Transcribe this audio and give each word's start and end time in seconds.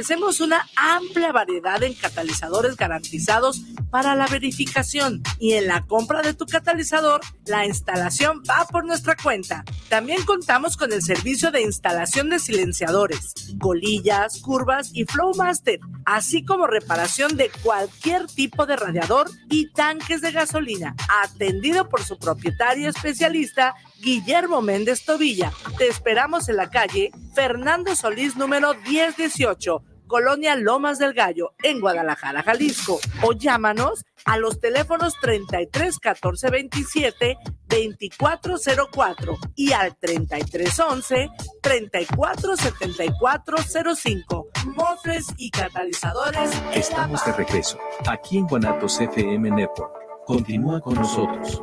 ofrecemos 0.00 0.40
una 0.40 0.66
amplia 0.76 1.30
variedad 1.30 1.82
en 1.82 1.92
catalizadores 1.92 2.74
garantizados 2.74 3.60
para 3.90 4.14
la 4.14 4.26
verificación 4.26 5.22
y 5.38 5.52
en 5.52 5.66
la 5.66 5.84
compra 5.84 6.22
de 6.22 6.32
tu 6.32 6.46
catalizador, 6.46 7.20
la 7.44 7.66
instalación 7.66 8.42
va 8.48 8.66
por 8.66 8.86
nuestra 8.86 9.14
cuenta. 9.14 9.62
También 9.90 10.22
contamos 10.24 10.78
con 10.78 10.90
el 10.94 11.02
servicio 11.02 11.50
de 11.50 11.60
instalación 11.60 12.30
de 12.30 12.38
silenciadores, 12.38 13.34
colillas, 13.60 14.40
curvas 14.40 14.90
y 14.94 15.04
Flowmaster, 15.04 15.80
así 16.06 16.46
como 16.46 16.66
reparación 16.66 17.36
de 17.36 17.50
cualquier 17.62 18.26
tipo 18.26 18.64
de 18.64 18.76
radiador 18.76 19.30
y 19.50 19.70
tanques 19.72 20.22
de 20.22 20.32
gasolina, 20.32 20.96
atendido 21.22 21.90
por 21.90 22.02
su 22.04 22.18
propietario 22.18 22.88
especialista 22.88 23.74
Guillermo 24.00 24.62
Méndez 24.62 25.04
Tobilla. 25.04 25.52
Te 25.76 25.88
esperamos 25.88 26.48
en 26.48 26.56
la 26.56 26.70
calle 26.70 27.10
Fernando 27.34 27.94
Solís 27.94 28.36
número 28.36 28.74
1018, 28.74 29.82
Colonia 30.10 30.56
Lomas 30.56 30.98
del 30.98 31.14
Gallo, 31.14 31.52
en 31.62 31.80
Guadalajara, 31.80 32.42
Jalisco. 32.42 32.98
O 33.22 33.32
llámanos 33.32 34.04
a 34.24 34.38
los 34.38 34.58
teléfonos 34.58 35.14
33 35.22 36.00
14 36.00 36.50
27 36.50 37.38
2404 37.68 39.38
y 39.54 39.72
al 39.72 39.96
3311 39.96 41.30
34 41.62 42.56
74 42.56 43.56
05. 43.94 44.48
Mofres 44.74 45.26
y 45.36 45.50
catalizadores. 45.52 46.50
Estamos 46.74 47.24
de 47.24 47.32
regreso, 47.32 47.78
aquí 48.08 48.38
en 48.38 48.48
Guanatos 48.48 49.00
FM 49.00 49.48
Network. 49.52 49.92
Continúa 50.26 50.80
con 50.80 50.94
nosotros. 50.94 51.62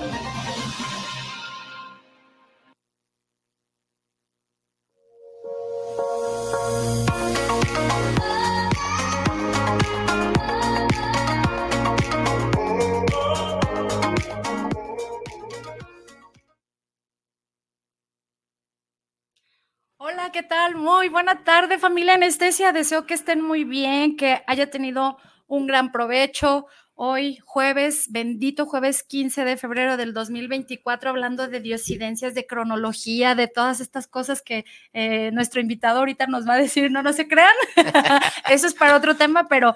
¿qué 20.41 20.47
tal? 20.47 20.75
Muy 20.75 21.07
buena 21.07 21.43
tarde, 21.43 21.77
familia 21.77 22.15
Anestesia. 22.15 22.71
Deseo 22.71 23.05
que 23.05 23.13
estén 23.13 23.41
muy 23.41 23.63
bien, 23.63 24.17
que 24.17 24.41
haya 24.47 24.71
tenido 24.71 25.17
un 25.45 25.67
gran 25.67 25.91
provecho. 25.91 26.65
Hoy, 26.95 27.37
jueves, 27.45 28.07
bendito 28.09 28.65
jueves 28.65 29.03
15 29.03 29.45
de 29.45 29.55
febrero 29.55 29.97
del 29.97 30.15
2024, 30.15 31.11
hablando 31.11 31.47
de 31.47 31.59
diosidencias, 31.59 32.33
de 32.33 32.47
cronología, 32.47 33.35
de 33.35 33.47
todas 33.49 33.81
estas 33.81 34.07
cosas 34.07 34.41
que 34.41 34.65
eh, 34.93 35.29
nuestro 35.31 35.61
invitado 35.61 35.99
ahorita 35.99 36.25
nos 36.25 36.47
va 36.49 36.53
a 36.53 36.57
decir, 36.57 36.91
no, 36.91 37.03
no 37.03 37.13
se 37.13 37.27
crean. 37.27 37.53
Eso 38.49 38.65
es 38.65 38.73
para 38.73 38.95
otro 38.95 39.15
tema, 39.15 39.47
pero 39.47 39.75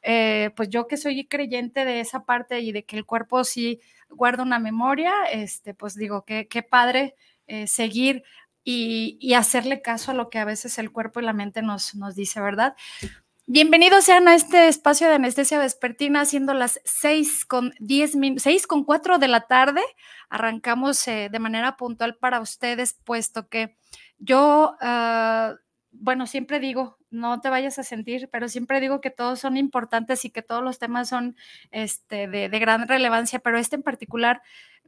eh, 0.00 0.50
pues 0.56 0.70
yo 0.70 0.86
que 0.86 0.96
soy 0.96 1.26
creyente 1.26 1.84
de 1.84 2.00
esa 2.00 2.24
parte 2.24 2.60
y 2.60 2.72
de 2.72 2.86
que 2.86 2.96
el 2.96 3.04
cuerpo 3.04 3.44
sí 3.44 3.80
guarda 4.08 4.44
una 4.44 4.60
memoria, 4.60 5.12
este, 5.30 5.74
pues 5.74 5.94
digo, 5.94 6.24
qué, 6.24 6.48
qué 6.48 6.62
padre 6.62 7.16
eh, 7.48 7.66
seguir 7.68 8.24
y, 8.68 9.32
hacerle 9.34 9.80
caso 9.80 10.10
a 10.10 10.14
lo 10.14 10.28
que 10.28 10.40
a 10.40 10.44
veces 10.44 10.78
el 10.78 10.90
cuerpo 10.90 11.20
y 11.20 11.22
la 11.22 11.32
mente 11.32 11.62
nos, 11.62 11.94
nos 11.94 12.16
dice, 12.16 12.40
¿verdad? 12.40 12.74
Bienvenidos 13.46 14.04
sean 14.04 14.26
a 14.26 14.34
este 14.34 14.66
espacio 14.66 15.06
de 15.08 15.14
anestesia 15.14 15.60
vespertina, 15.60 16.24
siendo 16.24 16.52
las 16.52 16.80
6 16.84 17.44
con 17.44 17.74
10 17.78 18.16
minutos, 18.16 18.42
6 18.42 18.66
con 18.66 18.82
4 18.82 19.18
de 19.18 19.28
la 19.28 19.42
tarde. 19.42 19.82
Arrancamos 20.28 21.06
eh, 21.06 21.28
de 21.30 21.38
manera 21.38 21.76
puntual 21.76 22.16
para 22.16 22.40
ustedes, 22.40 22.94
puesto 23.04 23.48
que 23.48 23.76
yo, 24.18 24.76
ah, 24.80 25.54
bueno, 25.92 26.26
siempre 26.26 26.58
digo, 26.58 26.98
no 27.08 27.40
te 27.40 27.50
vayas 27.50 27.78
a 27.78 27.84
sentir, 27.84 28.28
pero 28.32 28.48
siempre 28.48 28.80
digo 28.80 29.00
que 29.00 29.10
todos 29.10 29.38
son 29.38 29.56
importantes 29.56 30.24
y 30.24 30.30
que 30.30 30.42
todos 30.42 30.64
los 30.64 30.80
temas 30.80 31.08
son 31.08 31.36
este, 31.70 32.26
de, 32.26 32.48
de 32.48 32.58
gran 32.58 32.88
relevancia, 32.88 33.38
pero 33.38 33.58
este 33.58 33.76
en 33.76 33.84
particular 33.84 34.42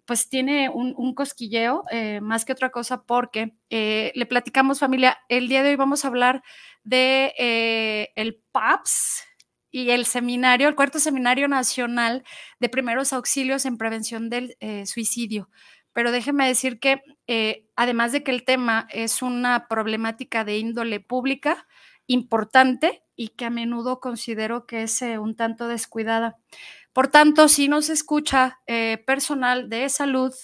pues 0.09 0.31
tiene 0.31 0.71
un, 0.71 1.15
cosquilleo 1.15 1.85
eh, 1.91 2.23
más 2.23 2.47
que 2.47 2.53
otra 2.53 2.71
cosa 2.71 3.03
porque 3.03 3.53
eh, 3.69 4.11
le 4.15 4.25
platicamos 4.25 4.79
familia, 4.79 5.19
el 5.29 5.49
día 5.49 5.63
de 5.63 5.69
hoy 5.69 5.77
vamos 5.77 6.03
a 6.03 6.09
hablar 6.09 6.43
de 6.83 7.35
eh, 7.39 8.09
el 8.17 8.43
PAPS 8.51 9.25
y 9.71 9.91
el 9.91 10.07
seminario, 10.07 10.67
el 10.67 10.77
cuarto 10.77 10.99
seminario 10.99 11.47
nacional 11.47 12.25
de 12.59 12.71
primeros 12.71 13.13
auxilios 13.13 13.67
en 13.67 13.77
prevención 13.77 14.31
del 14.31 14.57
suicidio. 14.87 15.51
Pero 15.93 16.11
déjeme 16.11 16.49
decir 16.49 16.81
que 16.81 17.03
además 17.77 18.13
de 18.13 18.23
que 18.23 18.31
el 18.31 18.45
tema 18.45 18.89
es 18.91 19.21
una 19.21 19.69
problemática 19.69 20.43
de 20.43 20.57
índole 20.57 21.01
pública 21.01 21.67
importante 22.07 23.03
y 23.15 23.29
que 23.29 23.45
a 23.45 23.51
menudo 23.51 24.01
considero 24.01 24.65
que 24.65 24.85
es 24.85 25.03
un 25.03 25.37
tanto 25.37 25.69
descuidada. 25.69 26.39
Por 26.98 27.06
tanto, 27.06 27.47
si 27.47 27.69
nos 27.69 27.91
escucha 27.91 28.59
eh, 28.66 29.00
personal 29.06 29.69
de 29.70 29.88
salud, 29.88 30.34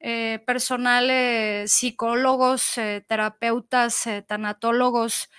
eh, 0.00 0.38
personal, 0.46 1.08
eh, 1.08 1.64
psicólogos, 1.66 2.74
terapeutas, 3.08 4.06
tanatólogos, 4.26 5.30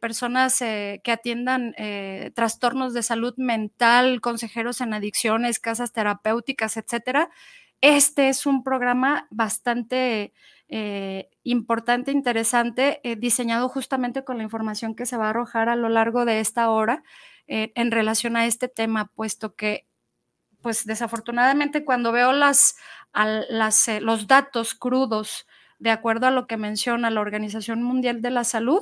personas 0.00 0.60
que 0.60 1.10
atiendan 1.10 1.74
trastornos 2.32 2.94
de 2.94 3.02
salud 3.02 3.34
mental, 3.38 4.20
consejeros 4.20 4.80
en 4.80 4.94
adicciones, 4.94 5.58
casas 5.58 5.92
terapéuticas, 5.92 6.76
etcétera. 6.76 7.28
Este 7.80 8.28
es 8.28 8.46
un 8.46 8.62
programa 8.62 9.26
bastante 9.32 10.32
importante, 11.42 12.12
interesante, 12.12 13.00
diseñado 13.18 13.68
justamente 13.68 14.22
con 14.22 14.36
la 14.38 14.44
información 14.44 14.94
que 14.94 15.06
se 15.06 15.16
va 15.16 15.26
a 15.26 15.30
arrojar 15.30 15.68
a 15.68 15.74
lo 15.74 15.88
largo 15.88 16.24
de 16.24 16.38
esta 16.38 16.70
hora 16.70 17.02
en 17.48 17.90
relación 17.90 18.36
a 18.36 18.46
este 18.46 18.68
tema, 18.68 19.10
puesto 19.16 19.56
que 19.56 19.88
pues 20.64 20.86
desafortunadamente 20.86 21.84
cuando 21.84 22.10
veo 22.10 22.32
las, 22.32 22.76
eh, 23.14 24.00
los 24.00 24.26
datos 24.26 24.74
crudos 24.74 25.46
de 25.78 25.90
acuerdo 25.90 26.26
a 26.26 26.30
lo 26.30 26.46
que 26.46 26.56
menciona 26.56 27.10
la 27.10 27.20
Organización 27.20 27.82
Mundial 27.82 28.22
de 28.22 28.30
la 28.30 28.44
Salud, 28.44 28.80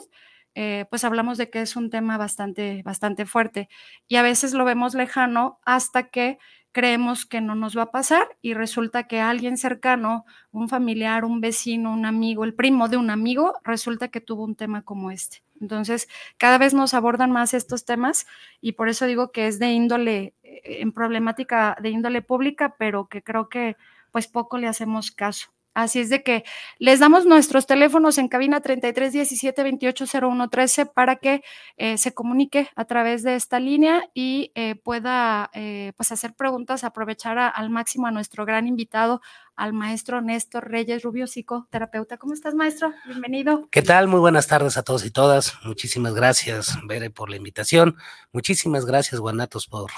eh, 0.54 0.86
pues 0.90 1.02
hablamos 1.02 1.38
de 1.38 1.50
que 1.50 1.60
es 1.60 1.74
un 1.74 1.90
tema 1.90 2.18
bastante, 2.18 2.82
bastante 2.84 3.26
fuerte 3.26 3.68
y 4.06 4.14
a 4.14 4.22
veces 4.22 4.54
lo 4.54 4.64
vemos 4.64 4.94
lejano 4.94 5.58
hasta 5.64 6.08
que 6.08 6.38
creemos 6.70 7.26
que 7.26 7.40
no 7.40 7.56
nos 7.56 7.76
va 7.76 7.82
a 7.82 7.90
pasar 7.90 8.28
y 8.40 8.54
resulta 8.54 9.08
que 9.08 9.20
alguien 9.20 9.56
cercano, 9.56 10.24
un 10.52 10.68
familiar, 10.68 11.24
un 11.24 11.40
vecino, 11.40 11.92
un 11.92 12.06
amigo, 12.06 12.44
el 12.44 12.54
primo 12.54 12.88
de 12.88 12.96
un 12.96 13.10
amigo, 13.10 13.54
resulta 13.64 14.06
que 14.06 14.20
tuvo 14.20 14.44
un 14.44 14.54
tema 14.54 14.82
como 14.82 15.10
este. 15.10 15.42
Entonces, 15.60 16.08
cada 16.38 16.58
vez 16.58 16.74
nos 16.74 16.92
abordan 16.92 17.30
más 17.30 17.54
estos 17.54 17.84
temas 17.84 18.26
y 18.60 18.72
por 18.72 18.88
eso 18.88 19.06
digo 19.06 19.30
que 19.30 19.46
es 19.46 19.58
de 19.58 19.70
índole, 19.70 20.34
en 20.64 20.92
problemática 20.92 21.76
de 21.80 21.90
índole 21.90 22.22
pública, 22.22 22.74
pero 22.78 23.08
que 23.08 23.22
creo 23.22 23.48
que 23.48 23.76
pues 24.10 24.28
poco 24.28 24.58
le 24.58 24.68
hacemos 24.68 25.10
caso. 25.10 25.52
Así 25.74 26.00
es 26.00 26.10
de 26.10 26.22
que 26.22 26.44
les 26.78 27.00
damos 27.00 27.24
nuestros 27.24 27.66
teléfonos 27.66 28.18
en 28.18 28.28
cabina 28.28 28.60
33 28.60 29.12
17 29.12 29.62
28 29.62 30.04
01 30.20 30.48
13 30.50 30.86
para 30.86 31.16
que 31.16 31.42
eh, 31.78 31.96
se 31.96 32.12
comunique 32.12 32.68
a 32.76 32.84
través 32.84 33.22
de 33.22 33.36
esta 33.36 33.58
línea 33.58 34.04
y 34.12 34.52
eh, 34.54 34.74
pueda 34.74 35.50
eh, 35.54 35.92
pues 35.96 36.12
hacer 36.12 36.34
preguntas, 36.34 36.84
aprovechar 36.84 37.38
al 37.38 37.70
máximo 37.70 38.06
a 38.06 38.10
nuestro 38.10 38.44
gran 38.44 38.66
invitado, 38.66 39.22
al 39.56 39.72
maestro 39.72 40.20
Néstor 40.20 40.70
Reyes 40.70 41.02
Rubio, 41.02 41.26
psicoterapeuta. 41.26 42.18
¿Cómo 42.18 42.34
estás, 42.34 42.54
maestro? 42.54 42.92
Bienvenido. 43.06 43.66
¿Qué 43.70 43.80
tal? 43.80 44.08
Muy 44.08 44.20
buenas 44.20 44.48
tardes 44.48 44.76
a 44.76 44.82
todos 44.82 45.06
y 45.06 45.10
todas. 45.10 45.54
Muchísimas 45.64 46.12
gracias, 46.14 46.78
Bere, 46.86 47.08
por 47.08 47.30
la 47.30 47.36
invitación. 47.36 47.96
Muchísimas 48.30 48.84
gracias, 48.84 49.20
Guanatos, 49.20 49.68
por 49.68 49.90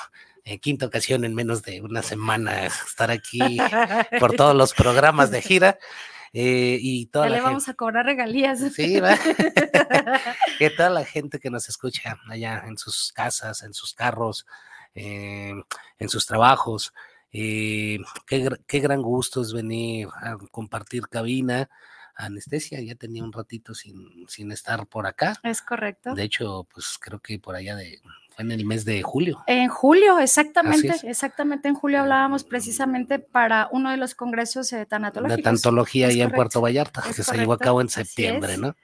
en 0.45 0.59
quinta 0.59 0.87
ocasión 0.87 1.25
en 1.25 1.35
menos 1.35 1.63
de 1.63 1.81
una 1.81 2.03
semana 2.03 2.67
estar 2.67 3.11
aquí 3.11 3.39
por 4.21 4.35
todos 4.35 4.55
los 4.55 4.75
programas 4.75 5.31
de 5.31 5.43
gira. 5.43 5.79
Eh, 6.37 6.79
y 6.81 7.07
toda 7.07 7.29
le 7.29 7.41
vamos 7.41 7.69
a 7.69 7.75
cobrar 7.75 8.07
regalías. 8.07 8.59
Sí, 8.75 8.99
¿va? 8.99 9.17
que 10.59 10.71
toda 10.71 10.91
la 10.91 11.05
gente 11.05 11.39
que 11.39 11.49
nos 11.49 11.69
escucha 11.69 12.19
allá 12.29 12.65
en 12.67 12.77
sus 12.77 13.13
casas, 13.13 13.63
en 13.63 13.73
sus 13.73 13.95
carros, 13.95 14.45
eh, 14.95 15.55
en 15.99 16.09
sus 16.09 16.27
trabajos. 16.27 16.93
Eh, 17.33 17.99
qué, 18.27 18.49
qué, 18.67 18.81
gran 18.81 19.01
gusto 19.01 19.43
es 19.43 19.53
venir 19.53 20.09
a 20.21 20.37
compartir 20.51 21.09
cabina. 21.09 21.71
Anestesia 22.17 22.81
ya 22.81 22.95
tenía 22.95 23.25
un 23.25 23.33
ratito 23.33 23.75
sin, 23.75 24.27
sin 24.29 24.53
estar 24.53 24.87
por 24.87 25.07
acá. 25.07 25.35
Es 25.43 25.63
correcto. 25.63 26.15
De 26.15 26.23
hecho, 26.23 26.67
pues 26.73 26.99
creo 27.01 27.21
que 27.21 27.39
por 27.39 27.55
allá 27.55 27.77
de 27.77 28.01
en 28.39 28.51
el 28.51 28.65
mes 28.65 28.85
de 28.85 29.03
julio. 29.03 29.43
En 29.47 29.69
julio, 29.69 30.19
exactamente, 30.19 30.93
exactamente 31.05 31.69
en 31.69 31.75
julio 31.75 32.01
hablábamos 32.01 32.45
precisamente 32.45 33.19
para 33.19 33.69
uno 33.71 33.91
de 33.91 33.97
los 33.97 34.15
congresos 34.15 34.71
de 34.71 34.87
tanatológicos. 34.87 35.37
De 35.37 35.43
tantología 35.43 36.09
ahí 36.09 36.21
en 36.21 36.33
Puerto 36.33 36.61
Vallarta, 36.61 37.03
que 37.03 37.23
se 37.23 37.37
llevó 37.37 37.53
a 37.53 37.59
cabo 37.59 37.81
en 37.81 37.89
septiembre, 37.89 38.57
¿no? 38.57 38.75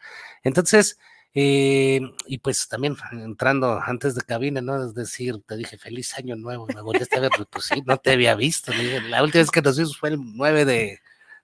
Entonces, 0.44 0.98
Eh, 1.32 2.00
y 2.26 2.38
pues 2.38 2.66
también 2.66 2.96
entrando 3.12 3.80
antes 3.80 4.16
de 4.16 4.22
cabina, 4.22 4.60
¿no? 4.60 4.84
Es 4.84 4.94
decir, 4.94 5.40
te 5.46 5.56
dije 5.56 5.78
feliz 5.78 6.12
año 6.18 6.34
nuevo, 6.34 6.66
me 6.74 6.80
volviste 6.80 7.18
a 7.18 7.20
ver, 7.20 7.30
pues 7.48 7.66
sí, 7.66 7.82
no 7.86 7.98
te 7.98 8.10
había 8.10 8.34
visto. 8.34 8.72
La 9.08 9.22
última 9.22 9.42
vez 9.42 9.50
que 9.52 9.62
nos 9.62 9.76
vimos 9.76 9.96
fue 9.96 10.08
el 10.08 10.18
9 10.18 10.64
de, 10.64 10.98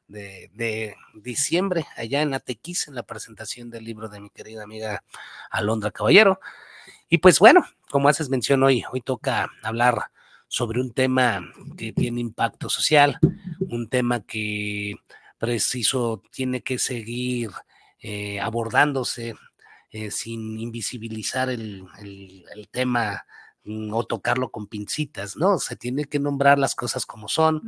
de, 0.09 0.97
diciembre, 1.15 1.87
allá 1.97 2.23
en 2.23 2.35
Atequis, 2.35 2.89
en 2.89 2.95
la 2.95 3.03
presentación 3.03 3.71
del 3.71 3.85
libro 3.85 4.09
de 4.09 4.21
mi 4.21 4.31
querida 4.31 4.63
amiga 4.63 5.03
Alondra 5.51 5.91
Caballero. 5.91 6.41
Y 7.09 7.19
pues 7.19 7.39
bueno, 7.39 7.65
como 7.91 8.09
haces 8.09 8.29
mención 8.29 8.63
hoy, 8.63 8.85
hoy 8.93 9.01
toca 9.01 9.51
hablar 9.63 10.11
sobre 10.49 10.81
un 10.81 10.93
tema 10.93 11.43
que 11.77 11.93
tiene 11.93 12.21
impacto 12.21 12.69
social, 12.69 13.19
un 13.61 13.89
tema 13.89 14.21
que 14.21 14.95
preciso 15.39 16.23
tiene 16.31 16.63
que 16.63 16.79
seguir 16.79 17.51
eh, 18.01 18.41
abordándose 18.41 19.35
eh, 19.91 20.11
sin 20.11 20.59
invisibilizar 20.59 21.49
el, 21.49 21.89
tema 22.71 23.13
mm, 23.15 23.17
o 23.93 24.05
tocarlo 24.05 24.51
con 24.51 24.67
pincitas, 24.67 25.37
¿no? 25.37 25.59
Se 25.59 25.77
tiene 25.77 26.05
que 26.05 26.19
nombrar 26.19 26.59
las 26.59 26.75
cosas 26.75 27.07
como 27.07 27.29
son, 27.29 27.63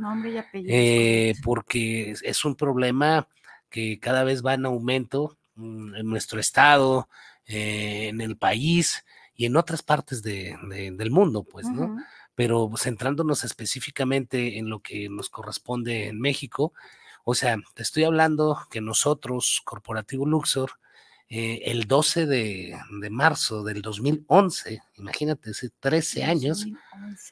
eh, 0.53 1.35
porque 1.43 2.15
es 2.21 2.45
un 2.45 2.55
problema 2.55 3.27
que 3.69 3.99
cada 3.99 4.23
vez 4.23 4.45
va 4.45 4.53
en 4.53 4.65
aumento 4.65 5.37
mm, 5.55 5.95
en 5.95 6.09
nuestro 6.09 6.39
estado, 6.39 7.09
eh, 7.45 8.07
en 8.07 8.21
el 8.21 8.37
país 8.37 9.05
y 9.35 9.45
en 9.45 9.57
otras 9.57 9.83
partes 9.83 10.21
del 10.21 11.11
mundo, 11.11 11.43
pues, 11.43 11.69
¿no? 11.69 11.97
Pero 12.35 12.71
centrándonos 12.77 13.43
específicamente 13.43 14.57
en 14.57 14.69
lo 14.69 14.79
que 14.79 15.09
nos 15.09 15.29
corresponde 15.29 16.07
en 16.07 16.19
México, 16.19 16.73
o 17.23 17.35
sea, 17.35 17.57
te 17.73 17.83
estoy 17.83 18.05
hablando 18.05 18.57
que 18.69 18.81
nosotros, 18.81 19.61
Corporativo 19.65 20.25
Luxor, 20.25 20.71
eh, 21.31 21.61
el 21.65 21.83
12 21.83 22.25
de, 22.25 22.75
marzo 23.11 23.63
del 23.63 23.83
2011, 23.83 24.81
imagínate, 24.97 25.51
hace 25.51 25.69
13 25.79 26.23
años, 26.23 26.65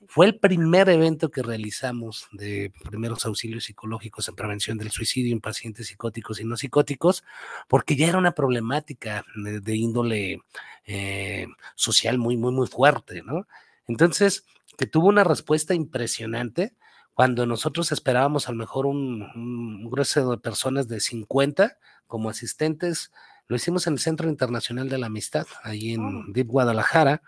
fue 0.07 0.27
el 0.27 0.37
primer 0.37 0.87
evento 0.89 1.31
que 1.31 1.41
realizamos 1.41 2.27
de 2.31 2.71
primeros 2.87 3.25
auxilios 3.25 3.63
psicológicos 3.63 4.27
en 4.27 4.35
prevención 4.35 4.77
del 4.77 4.91
suicidio 4.91 5.33
en 5.33 5.41
pacientes 5.41 5.87
psicóticos 5.87 6.39
y 6.39 6.45
no 6.45 6.57
psicóticos, 6.57 7.23
porque 7.67 7.95
ya 7.95 8.07
era 8.07 8.19
una 8.19 8.33
problemática 8.33 9.25
de, 9.35 9.75
índole 9.75 10.43
eh, 10.85 11.47
social 11.73 12.19
muy, 12.19 12.37
muy, 12.37 12.51
muy 12.51 12.67
fuerte, 12.67 13.23
¿no? 13.23 13.47
Entonces, 13.87 14.45
que 14.77 14.85
tuvo 14.85 15.07
una 15.07 15.23
respuesta 15.23 15.73
impresionante 15.73 16.75
cuando 17.15 17.47
nosotros 17.47 17.91
esperábamos 17.91 18.47
a 18.47 18.51
lo 18.51 18.59
mejor 18.59 18.85
un, 18.85 19.23
un 19.33 19.89
grueso 19.89 20.29
de 20.29 20.37
personas 20.37 20.87
de 20.87 20.99
50 20.99 21.79
como 22.05 22.29
asistentes, 22.29 23.11
lo 23.47 23.55
hicimos 23.55 23.87
en 23.87 23.93
el 23.93 23.99
Centro 23.99 24.29
Internacional 24.29 24.89
de 24.89 24.97
la 24.97 25.07
Amistad, 25.07 25.47
ahí 25.63 25.93
en 25.93 26.01
oh. 26.01 26.23
Deep 26.27 26.47
Guadalajara, 26.47 27.21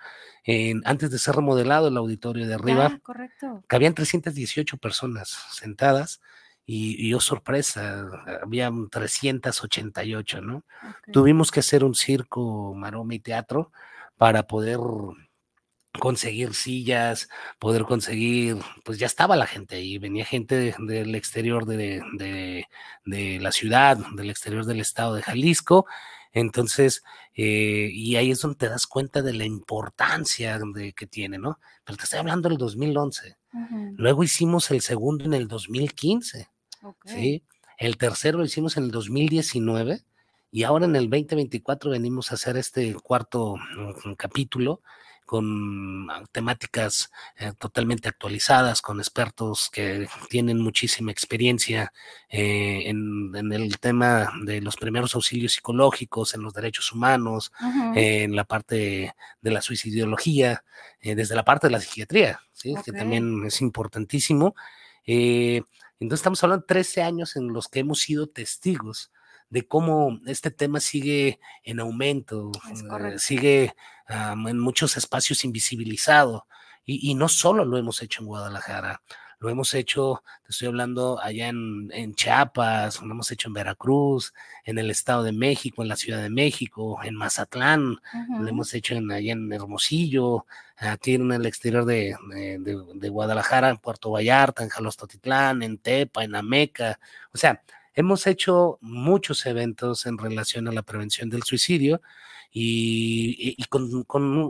en, 0.44 0.82
antes 0.86 1.12
de 1.12 1.20
ser 1.20 1.36
remodelado 1.36 1.88
el 1.88 1.98
auditorio 1.98 2.48
de 2.48 2.54
arriba. 2.56 2.92
Ah, 2.94 3.00
correcto. 3.02 3.64
Cabían 3.68 3.94
318 3.94 4.78
personas 4.78 5.30
sentadas 5.52 6.22
y, 6.66 7.08
y 7.08 7.14
oh 7.14 7.20
sorpresa, 7.20 8.08
había 8.44 8.72
388, 8.92 10.42
¿no? 10.42 10.66
Tuvimos 11.12 11.52
que 11.52 11.62
hacer 11.62 11.84
un 11.84 11.96
circo, 11.96 12.74
maroma 12.76 13.16
y 13.16 13.20
teatro 13.20 13.72
para 14.18 14.48
poder 14.48 14.80
conseguir 15.98 16.54
sillas, 16.54 17.30
poder 17.58 17.84
conseguir, 17.84 18.58
pues 18.84 19.00
ya 19.00 19.08
estaba 19.08 19.36
la 19.36 19.48
gente 19.48 19.76
ahí, 19.76 19.98
venía 19.98 20.26
gente 20.26 20.76
del 20.78 21.16
exterior 21.16 21.66
de, 21.66 22.02
de, 23.06 23.40
la 23.40 23.52
ciudad, 23.52 23.98
del 24.16 24.30
exterior 24.30 24.66
del 24.66 24.82
estado 24.82 25.16
de 25.16 25.24
Jalisco, 25.24 25.88
entonces, 26.32 27.04
eh, 27.34 27.90
y 27.92 28.16
ahí 28.16 28.32
es 28.32 28.42
donde 28.42 28.58
te 28.58 28.70
das 28.70 28.86
cuenta 28.86 29.22
de 29.22 29.34
la 29.34 29.46
importancia 29.46 30.60
de, 30.60 30.94
que 30.94 31.08
tiene, 31.08 31.40
¿no? 31.40 31.60
Pero 31.84 31.98
te 31.98 32.04
estoy 32.04 32.20
hablando 32.20 32.50
del 32.50 32.58
2011. 32.58 33.38
Luego 33.98 34.24
hicimos 34.24 34.70
el 34.70 34.82
segundo 34.82 35.26
en 35.26 35.34
el 35.34 35.48
2015, 35.48 36.50
¿sí? 37.06 37.44
El 37.80 37.98
tercero 37.98 38.38
lo 38.38 38.46
hicimos 38.46 38.78
en 38.78 38.84
el 38.84 38.92
2019 38.92 40.04
y 40.52 40.64
ahora 40.64 40.86
en 40.86 40.96
el 40.96 41.10
2024 41.10 41.90
venimos 41.90 42.32
a 42.32 42.36
hacer 42.36 42.58
este 42.58 42.94
cuarto 42.94 43.56
mm, 43.56 44.14
capítulo 44.14 44.82
con 45.30 46.10
ah, 46.10 46.24
temáticas 46.32 47.12
eh, 47.38 47.52
totalmente 47.60 48.10
actualizadas, 48.10 48.82
con 48.82 48.98
expertos 49.00 49.70
que 49.72 50.08
tienen 50.28 50.60
muchísima 50.60 51.12
experiencia 51.12 51.94
eh, 52.30 52.86
en, 52.88 53.36
el 53.36 53.78
tema 53.78 54.32
de 54.44 54.60
los 54.60 54.76
primeros 54.76 55.14
auxilios 55.14 55.54
psicológicos, 55.54 56.34
en 56.34 56.42
los 56.42 56.56
derechos 56.56 56.92
humanos, 56.92 57.52
en 57.94 58.36
la 58.36 58.44
parte 58.44 59.14
de 59.40 59.52
la 59.52 59.62
suicidología, 59.62 60.64
eh, 61.00 61.14
desde 61.14 61.36
la 61.36 61.46
parte 61.46 61.68
de 61.68 61.74
la 61.74 61.80
psiquiatría, 61.80 62.40
que 62.60 62.92
también 62.92 63.46
es 63.46 63.62
importantísimo. 63.62 64.56
entonces 65.06 66.22
estamos 66.22 66.44
hablando 66.44 66.64
de 66.64 66.74
13 66.74 67.04
años 67.04 67.36
en 67.36 67.54
los 67.54 67.68
que 67.68 67.82
hemos 67.82 68.00
sido 68.00 68.26
testigos 68.26 69.12
de 69.50 69.68
cómo 69.68 70.20
este 70.26 70.52
tema 70.52 70.80
sigue 70.80 71.40
en 71.64 71.80
aumento, 71.80 72.52
eh, 72.70 73.18
sigue 73.18 73.76
en 74.08 74.60
muchos 74.60 74.98
espacios 74.98 75.44
invisibilizado. 75.44 76.48
Y, 76.86 77.14
no 77.14 77.30
solo 77.30 77.66
lo 77.66 77.78
hemos 77.78 78.02
hecho 78.02 78.22
en 78.22 78.28
Guadalajara, 78.28 79.04
lo 79.40 79.50
hemos 79.50 79.76
hecho, 79.76 80.24
te 80.44 80.50
estoy 80.50 80.70
hablando 80.70 81.20
allá 81.22 81.48
en, 81.48 82.16
Chiapas, 82.16 83.00
lo 83.00 83.12
hemos 83.12 83.32
hecho 83.32 83.48
en 83.48 83.54
Veracruz, 83.54 84.34
en 84.66 84.80
el 84.80 84.90
Estado 84.90 85.22
de 85.22 85.32
México, 85.32 85.84
en 85.84 85.88
la 85.88 85.96
Ciudad 85.96 86.20
de 86.20 86.32
México, 86.32 87.00
en 87.04 87.14
Mazatlán, 87.14 88.00
lo 88.40 88.48
hemos 88.48 88.74
hecho 88.74 88.96
en, 88.96 89.12
allá 89.12 89.34
en 89.34 89.54
Hermosillo, 89.54 90.48
aquí 90.78 91.14
en 91.14 91.32
el 91.32 91.46
exterior 91.46 91.86
de, 91.86 92.16
de 92.96 93.10
Guadalajara, 93.10 93.70
en 93.70 93.78
Puerto 93.78 94.10
Vallarta, 94.10 94.64
en 94.64 94.70
Jalostotitlán, 94.70 95.62
en 95.62 95.78
Tepa, 95.78 96.24
en 96.24 96.34
Ameca. 96.34 97.00
O 97.32 97.38
sea, 97.38 97.62
Hemos 98.00 98.28
hecho 98.28 98.78
muchos 98.80 99.46
eventos 99.46 100.06
en 100.06 100.18
relación 100.18 100.70
a 100.70 100.72
la 100.72 100.84
prevención 100.84 101.30
del 101.30 101.44
suicidio 101.44 102.02
y, 102.50 103.62
con, 103.66 104.06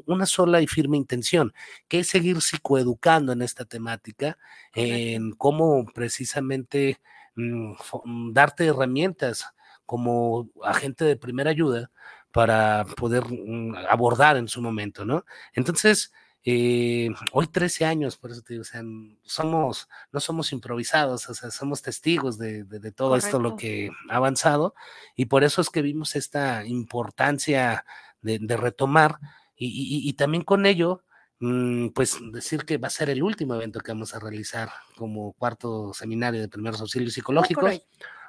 una 0.05 0.27
sola 0.27 0.61
y 0.61 0.67
firme 0.67 0.97
intención, 0.97 1.51
que 1.87 2.01
es 2.01 2.07
seguir 2.09 2.41
psicoeducando 2.41 3.31
en 3.31 3.41
esta 3.41 3.65
temática, 3.65 4.37
en 4.75 5.31
cómo 5.31 5.83
precisamente 5.95 7.01
mm, 7.33 7.71
mm, 8.03 8.33
darte 8.33 8.67
herramientas 8.67 9.47
como 9.87 10.51
agente 10.63 11.03
de 11.05 11.15
primera 11.17 11.49
ayuda 11.49 11.89
para 12.31 12.85
poder 12.97 13.23
mm, 13.27 13.77
abordar 13.89 14.37
en 14.37 14.47
su 14.47 14.61
momento, 14.61 15.05
¿no? 15.05 15.25
Entonces, 15.53 16.13
eh, 16.45 17.09
hoy 17.33 17.47
13 17.47 17.85
años, 17.85 18.15
por 18.15 18.31
eso 18.31 18.41
te 18.41 18.53
digo, 18.53 18.61
o 18.61 18.65
sea, 18.65 18.81
somos, 19.23 19.89
no 20.11 20.19
somos 20.19 20.53
improvisados, 20.53 21.29
o 21.29 21.33
sea, 21.33 21.51
somos 21.51 21.81
testigos 21.81 22.37
de, 22.37 22.63
todo 22.95 23.17
esto, 23.17 23.39
lo 23.39 23.57
que 23.57 23.89
ha 24.09 24.15
avanzado, 24.15 24.73
y 25.15 25.25
por 25.25 25.43
eso 25.43 25.61
es 25.61 25.69
que 25.69 25.81
vimos 25.81 26.15
esta 26.15 26.65
importancia 26.65 27.85
de, 28.21 28.39
retomar, 28.55 29.19
y, 29.55 30.13
también 30.13 30.45
con 30.45 30.65
ello, 30.65 31.03
mm, 31.39 31.89
pues 31.89 32.17
decir 32.31 32.63
que 32.63 32.77
va 32.77 32.87
a 32.87 32.91
ser 32.91 33.09
el 33.09 33.21
último 33.21 33.55
evento 33.55 33.81
que 33.81 33.91
vamos 33.91 34.15
a 34.15 34.19
realizar 34.19 34.69
como 34.95 35.33
cuarto 35.33 35.93
seminario 35.93 36.39
de 36.39 36.47
primeros 36.47 36.79
auxilios 36.79 37.13
psicológicos. 37.13 37.81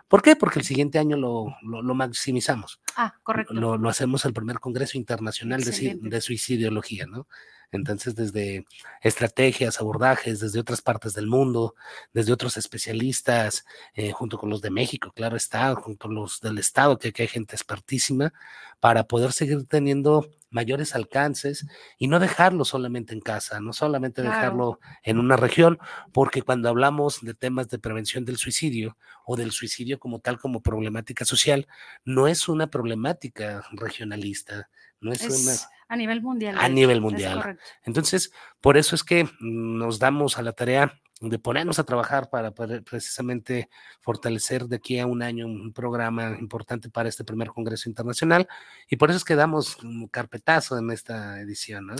¿Por 0.09 0.23
qué? 0.23 0.35
Porque 0.35 0.59
el 0.59 0.65
siguiente 0.65 0.99
año 0.99 1.17
lo, 1.17 1.55
maximizamos. 1.95 2.81
Ah, 2.97 3.15
correcto. 3.23 3.55
Lo, 3.55 3.89
hacemos 3.89 4.25
el 4.25 4.33
primer 4.33 4.59
Congreso 4.59 4.99
Internacional 4.99 5.63
de, 5.63 5.99
de, 6.03 6.21
Suicidología, 6.21 7.07
¿no? 7.07 7.29
Entonces, 7.73 8.15
desde 8.15 8.65
estrategias, 9.03 9.81
abordajes, 9.81 10.41
desde 10.41 10.61
otras 10.61 10.83
partes 10.83 11.15
del 11.15 11.27
mundo, 11.27 11.75
desde 12.13 12.33
otros 12.33 12.57
especialistas, 12.57 13.65
eh, 13.95 14.13
junto 14.13 14.39
con 14.39 14.51
los 14.51 14.61
de 14.61 14.71
México, 14.71 15.13
claro 15.15 15.37
está, 15.37 15.75
junto 15.75 16.09
con 16.09 16.15
los 16.15 16.41
del 16.41 16.59
Estado, 16.59 16.99
que 16.99 17.09
aquí 17.09 17.23
hay 17.23 17.29
gente 17.29 17.55
expertísima, 17.55 18.33
para 18.81 19.05
poder 19.05 19.33
seguir 19.33 19.67
teniendo 19.67 20.31
mayores 20.51 20.95
alcances 20.95 21.67
y 21.99 22.09
no 22.09 22.19
dejarlo 22.19 22.65
solamente 22.65 23.15
en 23.15 23.21
casa, 23.21 23.61
no 23.61 23.73
solamente 23.73 24.23
dejarlo 24.23 24.81
en 25.03 25.19
una 25.19 25.37
región, 25.37 25.79
porque 26.13 26.43
cuando 26.43 26.69
hablamos 26.69 27.21
de 27.21 27.35
temas 27.35 27.69
de 27.69 27.79
prevención 27.79 28.25
del 28.25 28.37
suicidio 28.37 28.97
o 29.25 29.37
del 29.37 29.53
suicidio 29.53 30.01
como 30.01 30.19
tal 30.19 30.39
como 30.39 30.61
problemática 30.61 31.25
social, 31.25 31.69
no 32.05 32.27
es 32.27 32.49
una 32.49 32.69
problemática 32.69 33.65
regionalista, 33.73 34.71
no 35.01 35.13
es, 35.13 35.23
una... 35.23 35.53
A 35.91 35.97
nivel 35.97 36.23
mundial. 36.23 36.57
A 36.57 36.69
nivel 36.69 37.01
mundial. 37.01 37.59
Entonces, 37.83 38.33
por 38.61 38.77
eso 38.77 38.95
es 38.95 39.03
que 39.03 39.29
nos 39.41 39.99
damos 39.99 40.39
a 40.39 40.43
la 40.43 40.53
tarea 40.53 41.01
de 41.21 41.41
ponernos 41.41 41.81
a 41.81 41.85
trabajar 41.85 42.31
para 42.31 42.53
precisamente 42.53 43.69
fortalecer 44.01 44.67
de 44.67 44.77
aquí 44.77 45.01
a 45.01 45.07
un 45.07 45.21
año 45.21 45.47
un 45.47 45.73
programa 45.73 46.37
importante 46.39 46.91
para 46.91 47.09
este 47.09 47.25
primer 47.25 47.49
Congreso 47.49 47.89
Internacional 47.89 48.47
y 48.89 48.97
por 48.97 49.11
eso 49.11 49.17
es 49.17 49.25
que 49.25 49.35
damos 49.35 49.83
un 49.83 50.07
carpetazo 50.07 50.79
en 50.79 50.93
esta 50.93 51.41
edición. 51.41 51.89
¿no? 51.89 51.97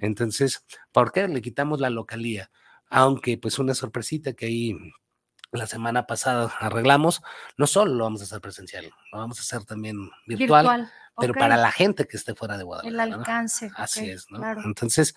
Entonces, 0.00 0.64
¿por 0.92 1.10
qué 1.10 1.26
le 1.26 1.42
quitamos 1.42 1.80
la 1.80 1.90
localía? 1.90 2.52
Aunque 2.88 3.36
pues 3.36 3.58
una 3.58 3.74
sorpresita 3.74 4.34
que 4.34 4.46
ahí 4.46 4.78
la 5.50 5.66
semana 5.66 6.06
pasada 6.06 6.52
arreglamos, 6.60 7.20
no 7.56 7.66
solo 7.66 7.94
lo 7.94 8.04
vamos 8.04 8.20
a 8.20 8.24
hacer 8.24 8.40
presencial, 8.40 8.92
lo 9.10 9.18
vamos 9.18 9.38
a 9.38 9.42
hacer 9.42 9.64
también 9.66 10.08
virtual. 10.24 10.88
Pero 11.18 11.34
para 11.34 11.56
la 11.56 11.72
gente 11.72 12.06
que 12.06 12.16
esté 12.16 12.34
fuera 12.34 12.58
de 12.58 12.64
Guadalajara. 12.64 13.04
El 13.04 13.10
¿no? 13.10 13.16
alcance. 13.16 13.70
Así 13.76 14.10
es, 14.10 14.26
¿no? 14.30 14.38
claro. 14.38 14.62
Entonces, 14.64 15.14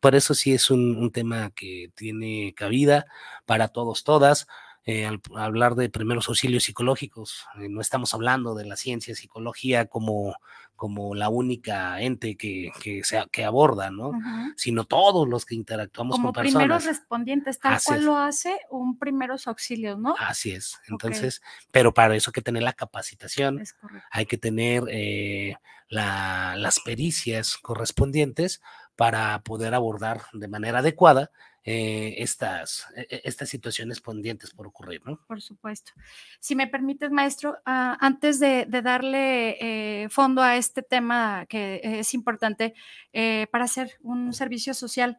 por 0.00 0.14
eso 0.14 0.34
sí 0.34 0.52
es 0.52 0.70
un, 0.70 0.96
un 0.96 1.10
tema 1.10 1.50
que 1.50 1.90
tiene 1.94 2.54
cabida 2.56 3.06
para 3.46 3.68
todos, 3.68 4.04
todas. 4.04 4.46
Eh, 4.86 5.06
al 5.06 5.20
hablar 5.36 5.74
de 5.74 5.90
primeros 5.90 6.28
auxilios 6.28 6.64
psicológicos, 6.64 7.44
eh, 7.60 7.68
no 7.68 7.80
estamos 7.82 8.14
hablando 8.14 8.54
de 8.54 8.64
la 8.64 8.76
ciencia 8.76 9.14
psicología 9.14 9.86
como, 9.86 10.36
como 10.80 11.14
la 11.14 11.28
única 11.28 12.00
ente 12.00 12.38
que, 12.38 12.70
que, 12.82 13.04
se, 13.04 13.22
que 13.30 13.44
aborda, 13.44 13.90
¿no? 13.90 14.12
Sino 14.56 14.84
todos 14.84 15.28
los 15.28 15.44
que 15.44 15.54
interactuamos 15.54 16.16
Como 16.16 16.32
con 16.32 16.42
primeros 16.42 16.78
personas. 16.78 16.86
respondientes, 16.98 17.58
tal 17.60 17.74
Así 17.74 17.88
cual 17.88 17.98
es. 17.98 18.04
lo 18.06 18.16
hace 18.16 18.58
un 18.70 18.98
primeros 18.98 19.46
auxilios, 19.46 19.98
¿no? 19.98 20.14
Así 20.18 20.52
es. 20.52 20.80
Entonces, 20.88 21.42
pero 21.70 21.92
para 21.92 22.16
eso 22.16 22.30
hay 22.30 22.32
que 22.32 22.40
tener 22.40 22.62
la 22.62 22.72
capacitación, 22.72 23.60
Es 23.60 23.74
correcto. 23.74 24.08
hay 24.10 24.24
que 24.24 24.38
tener 24.38 24.84
eh, 24.88 25.56
la- 25.90 26.54
las 26.56 26.80
pericias 26.80 27.58
correspondientes 27.58 28.62
para 28.96 29.42
poder 29.42 29.74
abordar 29.74 30.22
de 30.32 30.48
manera 30.48 30.78
adecuada 30.78 31.30
eh, 31.62 32.14
estas, 32.18 32.86
e- 32.96 33.06
e- 33.10 33.20
estas 33.24 33.50
situaciones 33.50 34.00
pendientes 34.00 34.50
por 34.52 34.66
ocurrir, 34.66 35.02
¿no? 35.04 35.20
Por 35.26 35.42
supuesto. 35.42 35.92
Si 36.40 36.56
me 36.56 36.66
permites, 36.66 37.10
maestro, 37.10 37.58
ah, 37.66 37.98
antes 38.00 38.40
de, 38.40 38.66
darle 38.66 39.56
eh, 39.60 40.08
fondo 40.08 40.42
a 40.42 40.56
este 40.56 40.82
tema 40.82 41.44
que 41.48 41.80
es 41.82 42.14
importante 42.14 42.72
eh, 43.12 43.46
para 43.52 43.64
hacer 43.64 43.98
un 44.00 44.32
servicio 44.32 44.72
social, 44.72 45.18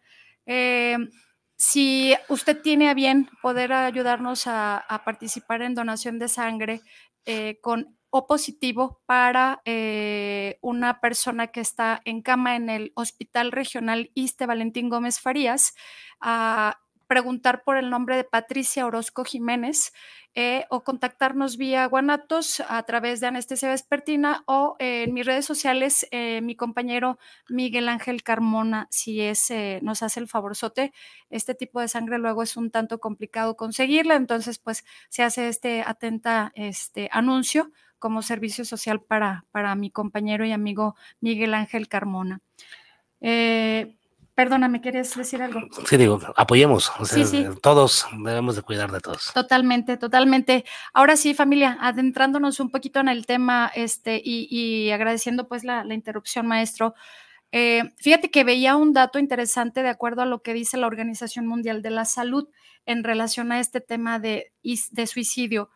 si 1.56 2.16
usted 2.28 2.62
tiene 2.62 2.90
a 2.90 2.94
bien 2.96 3.30
poder 3.42 3.72
ayudarnos 3.72 4.44
a, 4.48 5.02
participar 5.06 5.62
en 5.62 5.76
donación 5.76 6.18
de 6.20 6.28
sangre 6.28 6.82
con 7.62 7.96
O 8.14 8.28
positivo 8.28 9.00
para 9.06 9.62
eh, 9.64 10.58
una 10.60 11.00
persona 11.00 11.48
que 11.48 11.62
está 11.62 12.02
en 12.04 12.22
cama 12.22 12.58
en 12.58 12.70
el 12.70 12.92
Hospital 12.96 13.54
Regional 13.54 14.12
Iste 14.16 14.46
Valentín 14.46 14.90
Gómez 14.90 15.22
Farías, 15.22 15.76
a 16.20 16.82
preguntar 17.08 17.64
por 17.64 17.78
el 17.78 17.90
nombre 17.90 18.18
de 18.18 18.26
Patricia 18.26 18.86
Orozco 18.86 19.24
Jiménez 19.24 19.94
eh, 20.36 20.66
o 20.70 20.84
contactarnos 20.84 21.56
vía 21.56 21.86
Guanatos 21.86 22.62
a 22.68 22.84
través 22.84 23.22
de 23.22 23.28
Anestesia 23.28 23.70
Vespertina 23.70 24.44
o 24.46 24.76
eh, 24.80 25.04
en 25.04 25.14
mis 25.14 25.26
redes 25.26 25.46
sociales, 25.46 26.06
mi 26.12 26.58
compañero 26.58 27.18
Miguel 27.48 27.88
Ángel 27.88 28.24
Carmona, 28.24 28.88
si 28.92 29.22
es, 29.22 29.54
nos 29.82 30.04
hace 30.04 30.20
el 30.20 30.28
favorzote. 30.28 30.92
Este 31.30 31.56
tipo 31.56 31.80
de 31.80 31.88
sangre 31.88 32.18
luego 32.18 32.44
es 32.44 32.58
un 32.58 32.72
tanto 32.72 33.00
complicado 33.00 33.56
conseguirla, 33.56 34.16
entonces 34.16 34.60
pues 34.60 34.84
se 35.08 35.24
hace 35.24 35.48
este 35.48 35.82
atenta 35.82 36.52
este 36.56 37.08
anuncio 37.14 37.72
como 38.02 38.22
servicio 38.22 38.66
social 38.66 39.00
para, 39.02 39.46
para 39.52 39.74
mi 39.76 39.90
compañero 39.92 40.44
y 40.46 40.52
amigo 40.52 40.96
Miguel 41.22 41.54
Ángel 41.54 41.88
Carmona. 41.88 42.42
Eh, 43.22 43.96
perdóname, 44.36 44.82
¿querías 44.82 45.16
decir 45.16 45.42
algo? 45.44 45.62
Sí, 45.88 45.98
digo, 45.98 46.20
apoyemos, 46.36 46.92
o 47.00 47.06
sea, 47.06 47.24
Sí, 47.24 47.44
sí. 47.44 47.48
todos 47.62 48.06
debemos 48.24 48.56
de 48.56 48.64
cuidar 48.64 48.92
de 48.92 49.00
todos. 49.00 49.32
Totalmente, 49.34 49.98
totalmente. 49.98 50.66
Ahora 50.94 51.16
sí, 51.16 51.34
familia, 51.34 51.78
adentrándonos 51.80 52.60
un 52.60 52.72
poquito 52.72 53.00
en 53.00 53.08
el 53.08 53.26
tema 53.26 53.72
este, 53.76 54.22
y, 54.24 54.48
y 54.50 54.92
agradeciendo 54.92 55.48
pues 55.48 55.64
la, 55.64 55.84
la 55.84 55.94
interrupción, 55.94 56.48
maestro. 56.48 56.96
Eh, 57.52 57.94
fíjate 57.98 58.32
que 58.32 58.44
veía 58.44 58.76
un 58.78 58.94
dato 58.94 59.20
interesante 59.20 59.84
de 59.84 59.90
acuerdo 59.90 60.22
a 60.22 60.26
lo 60.26 60.42
que 60.42 60.54
dice 60.54 60.78
la 60.78 60.88
Organización 60.88 61.46
Mundial 61.46 61.82
de 61.82 61.92
la 61.92 62.06
Salud 62.06 62.48
en 62.86 63.04
relación 63.04 63.52
a 63.52 63.60
este 63.60 63.82
tema 63.82 64.18
de, 64.20 64.54
de 64.64 65.06
suicidio. 65.08 65.70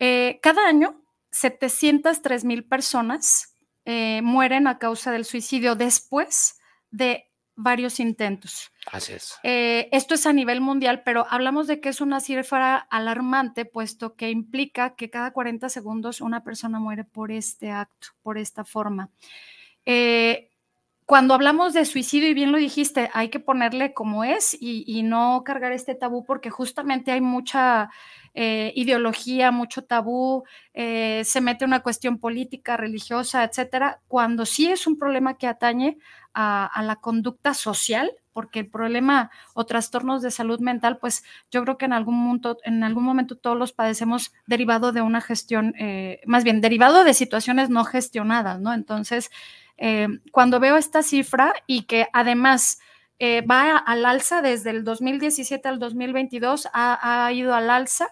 Eh, 0.00 0.40
cada 0.42 0.66
año, 0.66 1.00
703 1.32 2.44
mil 2.44 2.64
personas 2.64 3.56
eh, 3.84 4.20
mueren 4.22 4.66
a 4.66 4.78
causa 4.78 5.10
del 5.10 5.24
suicidio 5.24 5.74
después 5.74 6.60
de 6.90 7.32
varios 7.56 8.00
intentos. 8.00 8.70
Así 8.90 9.12
es. 9.12 9.38
Eh, 9.42 9.88
esto 9.92 10.14
es 10.14 10.26
a 10.26 10.32
nivel 10.32 10.60
mundial, 10.60 11.02
pero 11.04 11.26
hablamos 11.28 11.66
de 11.66 11.80
que 11.80 11.88
es 11.88 12.00
una 12.00 12.20
cifra 12.20 12.76
alarmante, 12.76 13.64
puesto 13.64 14.14
que 14.14 14.30
implica 14.30 14.94
que 14.94 15.10
cada 15.10 15.32
40 15.32 15.68
segundos 15.68 16.20
una 16.20 16.44
persona 16.44 16.78
muere 16.78 17.04
por 17.04 17.30
este 17.30 17.70
acto, 17.70 18.08
por 18.22 18.38
esta 18.38 18.64
forma. 18.64 19.10
Eh, 19.84 20.51
cuando 21.12 21.34
hablamos 21.34 21.74
de 21.74 21.84
suicidio, 21.84 22.30
y 22.30 22.32
bien 22.32 22.52
lo 22.52 22.56
dijiste, 22.56 23.10
hay 23.12 23.28
que 23.28 23.38
ponerle 23.38 23.92
como 23.92 24.24
es 24.24 24.56
y, 24.58 25.02
no 25.02 25.42
cargar 25.44 25.70
este 25.72 25.94
tabú, 25.94 26.24
porque 26.24 26.48
justamente 26.48 27.12
hay 27.12 27.20
mucha 27.20 27.90
eh, 28.32 28.72
ideología, 28.76 29.50
mucho 29.50 29.84
tabú, 29.84 30.44
eh, 30.72 31.20
se 31.26 31.42
mete 31.42 31.66
una 31.66 31.80
cuestión 31.80 32.16
política, 32.16 32.78
religiosa, 32.78 33.44
etcétera, 33.44 34.00
cuando 34.08 34.46
sí 34.46 34.70
es 34.70 34.86
un 34.86 34.98
problema 34.98 35.36
que 35.36 35.46
atañe 35.46 35.98
a, 36.32 36.64
a 36.64 36.82
la 36.82 36.96
conducta 36.96 37.52
social, 37.52 38.10
porque 38.32 38.60
el 38.60 38.70
problema 38.70 39.30
o 39.54 39.66
trastornos 39.66 40.22
de 40.22 40.30
salud 40.30 40.60
mental, 40.60 40.98
pues 40.98 41.24
yo 41.50 41.62
creo 41.62 41.76
que 41.76 41.84
en 41.84 41.92
algún, 41.92 42.16
momento, 42.16 42.56
en 42.64 42.82
algún 42.84 43.04
momento 43.04 43.36
todos 43.36 43.58
los 43.58 43.72
padecemos 43.72 44.32
derivado 44.46 44.92
de 44.92 45.02
una 45.02 45.20
gestión, 45.20 45.74
eh, 45.78 46.20
más 46.26 46.44
bien 46.44 46.60
derivado 46.60 47.04
de 47.04 47.14
situaciones 47.14 47.68
no 47.68 47.84
gestionadas, 47.84 48.60
¿no? 48.60 48.72
Entonces, 48.72 49.30
eh, 49.84 50.06
cuando 50.30 50.60
veo 50.60 50.76
esta 50.76 51.02
cifra 51.02 51.52
y 51.66 51.82
que 51.82 52.06
además 52.12 52.78
eh, 53.18 53.40
va 53.42 53.78
al 53.78 54.06
alza 54.06 54.40
desde 54.40 54.70
el 54.70 54.84
2017 54.84 55.68
al 55.68 55.80
2022, 55.80 56.68
ha, 56.72 57.26
ha 57.26 57.32
ido 57.32 57.52
al 57.52 57.68
alza 57.68 58.08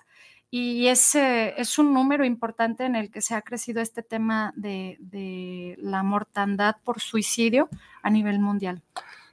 y 0.51 0.89
es, 0.89 1.15
eh, 1.15 1.55
es, 1.59 1.79
un 1.79 1.95
número 1.95 2.25
importante 2.25 2.85
en 2.85 2.97
el 2.97 3.09
que 3.13 3.23
se 3.23 3.37
ha 3.37 3.43
crecido 3.43 3.81
este 3.81 4.03
tema 4.03 4.53
de, 4.57 4.97
de 4.99 5.77
la 5.79 6.03
mortandad 6.03 6.75
por 6.83 7.01
suicidio 7.01 7.69
a 8.03 8.11
nivel 8.11 8.41
mundial. 8.41 8.83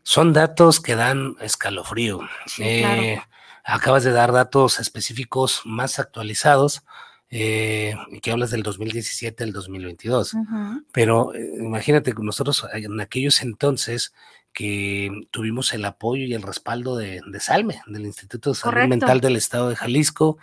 Son 0.04 0.32
datos 0.32 0.80
que 0.80 0.96
dan 0.96 1.36
escalofrío. 1.42 2.20
Sí, 2.46 2.62
eh, 2.64 2.80
claro. 2.82 3.28
Acabas 3.64 4.04
de 4.04 4.12
dar 4.12 4.32
datos 4.32 4.80
específicos 4.80 5.64
más 5.66 5.98
actualizados, 5.98 6.84
eh, 7.30 7.96
que 8.22 8.32
hablas 8.32 8.52
del 8.52 8.64
2017 8.64 9.44
al 9.44 9.52
2022. 9.52 10.34
Uh 10.34 10.38
-huh. 10.38 10.86
Pero 10.92 11.34
eh, 11.34 11.52
imagínate, 11.60 12.14
nosotros 12.20 12.66
en 12.74 13.00
aquellos 13.02 13.42
entonces 13.42 14.14
que 14.54 15.12
tuvimos 15.32 15.74
el 15.74 15.86
apoyo 15.86 16.24
y 16.24 16.34
el 16.34 16.42
respaldo 16.42 16.98
de, 16.98 17.22
de 17.26 17.40
Salme, 17.40 17.82
del 17.86 18.06
Instituto 18.06 18.50
de 18.50 18.56
Salud 18.56 18.74
Correcto. 18.74 18.90
Mental 18.90 19.22
del 19.22 19.36
Estado 19.36 19.70
de 19.70 19.76
Jalisco, 19.76 20.40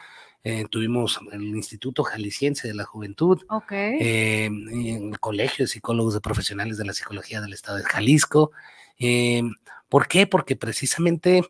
eh, 0.46 0.66
tuvimos 0.70 1.18
el 1.32 1.42
Instituto 1.42 2.04
Jalisciense 2.04 2.68
de 2.68 2.74
la 2.74 2.84
Juventud, 2.84 3.42
okay. 3.48 3.96
eh, 3.98 4.44
el 4.46 5.18
Colegio 5.18 5.64
de 5.64 5.68
Psicólogos 5.68 6.12
de 6.12 6.20
Profesionales 6.20 6.76
de 6.76 6.84
la 6.84 6.92
Psicología 6.92 7.40
del 7.40 7.54
Estado 7.54 7.78
de 7.78 7.84
Jalisco. 7.84 8.52
Eh, 8.98 9.42
¿Por 9.88 10.06
qué? 10.06 10.26
Porque 10.26 10.54
precisamente 10.54 11.42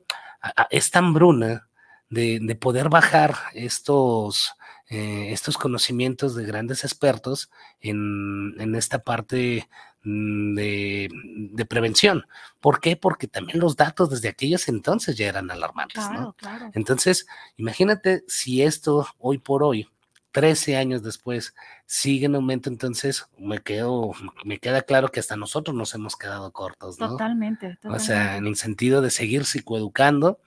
esta 0.70 1.00
hambruna 1.00 1.68
de, 2.08 2.38
de, 2.40 2.54
poder 2.54 2.88
bajar 2.88 3.34
estos, 3.54 4.54
eh, 4.90 5.32
estos 5.32 5.56
conocimientos 5.56 6.34
de 6.34 6.44
grandes 6.44 6.84
expertos 6.84 7.50
en, 7.80 8.54
en 8.58 8.74
esta 8.74 8.98
parte 8.98 9.68
mm, 10.02 10.54
de, 10.54 11.08
de, 11.52 11.64
prevención. 11.64 12.26
¿Por 12.60 12.80
qué? 12.80 12.96
Porque 12.96 13.26
también 13.26 13.60
los 13.60 13.76
datos 13.76 14.10
desde 14.10 14.28
aquellos 14.28 14.68
entonces 14.68 15.16
ya 15.16 15.26
eran 15.26 15.50
alarmantes. 15.50 16.04
Claro, 16.04 16.20
¿no? 16.20 16.32
claro. 16.34 16.70
Entonces, 16.74 17.26
imagínate 17.56 18.24
si 18.28 18.62
esto 18.62 19.06
hoy 19.18 19.38
por 19.38 19.62
hoy, 19.62 19.88
13 20.34 20.76
años 20.76 21.04
después, 21.04 21.54
sigue 21.86 22.26
en 22.26 22.34
aumento, 22.34 22.68
entonces 22.68 23.28
me 23.38 23.60
quedo, 23.60 24.10
me 24.44 24.58
queda 24.58 24.82
claro 24.82 25.10
que 25.10 25.20
hasta 25.20 25.36
nosotros 25.36 25.76
nos 25.76 25.94
hemos 25.94 26.16
quedado 26.16 26.52
cortos, 26.52 26.98
¿no? 26.98 27.10
Totalmente, 27.10 27.76
totalmente. 27.76 28.02
O 28.02 28.04
sea, 28.04 28.36
en 28.36 28.48
el 28.48 28.56
sentido 28.56 29.00
de 29.00 29.10
seguir 29.10 29.44
psicoeducando, 29.44 30.40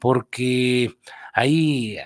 porque 0.00 0.98
hay, 1.32 1.98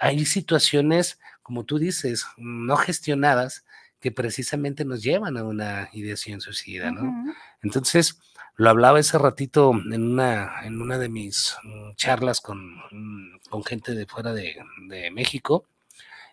hay 0.00 0.26
situaciones, 0.26 1.20
como 1.50 1.64
tú 1.64 1.80
dices, 1.80 2.26
no 2.36 2.76
gestionadas 2.76 3.64
que 3.98 4.12
precisamente 4.12 4.84
nos 4.84 5.02
llevan 5.02 5.36
a 5.36 5.42
una 5.42 5.88
ideación 5.92 6.40
suicida, 6.40 6.92
¿no? 6.92 7.00
Uh 7.02 7.06
-huh. 7.06 7.34
Entonces, 7.64 8.20
lo 8.54 8.70
hablaba 8.70 9.00
ese 9.00 9.18
ratito 9.18 9.72
en 9.72 10.12
una, 10.12 10.64
en 10.64 10.80
una 10.80 10.96
de 10.96 11.08
mis 11.08 11.56
mm, 11.64 11.94
charlas 11.96 12.40
con, 12.40 12.76
con 13.48 13.64
gente 13.64 13.96
de 13.96 14.06
fuera 14.06 14.32
de, 14.32 14.62
de 14.86 15.10
México, 15.10 15.66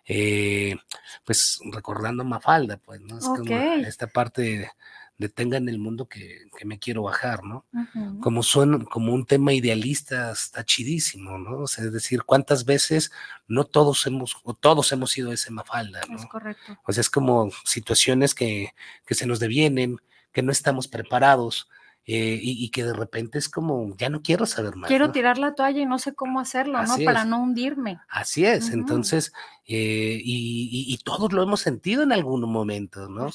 eh, 0.06 0.76
pues 1.24 1.58
recordando 1.72 2.22
Mafalda, 2.22 2.76
pues, 2.76 3.00
¿no? 3.00 3.18
Es 3.18 3.24
okay. 3.24 3.44
como 3.44 3.60
esta 3.84 4.06
parte 4.06 4.70
de, 5.18 5.26
de 5.26 5.28
tenga 5.28 5.56
en 5.56 5.68
el 5.68 5.78
mundo 5.78 6.08
que, 6.08 6.48
que, 6.56 6.64
me 6.64 6.78
quiero 6.78 7.02
bajar, 7.02 7.44
¿no? 7.44 7.66
Uh 7.72 7.78
-huh. 7.78 8.20
Como 8.20 8.42
son, 8.42 8.84
como 8.84 9.12
un 9.12 9.26
tema 9.26 9.52
idealista 9.52 10.32
está 10.32 10.64
chidísimo, 10.64 11.38
¿no? 11.38 11.60
O 11.60 11.66
sea, 11.66 11.84
es 11.84 11.92
decir, 11.92 12.22
cuántas 12.22 12.64
veces 12.64 13.10
no 13.46 13.64
todos 13.64 14.06
hemos, 14.06 14.36
o 14.44 14.54
todos 14.54 14.92
hemos 14.92 15.10
sido 15.10 15.32
ese 15.32 15.50
Mafalda, 15.50 16.00
¿no? 16.08 16.16
Es 16.16 16.26
correcto. 16.26 16.78
O 16.86 16.92
sea, 16.92 17.00
es 17.00 17.10
como 17.10 17.50
situaciones 17.64 18.34
que, 18.34 18.74
que 19.06 19.14
se 19.14 19.26
nos 19.26 19.40
devienen, 19.40 19.98
que 20.32 20.42
no 20.42 20.52
estamos 20.52 20.88
preparados, 20.88 21.68
eh, 22.10 22.38
y, 22.40 22.70
que 22.70 22.84
de 22.84 22.94
repente 22.94 23.36
es 23.36 23.50
como, 23.50 23.94
ya 23.98 24.08
no 24.08 24.22
quiero 24.22 24.46
saber 24.46 24.76
más. 24.76 24.88
Quiero 24.88 25.12
tirar 25.12 25.36
la 25.36 25.54
toalla 25.54 25.82
y 25.82 25.84
no 25.84 25.98
sé 25.98 26.14
cómo 26.14 26.40
hacerlo, 26.40 26.82
¿no? 26.82 26.96
Para 27.04 27.26
no 27.26 27.42
hundirme. 27.42 28.00
Así 28.08 28.46
es, 28.46 28.70
entonces, 28.70 29.30
eh, 29.66 30.18
y, 30.24 30.98
todos 31.04 31.34
lo 31.34 31.42
hemos 31.42 31.60
sentido 31.60 32.02
en 32.02 32.12
algún 32.12 32.50
momento, 32.50 33.10
¿no? 33.10 33.28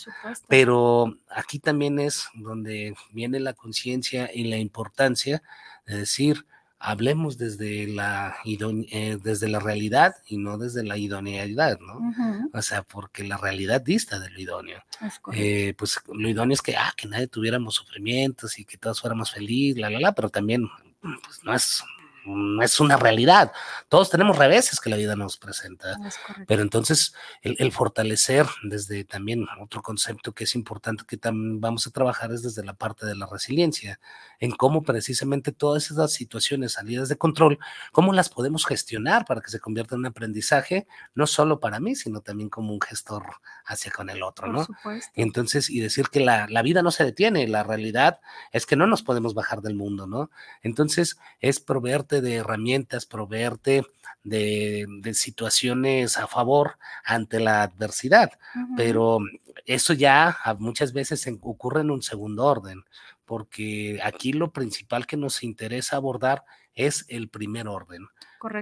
Pero 0.47 1.19
aquí 1.29 1.59
también 1.59 1.99
es 1.99 2.29
donde 2.33 2.95
viene 3.11 3.39
la 3.39 3.53
conciencia 3.53 4.31
y 4.33 4.45
la 4.45 4.57
importancia 4.57 5.43
de 5.85 5.97
decir, 5.99 6.47
hablemos 6.83 7.37
desde 7.37 7.87
la, 7.87 8.35
eh, 8.45 9.17
desde 9.23 9.47
la 9.47 9.59
realidad 9.59 10.15
y 10.27 10.37
no 10.37 10.57
desde 10.57 10.83
la 10.83 10.97
idoneidad, 10.97 11.79
¿no? 11.79 12.01
O 12.53 12.61
sea, 12.61 12.83
porque 12.83 13.23
la 13.23 13.37
realidad 13.37 13.81
dista 13.81 14.19
de 14.19 14.29
lo 14.29 14.39
idóneo. 14.39 14.83
Eh, 15.31 15.73
pues 15.77 15.99
lo 16.13 16.27
idóneo 16.27 16.53
es 16.53 16.61
que, 16.61 16.75
ah, 16.75 16.93
que 16.95 17.07
nadie 17.07 17.27
tuviéramos 17.27 17.75
sufrimientos 17.75 18.59
y 18.59 18.65
que 18.65 18.77
todos 18.77 18.99
fuéramos 18.99 19.31
felices, 19.31 19.79
la, 19.79 19.89
la, 19.89 19.99
la, 19.99 20.11
pero 20.13 20.27
también, 20.27 20.69
pues 21.01 21.41
no 21.43 21.53
es 21.53 21.83
es 22.61 22.79
una 22.79 22.97
realidad. 22.97 23.51
Todos 23.89 24.09
tenemos 24.09 24.37
reveses 24.37 24.79
que 24.79 24.89
la 24.89 24.95
vida 24.95 25.15
nos 25.15 25.37
presenta. 25.37 25.97
pero 26.47 26.61
entonces 26.61 27.13
el, 27.41 27.71
fortalecer 27.71 28.45
desde 28.63 29.03
también 29.03 29.45
otro 29.61 29.81
concepto 29.81 30.33
que 30.33 30.43
es 30.45 30.55
importante 30.55 31.03
que 31.07 31.17
también 31.17 31.59
vamos 31.59 31.87
a 31.87 31.91
trabajar 31.91 32.31
es 32.31 32.43
desde 32.43 32.63
la 32.63 32.73
parte 32.73 33.05
de 33.05 33.15
la 33.15 33.25
resiliencia, 33.25 33.99
en 34.39 34.51
cómo 34.51 34.83
precisamente 34.83 35.51
todas 35.51 35.91
esas 35.91 36.13
situaciones 36.13 36.73
salidas 36.73 37.09
de 37.09 37.17
control, 37.17 37.59
cómo 37.91 38.13
las 38.13 38.29
podemos 38.29 38.65
gestionar 38.65 39.25
para 39.25 39.41
que 39.41 39.49
se 39.51 39.59
convierta 39.59 39.95
en 39.95 39.99
un 39.99 40.05
aprendizaje, 40.07 40.87
no 41.15 41.27
solo 41.27 41.59
para 41.59 41.79
mí, 41.79 41.95
sino 41.95 42.21
también 42.21 42.49
como 42.49 42.73
un 42.73 42.81
gestor 42.81 43.23
hacia 43.65 43.91
con 43.91 44.09
el 44.09 44.23
otro, 44.23 44.47
¿no? 44.51 44.67
Entonces, 45.13 45.69
y 45.69 45.79
decir 45.79 46.09
que 46.09 46.19
la, 46.19 46.47
la 46.47 46.61
vida 46.61 46.81
no 46.81 46.91
se 46.91 47.05
detiene, 47.05 47.47
la 47.47 47.63
realidad 47.63 48.19
es 48.51 48.65
que 48.65 48.75
no 48.75 48.87
nos 48.87 49.03
podemos 49.03 49.33
bajar 49.33 49.61
del 49.61 49.75
mundo, 49.75 50.07
¿no? 50.07 50.29
Entonces, 50.61 51.17
es 51.39 51.59
proveerte 51.59 52.12
de 52.21 52.35
herramientas, 52.35 53.05
proveerte 53.05 53.83
de, 54.23 54.87
situaciones 55.13 56.17
a 56.17 56.27
favor 56.27 56.77
ante 57.03 57.39
la 57.39 57.63
adversidad, 57.63 58.31
pero 58.77 59.19
eso 59.65 59.93
ya 59.93 60.37
muchas 60.59 60.93
veces 60.93 61.27
ocurre 61.41 61.81
en 61.81 61.91
un 61.91 62.01
segundo 62.01 62.45
orden, 62.45 62.83
porque 63.25 63.99
aquí 64.03 64.33
lo 64.33 64.51
principal 64.51 65.07
que 65.07 65.17
nos 65.17 65.43
interesa 65.43 65.97
abordar 65.97 66.43
es 66.75 67.05
el 67.07 67.29
primer 67.29 67.67
orden. 67.67 68.07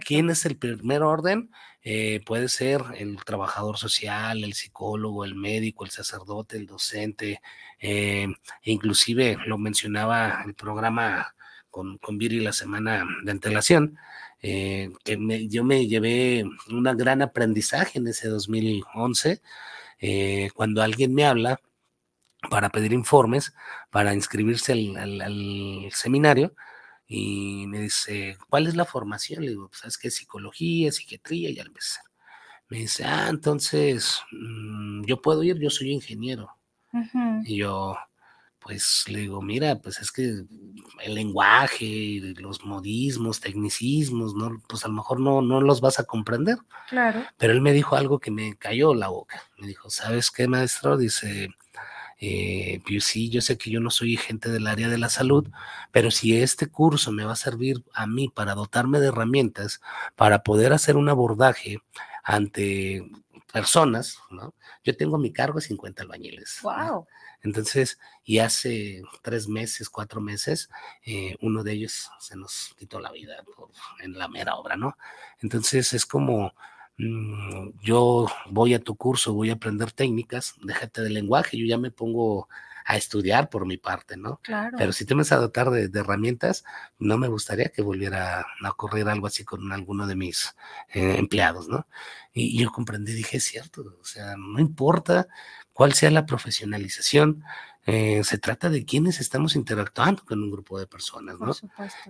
¿Quién 0.06 0.30
es 0.30 0.46
el 0.46 0.58
primer 0.58 1.02
orden? 1.02 1.50
Eh, 1.82 2.22
puede 2.26 2.50
ser 2.50 2.84
el 2.98 3.24
trabajador 3.24 3.78
social, 3.78 4.44
el 4.44 4.54
psicólogo, 4.54 5.26
el 5.26 5.34
médico, 5.34 5.84
el 5.84 5.90
sacerdote, 5.90 6.58
el 6.58 6.68
docente, 6.68 7.42
eh, 7.80 8.28
inclusive 8.64 9.38
lo 9.48 9.58
mencionaba 9.58 10.44
el 10.46 10.54
programa 10.54 11.34
con, 11.72 11.98
con 11.98 12.18
Viri 12.18 12.40
la 12.40 12.54
semana 12.54 13.06
de 13.24 13.32
antelación, 13.32 13.98
eh, 14.42 14.92
que 15.04 15.48
yo 15.48 15.64
me 15.64 15.88
llevé 15.88 16.44
un 16.70 16.84
gran 16.98 17.22
aprendizaje 17.22 18.00
en 18.00 18.08
ese 18.08 18.28
2011, 18.28 19.42
eh, 20.00 20.50
cuando 20.54 20.82
alguien 20.84 21.14
me 21.14 21.26
habla 21.26 21.62
para 22.50 22.70
pedir 22.70 22.94
informes, 22.94 23.54
para 23.92 24.14
inscribirse 24.14 24.74
al, 24.74 25.90
seminario, 25.92 26.56
y 27.08 27.68
me 27.68 27.82
dice, 27.82 28.38
¿cuál 28.50 28.68
es 28.68 28.76
la 28.76 28.86
formación? 28.86 29.44
Le 29.44 29.50
digo, 29.52 29.68
pues, 29.68 29.82
¿sabes 29.82 29.98
qué? 29.98 30.10
Psicología, 30.12 30.92
psiquiatría, 30.92 31.50
y 31.50 31.56
ya 31.56 31.64
empecé. 31.64 32.00
Me 32.70 32.78
dice, 32.80 33.04
ah, 33.06 33.28
entonces, 33.30 34.22
mm, 34.32 35.04
yo 35.06 35.22
puedo 35.22 35.44
ir, 35.44 35.60
yo 35.60 35.70
soy 35.70 35.92
ingeniero. 35.92 36.50
Y 37.46 37.58
yo, 37.58 37.96
pues 38.62 39.06
le 39.08 39.22
digo, 39.22 39.42
mira, 39.42 39.80
pues 39.80 40.00
es 40.00 40.12
que 40.12 40.22
el 41.04 41.16
lenguaje, 41.16 42.22
los 42.38 42.64
modismos, 42.64 43.40
tecnicismos, 43.40 44.36
no, 44.36 44.62
pues 44.70 44.86
a 44.86 44.88
lo 44.88 44.94
mejor 44.94 45.20
no, 45.20 45.42
no 45.42 45.62
los 45.62 45.82
vas 45.82 46.00
a 46.00 46.04
comprender. 46.04 46.60
Claro. 46.88 47.26
Pero 47.38 47.54
él 47.54 47.62
me 47.62 47.74
dijo 47.74 47.96
algo 47.96 48.20
que 48.20 48.30
me 48.30 48.56
cayó 48.56 48.94
la 48.94 49.08
boca. 49.08 49.42
Me 49.58 49.68
dijo, 49.68 49.90
¿sabes 49.90 50.30
qué, 50.30 50.48
maestro? 50.48 50.96
Dice, 50.96 51.50
eh, 52.20 52.82
pues 52.86 53.06
sí, 53.06 53.32
yo 53.32 53.42
sé 53.42 53.58
que 53.58 53.72
yo 53.72 53.80
no 53.80 53.90
soy 53.90 54.16
gente 54.16 54.50
del 54.50 54.68
área 54.68 54.90
de 54.90 55.00
la 55.00 55.10
salud, 55.10 55.50
pero 55.92 56.12
si 56.12 56.38
este 56.38 56.68
curso 56.68 57.12
me 57.12 57.26
va 57.26 57.34
a 57.34 57.36
servir 57.36 57.84
a 57.96 58.06
mí 58.06 58.30
para 58.30 58.54
dotarme 58.54 59.00
de 59.00 59.08
herramientas, 59.08 59.82
para 60.16 60.44
poder 60.44 60.72
hacer 60.72 60.98
un 60.98 61.10
abordaje 61.10 61.80
ante 62.24 63.10
personas, 63.52 64.20
¿no? 64.30 64.54
Yo 64.84 64.96
tengo 64.96 65.16
a 65.16 65.20
mi 65.20 65.34
cargo 65.34 65.60
50 65.60 66.04
albañiles. 66.04 66.60
Wow. 66.62 67.08
Entonces, 67.44 68.00
y 68.24 68.40
hace 68.40 69.02
tres 69.22 69.48
meses, 69.48 69.90
cuatro 69.90 70.22
meses, 70.22 70.70
eh, 71.04 71.36
uno 71.42 71.64
de 71.64 71.74
ellos 71.74 72.10
se 72.20 72.36
nos 72.38 72.76
quitó 72.78 73.00
la 73.00 73.12
vida 73.12 73.36
en 74.02 74.18
la 74.18 74.28
mera 74.28 74.56
obra, 74.56 74.76
¿no? 74.76 74.98
Entonces 75.40 75.94
es 75.94 76.06
como, 76.06 76.54
mm, 76.98 77.80
yo 77.82 78.28
voy 78.50 78.74
a 78.74 78.84
tu 78.84 78.96
curso, 78.96 79.34
voy 79.34 79.50
a 79.50 79.54
aprender 79.54 79.92
técnicas, 79.92 80.56
déjate 80.64 81.02
del 81.02 81.16
lenguaje, 81.16 81.58
yo 81.58 81.66
ya 81.66 81.78
me 81.78 81.92
pongo 81.92 82.48
a 82.86 82.98
estudiar 82.98 83.50
por 83.50 83.66
mi 83.66 83.78
parte, 83.78 84.18
¿no? 84.18 84.40
Claro. 84.44 84.76
Pero 84.78 84.92
si 84.92 85.06
te 85.06 85.14
vas 85.14 85.32
a 85.32 85.38
dotar 85.38 85.70
de, 85.70 86.00
herramientas, 86.00 86.64
no 87.00 87.18
me 87.18 87.28
gustaría 87.28 87.70
que 87.70 87.82
volviera 87.82 88.42
a 88.42 88.70
ocurrir 88.70 89.08
algo 89.08 89.28
así 89.28 89.44
con 89.44 89.72
alguno 89.72 90.08
de 90.08 90.16
mis 90.16 90.56
eh, 90.94 91.16
empleados, 91.18 91.68
¿no? 91.68 91.88
Y, 92.34 92.58
y, 92.58 92.64
yo 92.64 92.72
comprendí, 92.72 93.14
dije, 93.14 93.38
es 93.38 93.44
cierto, 93.46 93.98
o 94.02 94.06
sea, 94.06 94.36
no 94.38 94.60
importa 94.60 95.28
cuál 95.74 95.94
sea 95.94 96.12
la 96.12 96.26
profesionalización, 96.26 97.44
eh, 97.86 98.24
se 98.24 98.38
trata 98.38 98.70
de 98.70 98.86
quienes 98.86 99.20
estamos 99.20 99.56
interactuando 99.56 100.24
con 100.24 100.42
un 100.44 100.52
grupo 100.52 100.80
de 100.80 100.88
personas, 100.88 101.40
¿no? 101.40 101.52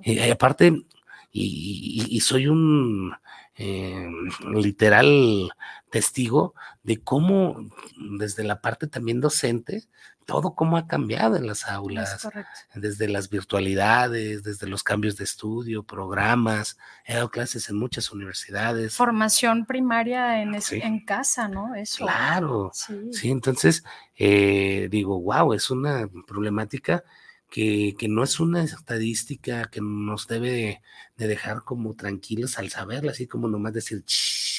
Y, 0.03 0.19
aparte, 0.29 0.85
y, 1.31 2.19
soy 2.21 2.47
un 2.47 3.13
eh, 3.55 4.07
literal 4.53 5.51
testigo 5.89 6.55
de 6.83 7.01
cómo 7.01 7.69
desde 7.97 8.43
la 8.43 8.61
parte 8.61 8.87
también 8.87 9.21
docente 9.21 9.83
todo 10.25 10.55
cómo 10.55 10.77
ha 10.77 10.87
cambiado 10.87 11.35
en 11.35 11.47
las 11.47 11.67
aulas, 11.67 12.27
desde 12.73 13.07
las 13.07 13.29
virtualidades, 13.29 14.43
desde 14.43 14.67
los 14.67 14.83
cambios 14.83 15.17
de 15.17 15.23
estudio, 15.23 15.83
programas, 15.83 16.77
he 17.05 17.15
dado 17.15 17.29
clases 17.29 17.69
en 17.69 17.77
muchas 17.77 18.11
universidades. 18.11 18.95
Formación 18.95 19.65
primaria 19.65 20.41
en, 20.41 20.55
en 20.71 21.05
casa, 21.05 21.47
¿no? 21.47 21.75
Eso. 21.75 22.05
Claro, 22.05 22.71
sí, 22.73 23.29
entonces 23.29 23.83
eh, 24.15 24.87
digo, 24.91 25.19
wow, 25.19 25.53
es 25.53 25.69
una 25.69 26.09
problemática 26.27 27.03
que, 27.51 28.07
no 28.07 28.23
es 28.23 28.39
una 28.39 28.63
estadística 28.63 29.65
que 29.69 29.81
nos 29.81 30.27
debe 30.27 30.81
de, 31.17 31.27
dejar 31.27 31.63
como 31.63 31.93
tranquilos 31.95 32.57
al 32.57 32.69
saberla, 32.69 33.11
así 33.11 33.27
como 33.27 33.49
nomás 33.49 33.73
decir, 33.73 34.05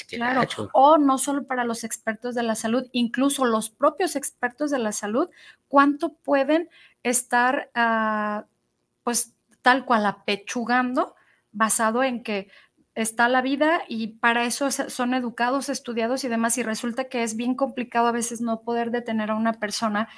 qué 0.07 0.17
claro. 0.17 0.47
O 0.73 0.99
no 0.99 1.17
solo 1.17 1.45
para 1.45 1.65
los 1.65 1.83
expertos 1.83 2.35
de 2.35 2.43
la 2.43 2.53
salud, 2.53 2.87
incluso 2.91 3.45
los 3.45 3.71
propios 3.71 4.15
expertos 4.15 4.69
de 4.69 4.77
la 4.77 4.91
salud, 4.91 5.27
cuánto 5.67 6.13
pueden 6.13 6.69
estar, 7.01 7.71
ah, 7.73 8.45
pues, 9.03 9.33
tal 9.63 9.85
cual 9.85 10.05
apechugando, 10.05 11.15
basado 11.51 12.03
en 12.03 12.21
que 12.21 12.49
está 12.93 13.27
la 13.27 13.41
vida 13.41 13.81
y 13.87 14.19
para 14.19 14.45
eso 14.45 14.69
son 14.69 15.15
educados, 15.15 15.67
estudiados 15.67 16.23
y 16.23 16.27
demás, 16.27 16.59
y 16.59 16.63
resulta 16.63 17.05
que 17.05 17.23
es 17.23 17.35
bien 17.35 17.55
complicado 17.55 18.05
a 18.05 18.11
veces 18.11 18.39
no 18.39 18.61
poder 18.61 18.91
detener 18.91 19.31
a 19.31 19.35
una 19.35 19.53
persona. 19.53 20.09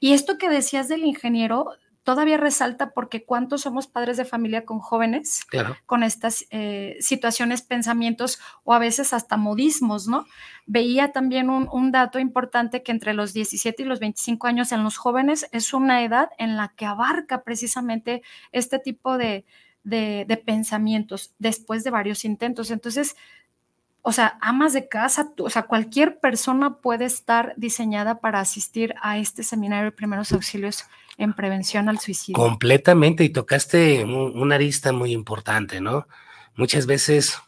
Y 0.00 0.14
esto 0.14 0.38
que 0.38 0.48
decías 0.48 0.88
del 0.88 1.04
ingeniero, 1.04 1.76
todavía 2.04 2.36
resalta 2.36 2.90
porque 2.90 3.24
cuántos 3.24 3.62
somos 3.62 3.86
padres 3.86 4.16
de 4.16 4.26
familia 4.26 4.64
con 4.64 4.78
jóvenes, 4.78 5.46
con 5.86 6.02
estas 6.02 6.46
eh, 6.50 6.96
situaciones, 7.00 7.62
pensamientos 7.62 8.38
o 8.62 8.74
a 8.74 8.78
veces 8.78 9.12
hasta 9.12 9.36
modismos, 9.38 10.06
¿no? 10.06 10.26
Veía 10.66 11.12
también 11.12 11.48
un, 11.50 11.92
dato 11.92 12.18
importante 12.18 12.82
que 12.82 12.92
entre 12.92 13.14
los 13.14 13.32
17 13.32 13.82
y 13.82 13.86
los 13.86 14.00
25 14.00 14.46
años 14.46 14.72
en 14.72 14.84
los 14.84 14.96
jóvenes 14.96 15.48
es 15.50 15.72
una 15.72 16.04
edad 16.04 16.28
en 16.38 16.56
la 16.56 16.74
que 16.76 16.86
abarca 16.86 17.42
precisamente 17.42 18.22
este 18.52 18.78
tipo 18.78 19.16
de, 19.16 19.44
de 19.82 20.42
pensamientos 20.44 21.34
después 21.38 21.84
de 21.84 21.90
varios 21.90 22.24
intentos. 22.24 22.70
Entonces, 22.70 23.16
o 24.06 24.12
sea, 24.12 24.36
amas 24.42 24.74
de 24.74 24.86
casa, 24.86 25.32
o 25.38 25.48
sea, 25.48 25.62
cualquier 25.62 26.18
persona 26.18 26.74
puede 26.76 27.06
estar 27.06 27.54
diseñada 27.56 28.20
para 28.20 28.38
asistir 28.38 28.94
a 29.00 29.16
este 29.16 29.42
seminario 29.42 29.86
de 29.86 29.92
primeros 29.92 30.30
auxilios 30.32 30.84
en 31.16 31.32
prevención 31.32 31.88
al 31.88 31.98
suicidio. 31.98 32.36
Completamente, 32.36 33.24
y 33.24 33.30
tocaste 33.30 34.04
una 34.04 34.56
arista 34.56 34.92
muy 34.92 35.12
importante, 35.12 35.80
¿no? 35.80 36.06
Muchas 36.54 36.84
veces 36.84 37.38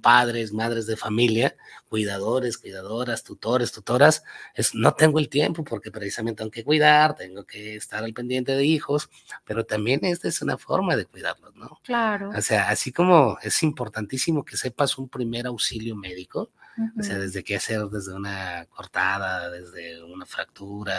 padres, 0.00 0.52
madres 0.52 0.86
de 0.86 0.96
familia, 0.96 1.56
cuidadores, 1.88 2.58
cuidadoras, 2.58 3.24
tutores, 3.24 3.72
tutoras, 3.72 4.22
es 4.54 4.74
no 4.74 4.94
tengo 4.94 5.18
el 5.18 5.28
tiempo 5.28 5.64
porque 5.64 5.90
precisamente 5.90 6.38
tengo 6.38 6.50
que 6.50 6.64
cuidar, 6.64 7.14
tengo 7.14 7.44
que 7.44 7.76
estar 7.76 8.04
al 8.04 8.12
pendiente 8.12 8.52
de 8.52 8.64
hijos, 8.64 9.10
pero 9.44 9.64
también 9.64 10.00
esta 10.02 10.28
es 10.28 10.40
una 10.42 10.56
forma 10.56 10.96
de 10.96 11.06
cuidarlos, 11.06 11.54
¿no? 11.56 11.78
Claro. 11.84 12.30
O 12.36 12.40
sea, 12.40 12.68
así 12.68 12.92
como 12.92 13.38
es 13.42 13.62
importantísimo 13.62 14.44
que 14.44 14.56
sepas 14.56 14.98
un 14.98 15.08
primer 15.08 15.46
auxilio 15.46 15.96
médico, 15.96 16.50
O 16.98 17.02
sea, 17.02 17.18
desde 17.18 17.44
qué 17.44 17.56
hacer, 17.56 17.82
desde 17.88 18.14
una 18.14 18.66
cortada, 18.70 19.50
desde 19.50 20.02
una 20.02 20.24
fractura, 20.24 20.98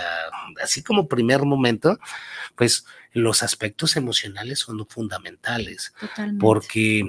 así 0.61 0.83
como 0.83 1.07
primer 1.07 1.43
momento, 1.43 1.97
pues 2.55 2.85
los 3.13 3.41
aspectos 3.41 3.95
emocionales 3.95 4.59
son 4.59 4.85
fundamentales. 4.87 5.93
Totalmente. 5.99 6.39
Porque 6.39 7.07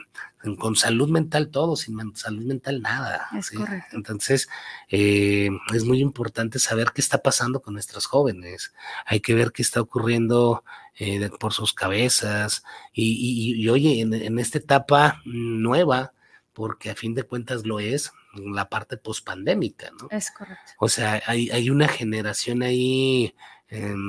con 0.59 0.77
salud 0.77 1.09
mental 1.09 1.49
todo, 1.49 1.77
sin 1.77 2.15
salud 2.17 2.45
mental 2.45 2.83
nada. 2.83 3.29
Es 3.37 3.51
correcto. 3.51 3.97
Entonces, 3.97 4.49
eh, 4.89 5.51
es 5.73 5.85
muy 5.85 6.01
importante 6.01 6.59
saber 6.59 6.93
qué 6.95 7.01
está 7.01 7.23
pasando 7.23 7.63
con 7.63 7.75
nuestros 7.75 8.07
jóvenes. 8.07 8.73
Hay 9.07 9.21
que 9.21 9.35
ver 9.35 9.53
qué 9.53 9.63
está 9.63 9.81
ocurriendo 9.81 10.65
eh, 10.99 11.31
por 11.39 11.53
sus 11.53 11.73
cabezas. 11.73 12.65
Y, 12.93 13.69
oye, 13.69 14.01
en, 14.01 14.15
en, 14.15 14.39
esta 14.39 14.59
etapa 14.59 15.23
nueva, 15.25 16.13
porque 16.53 16.91
a 16.91 16.97
fin 16.97 17.15
de 17.15 17.23
cuentas 17.23 17.65
lo 17.65 17.81
es, 17.81 18.13
la 18.35 18.69
parte 18.69 18.97
pospandémica, 18.97 19.91
¿no? 20.01 20.09
Es 20.11 20.31
correcto. 20.31 20.73
O 20.79 20.89
sea, 20.89 21.23
hay, 21.27 21.51
hay 21.51 21.71
una 21.71 21.89
generación 21.89 22.63
ahí 22.63 23.35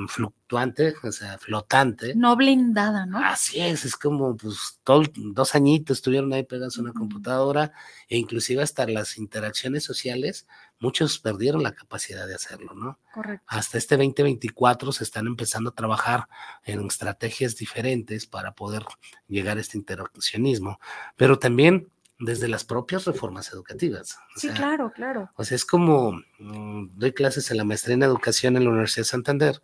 fluctuante, 0.10 0.94
o 1.04 1.12
sea, 1.12 1.38
flotante. 1.38 2.16
No 2.16 2.36
blindada, 2.36 3.06
¿no? 3.06 3.20
Así 3.20 3.62
es, 3.62 3.86
es 3.86 3.96
como, 3.96 4.36
pues, 4.36 4.80
dos 4.84 5.56
añitos 5.56 5.98
estuvieron 5.98 6.34
ahí 6.34 6.44
pegados 6.44 6.78
a 6.78 6.82
una 6.82 6.92
computadora 6.92 7.72
e 8.10 8.18
inclusive 8.18 8.62
hasta 8.62 8.86
las 8.88 9.18
interacciones 9.18 9.84
sociales, 9.84 10.48
muchos 10.80 11.18
perdieron 11.20 11.64
la 11.64 11.74
capacidad 11.74 12.28
de 12.28 12.36
hacerlo, 12.36 12.74
¿no? 12.76 13.00
Correcto. 13.14 13.46
Hasta 13.48 13.78
este 13.78 13.96
2024 13.96 14.92
se 14.92 15.06
están 15.06 15.28
empezando 15.28 15.70
a 15.70 15.76
trabajar 15.76 16.28
en 16.66 16.86
estrategias 16.86 17.56
diferentes 17.56 18.26
para 18.26 18.54
poder 18.54 18.84
llegar 19.28 19.58
a 19.58 19.62
este 19.62 19.78
interaccionismo, 19.78 20.80
pero 21.16 21.40
también 21.40 21.90
desde 22.24 22.48
las 22.48 22.64
propias 22.64 23.06
reformas 23.06 23.52
educativas. 23.52 24.18
sí, 24.36 24.50
claro, 24.50 24.92
claro. 24.94 25.30
O 25.36 25.44
sea, 25.44 25.56
es 25.56 25.66
como, 25.66 26.14
mm, 26.40 26.98
doy 26.98 27.12
clases 27.12 27.52
en 27.52 27.58
la 27.58 27.64
maestría 27.64 27.96
en 27.96 28.04
educación 28.04 28.56
en 28.56 28.64
la 28.64 28.70
Universidad 28.70 29.02
de 29.02 29.10
Santander 29.10 29.62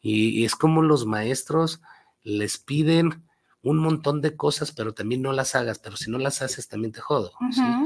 y, 0.00 0.44
es 0.44 0.54
como 0.54 0.82
los 0.82 1.06
maestros 1.06 1.80
les 2.22 2.58
piden 2.58 3.24
un 3.62 3.78
montón 3.78 4.20
de 4.20 4.36
cosas, 4.36 4.70
pero 4.70 4.94
también 4.94 5.22
no 5.22 5.32
las 5.32 5.56
hagas, 5.56 5.80
pero 5.80 5.96
si 5.96 6.10
no 6.10 6.18
las 6.18 6.42
haces 6.42 6.68
también 6.68 6.92
te 6.92 7.00
jodo. 7.00 7.32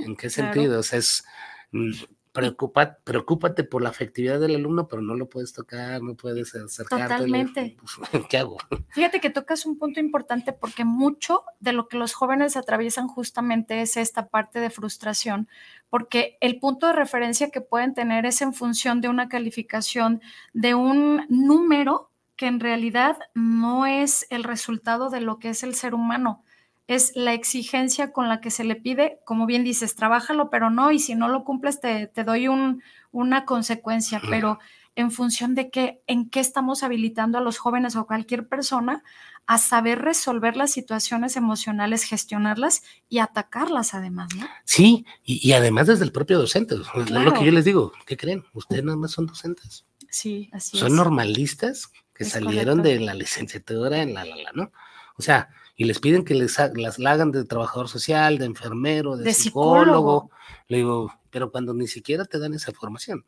¿En 0.05 0.17
qué 0.17 0.29
sentido? 0.29 0.81
O 0.81 0.83
sea, 0.83 0.99
es 0.99 1.25
mm, 1.73 1.93
preocupa, 2.33 2.99
preocúpate 3.03 3.65
por 3.65 3.83
la 3.83 3.89
afectividad 3.89 4.41
del 4.41 4.55
alumno, 4.55 4.87
pero 4.87 5.03
no 5.03 5.15
lo 5.15 5.29
puedes 5.29 5.53
tocar, 5.53 6.03
no 6.03 6.15
puedes 6.15 6.55
acercarte. 6.55 7.15
Totalmente. 7.15 7.77
Pues, 7.79 8.27
¿Qué 8.29 8.39
hago? 8.39 8.59
Fíjate 8.91 9.21
que 9.21 9.31
tocas 9.31 9.67
un 9.67 9.79
punto 9.79 10.01
importante 10.01 10.53
porque 10.53 10.85
mucho 10.85 11.45
de 11.59 11.73
lo 11.73 11.89
que 11.89 11.97
los 11.97 12.15
jóvenes 12.15 12.57
atraviesan 12.57 13.09
justamente 13.09 13.83
es 13.83 13.97
esta 13.97 14.29
parte 14.29 14.61
de 14.61 14.71
frustración, 14.71 15.49
porque 15.89 16.37
el 16.41 16.59
punto 16.61 16.87
de 16.87 16.93
referencia 16.93 17.51
que 17.51 17.61
pueden 17.61 17.95
tener 17.95 18.27
es 18.27 18.43
en 18.43 18.55
función 18.55 19.01
de 19.01 19.09
una 19.09 19.29
calificación, 19.29 20.21
de 20.53 20.75
un 20.75 21.27
número 21.29 22.11
que 22.37 22.47
en 22.47 22.61
realidad 22.61 23.19
no 23.35 23.87
es 23.87 24.27
el 24.31 24.45
resultado 24.45 25.11
de 25.11 25.21
lo 25.21 25.39
que 25.39 25.51
es 25.51 25.63
el 25.63 25.75
ser 25.75 25.95
humano 25.95 26.45
es 26.91 27.13
la 27.15 27.35
exigencia 27.35 28.11
con 28.11 28.29
la 28.29 28.41
que 28.41 28.51
se 28.51 28.65
le 28.65 28.75
pide, 28.75 29.21
como 29.25 29.47
bien 29.47 29.63
dices, 29.63 29.95
trabájalo, 29.95 30.51
pero 30.51 30.71
no, 30.71 30.91
y 30.91 30.99
si 30.99 31.15
no 31.15 31.29
lo 31.29 31.45
cumples 31.45 31.81
te, 31.81 32.09
te 32.09 32.25
doy 32.25 32.49
un, 32.49 32.83
una 33.13 33.45
consecuencia, 33.45 34.21
pero 34.29 34.59
en 34.97 35.13
función 35.13 35.55
de 35.55 35.71
qué, 35.71 36.03
en 36.09 36.29
qué 36.29 36.41
estamos 36.41 36.83
habilitando 36.83 37.39
a 37.39 37.43
los 37.43 37.59
jóvenes 37.59 37.95
o 37.95 38.09
cualquier 38.09 38.49
persona 38.49 39.05
a 39.47 39.59
saber 39.59 40.01
resolver 40.01 40.57
las 40.57 40.73
situaciones 40.73 41.37
emocionales, 41.37 42.03
gestionarlas 42.03 42.83
y 43.09 43.21
atacarlas 43.21 43.95
además, 43.95 44.35
¿no? 44.35 44.49
Sí, 44.65 45.07
y, 45.23 45.53
además 45.53 45.87
desde 45.87 46.05
el 46.05 46.11
propio 46.11 46.39
docente, 46.39 46.75
es 46.75 47.11
lo 47.11 47.33
que 47.33 47.45
yo 47.45 47.53
les 47.53 47.65
digo, 47.65 47.93
¿qué 48.05 48.17
creen? 48.17 48.45
Ustedes 48.53 48.83
nada 48.83 48.97
más 48.97 49.13
son 49.13 49.27
docentes. 49.27 49.87
Sí, 50.09 50.51
así 50.53 50.77
son 50.77 50.97
normalistas 50.97 51.93
que 52.13 52.25
salieron 52.25 52.83
de 52.83 52.99
la 52.99 53.15
licenciatura 53.15 54.03
en 54.03 54.13
la, 54.13 54.25
la, 54.25 54.35
la, 54.35 54.51
¿no? 54.55 54.73
O 55.17 55.23
sea, 55.23 55.51
y 55.81 55.85
les 55.85 55.99
piden 55.99 56.27
que 56.27 56.35
les 56.35 56.59
las 56.75 57.01
hagan 57.01 57.33
de 57.33 57.43
trabajador 57.47 57.89
social, 57.89 58.37
de 58.37 58.45
enfermero, 58.45 59.17
de, 59.17 59.33
psicólogo. 59.33 60.31
Le 60.69 60.77
digo, 60.77 61.11
pero 61.31 61.51
cuando 61.51 61.73
ni 61.73 61.87
siquiera 61.87 62.27
te 62.27 62.39
dan 62.39 62.53
esa 62.53 62.71
formación 62.73 63.25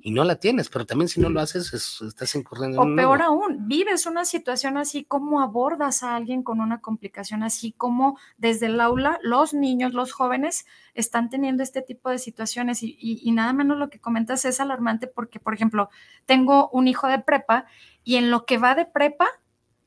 y 0.00 0.10
no 0.10 0.24
la 0.24 0.36
tienes, 0.36 0.70
pero 0.70 0.86
también 0.86 1.10
si 1.10 1.20
no 1.20 1.28
lo 1.28 1.42
haces, 1.42 2.00
estás 2.00 2.34
incurriendo 2.36 2.82
en 2.82 2.92
O 2.94 2.96
peor 2.96 3.20
aún, 3.20 3.68
vives 3.68 4.06
una 4.06 4.24
situación 4.24 4.78
así, 4.78 5.04
¿cómo 5.04 5.42
abordas 5.42 6.02
a 6.02 6.16
alguien 6.16 6.42
con 6.42 6.62
una 6.62 6.80
complicación 6.80 7.42
así? 7.42 7.72
como 7.72 8.18
desde 8.38 8.66
el 8.66 8.80
aula 8.80 9.18
los 9.22 9.52
niños, 9.52 9.92
los 9.92 10.12
jóvenes 10.12 10.64
están 10.94 11.28
teniendo 11.28 11.62
este 11.62 11.82
tipo 11.82 12.08
de 12.08 12.18
situaciones? 12.18 12.82
Y, 12.82 12.96
y 12.98 13.30
nada 13.32 13.52
menos 13.52 13.76
lo 13.76 13.90
que 13.90 14.00
comentas 14.00 14.46
es 14.46 14.58
alarmante 14.58 15.06
porque, 15.06 15.38
por 15.38 15.52
ejemplo, 15.52 15.90
tengo 16.24 16.70
un 16.70 16.88
hijo 16.88 17.08
de 17.08 17.18
prepa 17.18 17.66
y 18.04 18.16
en 18.16 18.30
lo 18.30 18.46
que 18.46 18.56
va 18.56 18.74
de 18.74 18.86
prepa, 18.86 19.28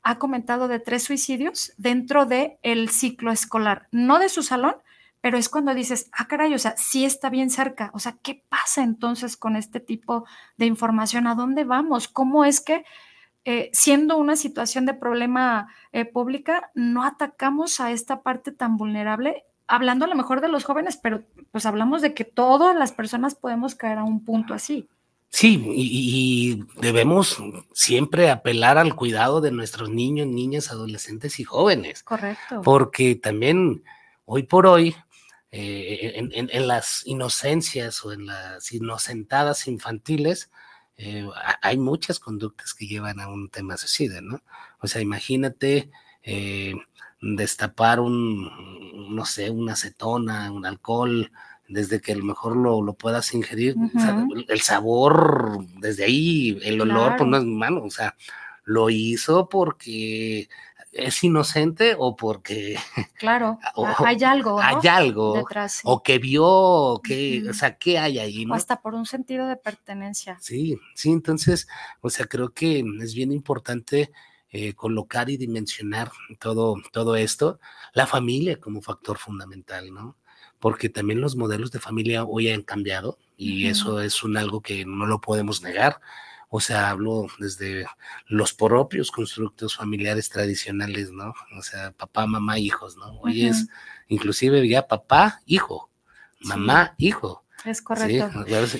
ha 0.04 0.18
comentado 0.18 0.68
de 0.68 0.78
tres 0.78 1.02
suicidios 1.02 1.72
dentro 1.78 2.26
del 2.26 2.58
el 2.62 2.90
ciclo 2.90 3.32
escolar, 3.32 3.88
no 3.90 4.18
de 4.18 4.28
su 4.28 4.42
salón, 4.42 4.76
pero 5.22 5.38
es 5.38 5.48
cuando 5.48 5.72
dices, 5.72 6.10
ah, 6.12 6.28
caray, 6.28 6.52
o 6.52 6.58
sea, 6.58 6.76
sí 6.76 7.06
está 7.06 7.30
bien 7.30 7.48
cerca. 7.48 7.90
O 7.94 7.98
sea, 7.98 8.14
¿qué 8.22 8.44
pasa 8.50 8.82
entonces 8.82 9.38
con 9.38 9.56
este 9.56 9.80
tipo 9.80 10.26
de 10.58 10.66
información? 10.66 11.26
¿A 11.26 11.34
dónde 11.34 11.64
vamos? 11.64 12.08
¿Cómo 12.08 12.44
es 12.44 12.60
que, 12.60 12.84
eh, 13.46 13.70
siendo 13.72 14.18
una 14.18 14.36
situación 14.36 14.84
de 14.84 14.92
problema 14.92 15.68
eh, 15.92 16.04
pública, 16.04 16.70
no 16.74 17.04
atacamos 17.04 17.80
a 17.80 17.90
esta 17.90 18.22
parte 18.22 18.52
tan 18.52 18.76
vulnerable? 18.76 19.44
Hablando 19.66 20.04
a 20.04 20.08
lo 20.08 20.14
mejor 20.14 20.42
de 20.42 20.48
los 20.48 20.64
jóvenes, 20.64 20.98
pero 20.98 21.22
pues 21.50 21.64
hablamos 21.64 22.02
de 22.02 22.12
que 22.12 22.26
todas 22.26 22.76
las 22.76 22.92
personas 22.92 23.34
podemos 23.34 23.74
caer 23.74 23.96
a 23.96 24.04
un 24.04 24.22
punto 24.22 24.52
así. 24.52 24.90
Sí, 25.30 25.60
y, 25.66 26.64
debemos 26.80 27.42
siempre 27.72 28.30
apelar 28.30 28.78
al 28.78 28.94
cuidado 28.94 29.40
de 29.40 29.50
nuestros 29.50 29.90
niños, 29.90 30.28
niñas, 30.28 30.70
adolescentes 30.70 31.40
y 31.40 31.44
jóvenes. 31.44 32.04
Correcto. 32.04 32.62
Porque 32.62 33.16
también 33.16 33.82
hoy 34.26 34.44
por 34.44 34.66
hoy, 34.66 34.94
eh, 35.50 36.12
en, 36.16 36.68
las 36.68 37.06
inocencias 37.06 38.04
o 38.04 38.12
en 38.12 38.26
las 38.26 38.70
inocentadas 38.72 39.66
infantiles, 39.66 40.50
eh, 40.96 41.28
hay 41.60 41.78
muchas 41.78 42.20
conductas 42.20 42.72
que 42.72 42.86
llevan 42.86 43.18
a 43.18 43.28
un 43.28 43.48
tema 43.48 43.76
suicida, 43.76 44.20
¿no? 44.20 44.40
O 44.80 44.86
sea, 44.86 45.02
imagínate 45.02 45.90
eh, 46.22 46.74
destapar 47.20 48.00
un, 48.00 49.14
no 49.14 49.24
sé, 49.24 49.50
una 49.50 49.72
acetona, 49.72 50.52
un 50.52 50.66
alcohol, 50.66 51.32
desde 51.74 52.00
que 52.00 52.12
a 52.12 52.16
lo 52.16 52.24
mejor 52.24 52.56
lo, 52.56 52.94
puedas 52.94 53.34
ingerir, 53.34 53.74
el 54.48 54.60
sabor, 54.60 55.58
desde 55.80 56.04
ahí, 56.04 56.56
el 56.62 56.80
olor, 56.80 57.16
pues 57.16 57.28
no 57.28 57.36
es 57.36 57.44
malo, 57.44 57.82
o 57.82 57.90
sea, 57.90 58.14
lo 58.62 58.90
hizo 58.90 59.48
porque 59.48 60.48
es 60.92 61.24
inocente 61.24 61.96
o 61.98 62.14
porque... 62.14 62.78
Claro, 63.18 63.58
hay 63.98 64.22
algo. 64.22 64.60
Hay 64.60 64.86
algo. 64.86 65.34
Detrás, 65.34 65.80
O 65.82 66.02
que 66.02 66.18
vio, 66.18 67.00
que, 67.02 67.42
o 67.50 67.54
sea, 67.54 67.76
¿qué 67.76 67.98
hay 67.98 68.20
ahí? 68.20 68.44
¿no? 68.44 68.52
O 68.52 68.56
hasta 68.56 68.80
por 68.80 68.94
un 68.94 69.06
sentido 69.06 69.48
de 69.48 69.56
pertenencia. 69.56 70.38
Sí, 70.40 70.78
sí, 70.94 71.10
entonces, 71.10 71.66
o 72.02 72.08
sea, 72.08 72.26
creo 72.26 72.50
que 72.50 72.84
es 73.00 73.14
bien 73.14 73.32
importante 73.32 74.12
eh, 74.50 74.74
colocar 74.74 75.28
y 75.28 75.36
dimensionar 75.36 76.12
todo, 76.38 76.76
todo 76.92 77.16
esto, 77.16 77.58
la 77.94 78.06
familia 78.06 78.60
como 78.60 78.80
factor 78.80 79.18
fundamental, 79.18 79.92
¿no? 79.92 80.16
Porque 80.64 80.88
también 80.88 81.20
los 81.20 81.36
modelos 81.36 81.70
de 81.72 81.78
familia 81.78 82.24
hoy 82.24 82.48
han 82.48 82.62
cambiado 82.62 83.18
y 83.36 83.66
eso 83.66 84.00
es 84.00 84.22
un 84.22 84.38
algo 84.38 84.62
que 84.62 84.86
no 84.86 85.04
lo 85.04 85.20
podemos 85.20 85.62
negar. 85.62 86.00
O 86.48 86.58
sea, 86.58 86.88
hablo 86.88 87.26
desde 87.38 87.84
los 88.28 88.54
propios 88.54 89.10
constructos 89.10 89.76
familiares 89.76 90.30
tradicionales, 90.30 91.10
¿no? 91.10 91.34
O 91.58 91.62
sea, 91.62 91.92
papá, 91.92 92.26
mamá, 92.26 92.58
hijos, 92.58 92.96
¿no? 92.96 93.20
Hoy 93.20 93.44
es 93.44 93.66
inclusive 94.08 94.66
ya 94.66 94.88
papá, 94.88 95.42
hijo, 95.44 95.90
mamá, 96.40 96.94
hijo. 96.96 97.43
Es 97.64 97.80
correcto. 97.80 98.30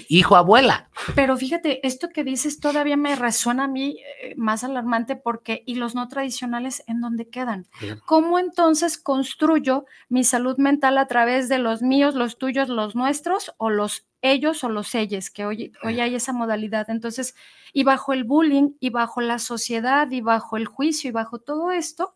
hijo, 0.09 0.37
abuela. 0.37 0.89
Pero 1.15 1.37
fíjate, 1.37 1.87
esto 1.87 2.11
que 2.11 2.23
dices 2.23 2.61
todavía 2.61 2.97
me 2.97 3.17
resuena 3.17 3.65
a 3.65 3.69
mí 3.69 3.99
eh, 4.21 4.35
más 4.37 4.63
alarmante 4.63 5.17
porque, 5.17 5.63
¿y 5.67 5.77
los 5.77 5.95
no 5.95 6.09
tradicionales 6.09 6.85
en 6.87 7.01
dónde 7.01 7.29
quedan? 7.29 7.67
¿Cómo 8.05 8.39
entonces 8.39 8.99
construyo 8.99 9.87
mi 10.09 10.23
salud 10.23 10.59
mental 10.59 10.99
a 10.99 11.07
través 11.07 11.49
de 11.49 11.59
los 11.59 11.83
míos, 11.83 12.15
los 12.15 12.37
tuyos, 12.37 12.69
los 12.69 12.95
nuestros 12.95 13.55
o 13.57 13.71
los 13.71 14.07
ellos 14.21 14.65
o 14.65 14.69
los 14.69 14.95
ellos, 14.95 15.31
que 15.31 15.45
hoy, 15.47 15.73
hoy 15.83 16.01
hay 16.01 16.15
esa 16.15 16.33
modalidad? 16.33 16.91
Entonces, 16.91 17.35
y 17.73 17.85
bajo 17.85 18.13
el 18.13 18.25
bullying 18.25 18.73
y 18.81 18.91
bajo 18.91 19.23
la 19.23 19.39
sociedad 19.39 20.11
y 20.11 20.21
bajo 20.21 20.57
el 20.57 20.67
juicio 20.67 21.09
y 21.09 21.13
bajo 21.13 21.39
todo 21.39 21.73
esto, 21.73 22.15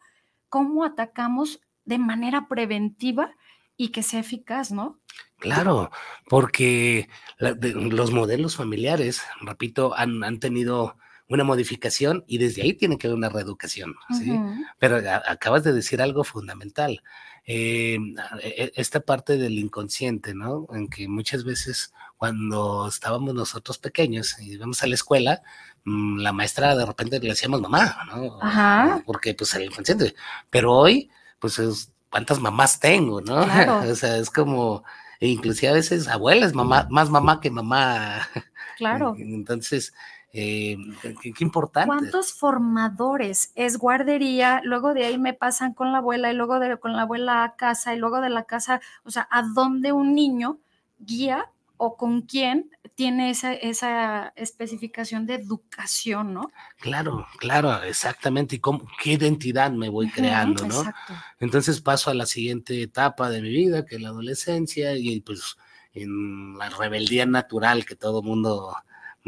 ¿cómo 0.48 0.84
atacamos 0.84 1.60
de 1.84 1.98
manera 1.98 2.46
preventiva 2.48 3.34
y 3.78 3.88
que 3.90 4.02
sea 4.02 4.20
eficaz, 4.20 4.72
¿no? 4.72 5.00
Claro, 5.38 5.90
porque 6.28 7.08
los 7.38 8.10
modelos 8.10 8.56
familiares, 8.56 9.22
repito, 9.40 9.94
han, 9.96 10.40
tenido 10.40 10.96
una 11.28 11.44
modificación 11.44 12.24
y 12.26 12.38
desde 12.38 12.62
ahí 12.62 12.74
tiene 12.74 12.98
que 12.98 13.06
haber 13.06 13.16
una 13.16 13.28
reeducación, 13.28 13.94
¿sí? 14.18 14.32
Pero 14.80 15.00
acabas 15.26 15.62
de 15.62 15.72
decir 15.72 16.02
algo 16.02 16.24
fundamental. 16.24 17.02
Eh, 17.46 17.98
e, 18.42 18.72
esta 18.74 19.00
parte 19.00 19.38
del 19.38 19.58
inconsciente, 19.58 20.34
¿no? 20.34 20.66
En 20.72 20.88
que 20.88 21.06
muchas 21.06 21.44
veces 21.44 21.94
cuando 22.16 22.88
estábamos 22.88 23.32
nosotros 23.32 23.78
pequeños 23.78 24.38
y 24.40 24.54
íbamos 24.54 24.82
a 24.82 24.88
la 24.88 24.96
escuela, 24.96 25.40
mm, 25.84 26.18
la 26.18 26.32
maestra 26.32 26.74
de 26.74 26.84
repente 26.84 27.20
le 27.20 27.28
decíamos 27.28 27.60
mamá, 27.60 27.96
¿no? 28.08 28.42
Ajá. 28.42 29.02
Porque 29.06 29.34
pues 29.34 29.54
el 29.54 29.64
inconsciente. 29.66 30.14
Pero 30.50 30.74
hoy, 30.74 31.10
pues 31.38 31.60
es, 31.60 31.92
¿cuántas 32.10 32.40
mamás 32.40 32.80
tengo, 32.80 33.20
no? 33.20 33.40
o 33.90 33.94
sea, 33.94 34.16
es 34.16 34.30
como, 34.30 34.84
inclusive 35.20 35.70
a 35.70 35.74
veces 35.74 36.08
abuelas, 36.08 36.54
mamá, 36.54 36.86
más 36.90 37.10
mamá 37.10 37.40
que 37.40 37.50
mamá. 37.50 38.28
Claro. 38.76 39.14
Entonces, 39.18 39.92
eh, 40.32 40.76
qué, 41.22 41.32
importante. 41.40 41.86
¿Cuántos 41.86 42.32
formadores 42.32 43.52
es 43.54 43.78
guardería? 43.78 44.60
Luego 44.62 44.94
de 44.94 45.06
ahí 45.06 45.18
me 45.18 45.34
pasan 45.34 45.72
con 45.72 45.92
la 45.92 45.98
abuela 45.98 46.30
y 46.30 46.36
luego 46.36 46.58
de, 46.58 46.76
con 46.78 46.94
la 46.94 47.02
abuela 47.02 47.44
a 47.44 47.56
casa 47.56 47.94
y 47.94 47.98
luego 47.98 48.20
de 48.20 48.30
la 48.30 48.44
casa, 48.44 48.80
o 49.04 49.10
sea, 49.10 49.26
¿a 49.30 49.42
dónde 49.42 49.92
un 49.92 50.14
niño 50.14 50.58
guía 50.98 51.50
o 51.78 51.96
con 51.96 52.22
quién 52.22 52.70
tiene 52.94 53.30
esa, 53.30 53.54
esa 53.54 54.32
especificación 54.36 55.26
de 55.26 55.34
educación, 55.34 56.34
¿no? 56.34 56.50
Claro, 56.78 57.26
claro, 57.38 57.82
exactamente. 57.84 58.56
¿Y 58.56 58.58
cómo, 58.58 58.86
qué 59.02 59.12
identidad 59.12 59.70
me 59.70 59.88
voy 59.88 60.10
creando, 60.10 60.66
no? 60.66 60.80
Exacto. 60.80 61.14
Entonces 61.38 61.80
paso 61.80 62.10
a 62.10 62.14
la 62.14 62.26
siguiente 62.26 62.82
etapa 62.82 63.30
de 63.30 63.40
mi 63.40 63.50
vida, 63.50 63.86
que 63.86 63.96
es 63.96 64.02
la 64.02 64.08
adolescencia, 64.08 64.96
y 64.96 65.20
pues 65.20 65.56
en 65.94 66.58
la 66.58 66.68
rebeldía 66.68 67.24
natural 67.24 67.86
que 67.86 67.96
todo 67.96 68.22
mundo 68.22 68.74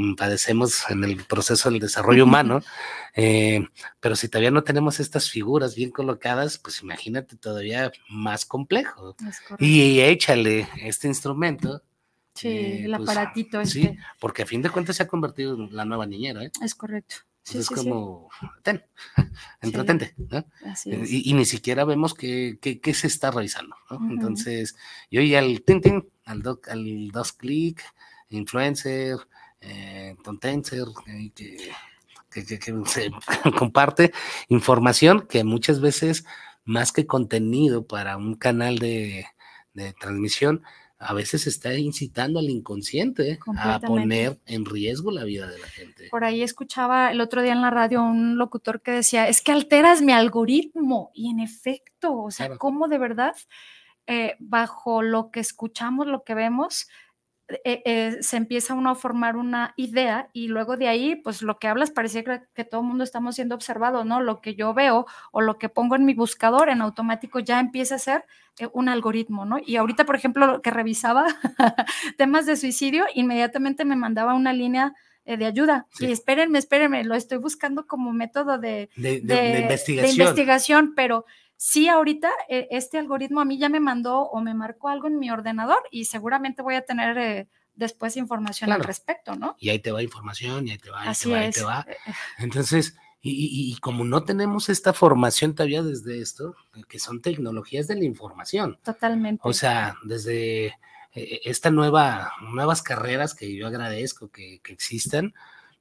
Mm, 0.01 0.15
padecemos 0.15 0.89
en 0.89 1.05
el 1.05 1.17
proceso 1.25 1.71
del 1.71 1.81
desarrollo 1.81 2.25
humano, 2.25 2.63
eh, 3.15 3.67
pero 4.01 4.17
si 4.17 4.29
todavía 4.29 4.51
no 4.51 4.63
tenemos 4.63 4.99
estas 4.99 5.29
figuras 5.29 5.75
bien 5.75 5.91
colocadas, 5.91 6.59
pues 6.59 6.83
imagínate 6.83 7.37
todavía 7.37 7.93
más 8.09 8.47
complejo. 8.47 9.17
Y 9.59 10.01
échale 10.01 10.69
este 10.83 11.09
instrumento. 11.09 11.83
Sí, 12.41 12.49
eh, 12.49 12.85
el 12.85 12.97
pues, 12.97 13.09
aparatito 13.09 13.61
este. 13.61 13.81
Sí, 13.81 13.97
porque 14.19 14.43
a 14.43 14.47
fin 14.47 14.63
de 14.63 14.71
cuentas 14.71 14.97
se 14.97 15.03
ha 15.03 15.09
convertido 15.09 15.55
en 15.55 15.75
la 15.75 15.85
nueva 15.85 16.07
niñera. 16.07 16.45
¿eh? 16.45 16.51
Es 16.63 16.75
correcto. 16.75 17.17
es 17.53 17.69
como, 17.69 18.31
ten, 18.63 18.85
entretente, 19.61 20.15
¿no? 20.17 20.45
Y, 20.87 21.35
ni 21.35 21.45
siquiera 21.45 21.85
vemos 21.85 22.15
qué, 22.15 22.59
se 22.95 23.07
está 23.07 23.31
realizando, 23.31 23.77
¿no? 23.91 24.11
Entonces, 24.11 24.77
yo 25.11 25.21
y 25.21 25.35
al 25.35 25.63
Tintin, 25.63 26.09
al, 26.25 26.43
al 26.69 27.09
dos 27.09 27.33
click, 27.33 27.83
influencer, 28.31 29.19
eh, 29.61 30.17
Tontenser, 30.25 30.87
eh, 31.07 31.31
que, 31.35 31.73
se 32.87 33.11
comparte 33.59 34.13
información 34.49 35.27
que 35.27 35.45
muchas 35.45 35.81
veces, 35.81 36.25
más 36.65 36.93
que 36.93 37.07
contenido 37.07 37.87
para 37.87 38.17
un 38.17 38.35
canal 38.35 38.79
de, 38.79 39.27
transmisión, 39.99 40.63
a 41.01 41.15
veces 41.15 41.47
está 41.47 41.75
incitando 41.75 42.39
al 42.39 42.51
inconsciente 42.51 43.39
a 43.57 43.81
poner 43.81 44.39
en 44.45 44.67
riesgo 44.67 45.11
la 45.11 45.25
vida 45.25 45.47
de 45.47 45.59
la 45.59 45.67
gente. 45.67 46.09
Por 46.11 46.25
ahí 46.25 46.43
escuchaba 46.43 47.11
el 47.11 47.23
otro 47.23 47.41
día 47.41 47.53
en 47.53 47.63
la 47.63 47.71
radio 47.71 48.03
un 48.03 48.37
locutor 48.37 48.83
que 48.83 48.91
decía, 48.91 49.27
es 49.27 49.41
que 49.41 49.51
alteras 49.51 50.03
mi 50.03 50.13
algoritmo. 50.13 51.11
Y 51.15 51.31
en 51.31 51.41
efecto, 51.41 52.15
o 52.25 52.31
sea, 52.31 52.59
¿cómo 52.59 52.87
de 52.87 52.99
verdad, 52.99 53.35
eh, 54.07 54.37
bajo 54.41 55.01
lo 55.01 55.31
que 55.31 55.41
escuchamos, 55.41 56.07
lo 56.07 56.23
que 56.23 56.35
vemos, 56.35 56.87
eh, 57.65 57.83
eh, 57.85 58.19
se 58.21 58.37
empieza 58.37 58.75
uno 58.75 58.91
a 58.91 58.95
formar 58.95 59.37
una 59.37 59.75
idea 59.77 60.29
y 60.33 60.49
luego 60.49 60.77
de 60.77 60.89
ahí, 60.89 61.17
pues 61.17 61.43
lo 61.43 61.59
que 61.59 61.69
hablas 61.69 61.91
parecía 61.91 62.23
que, 62.23 62.65
todo 62.65 62.81
el 62.81 62.87
mundo 62.87 63.05
estamos 63.05 63.35
siendo 63.35 63.55
observado, 63.55 64.05
¿no? 64.05 64.21
Lo 64.21 64.41
que 64.41 64.55
yo 64.55 64.75
veo 64.75 65.07
o 65.33 65.41
lo 65.41 65.59
que 65.59 65.69
pongo 65.69 65.97
en 65.97 66.05
mi 66.05 66.15
buscador 66.15 66.69
en 66.69 66.83
automático 66.83 67.41
ya 67.41 67.59
empieza 67.59 67.97
a 67.97 67.99
ser 67.99 68.25
eh, 68.59 68.69
un 68.73 68.89
algoritmo, 68.89 69.45
¿no? 69.45 69.59
Y 69.65 69.77
ahorita, 69.77 70.05
por 70.05 70.17
ejemplo, 70.17 70.47
lo 70.47 70.63
que 70.63 70.71
revisaba 70.71 71.27
temas 72.17 72.47
de 72.47 72.57
suicidio, 72.57 73.05
inmediatamente 73.15 73.85
me 73.85 73.97
mandaba 73.97 74.35
una 74.35 74.53
línea 74.53 74.95
de 75.25 75.45
ayuda. 75.45 75.87
Y 76.01 76.07
espérenme, 76.07 76.59
espérenme, 76.59 77.05
lo 77.05 77.15
estoy 77.15 77.39
buscando 77.39 77.87
como 77.87 78.13
método 78.13 78.59
de, 78.59 78.89
investigación. 78.97 80.03
de 80.03 80.11
investigación, 80.11 80.93
pero 80.97 81.25
sí 81.63 81.89
ahorita 81.89 82.31
eh, 82.49 82.69
este 82.71 82.97
algoritmo 82.97 83.43
a 83.43 83.45
mí 83.45 83.59
ya 83.59 83.69
me 83.69 83.81
mandó 83.81 84.23
o 84.23 84.41
me 84.41 84.55
marcó 84.55 84.89
algo 84.89 85.09
en 85.09 85.19
mi 85.19 85.31
ordenador 85.31 85.83
y 85.91 86.07
seguramente 86.07 86.63
voy 86.63 86.75
a 86.75 86.87
tener 86.87 87.19
eh, 87.19 87.49
después 87.75 88.17
información 88.17 88.73
al 88.73 88.83
respecto, 88.83 89.37
¿no? 89.37 89.57
Y 89.59 89.69
ahí 89.69 89.79
te 89.79 89.93
va 89.93 90.03
información, 90.03 90.67
y 90.67 90.71
ahí 90.71 90.79
te 90.79 90.91
va, 90.91 91.05
y 91.05 91.15
te 91.15 91.29
va, 91.29 91.47
y 91.47 91.51
te 91.51 91.63
va. 91.63 91.87
Entonces, 92.39 92.97
y, 93.21 93.77
como 93.81 94.07
no 94.07 94.25
tenemos 94.25 94.71
esta 94.71 94.95
formación 94.95 95.55
todavía 95.55 95.83
desde 95.83 96.23
esto, 96.23 96.55
que 96.89 96.99
son 96.99 97.21
tecnologías 97.21 97.87
de 97.89 97.97
la 97.97 98.05
información. 98.05 98.79
Totalmente. 98.83 99.43
O 99.45 99.53
sea, 99.53 99.97
desde 100.03 100.69
eh, 101.13 101.41
esta 101.45 101.71
nueva, 101.71 102.33
nuevas 102.41 102.81
carreras 102.83 103.35
que 103.35 103.55
yo 103.55 103.67
agradezco 103.67 104.31
que, 104.31 104.61
que 104.65 104.73
existan, 104.73 105.35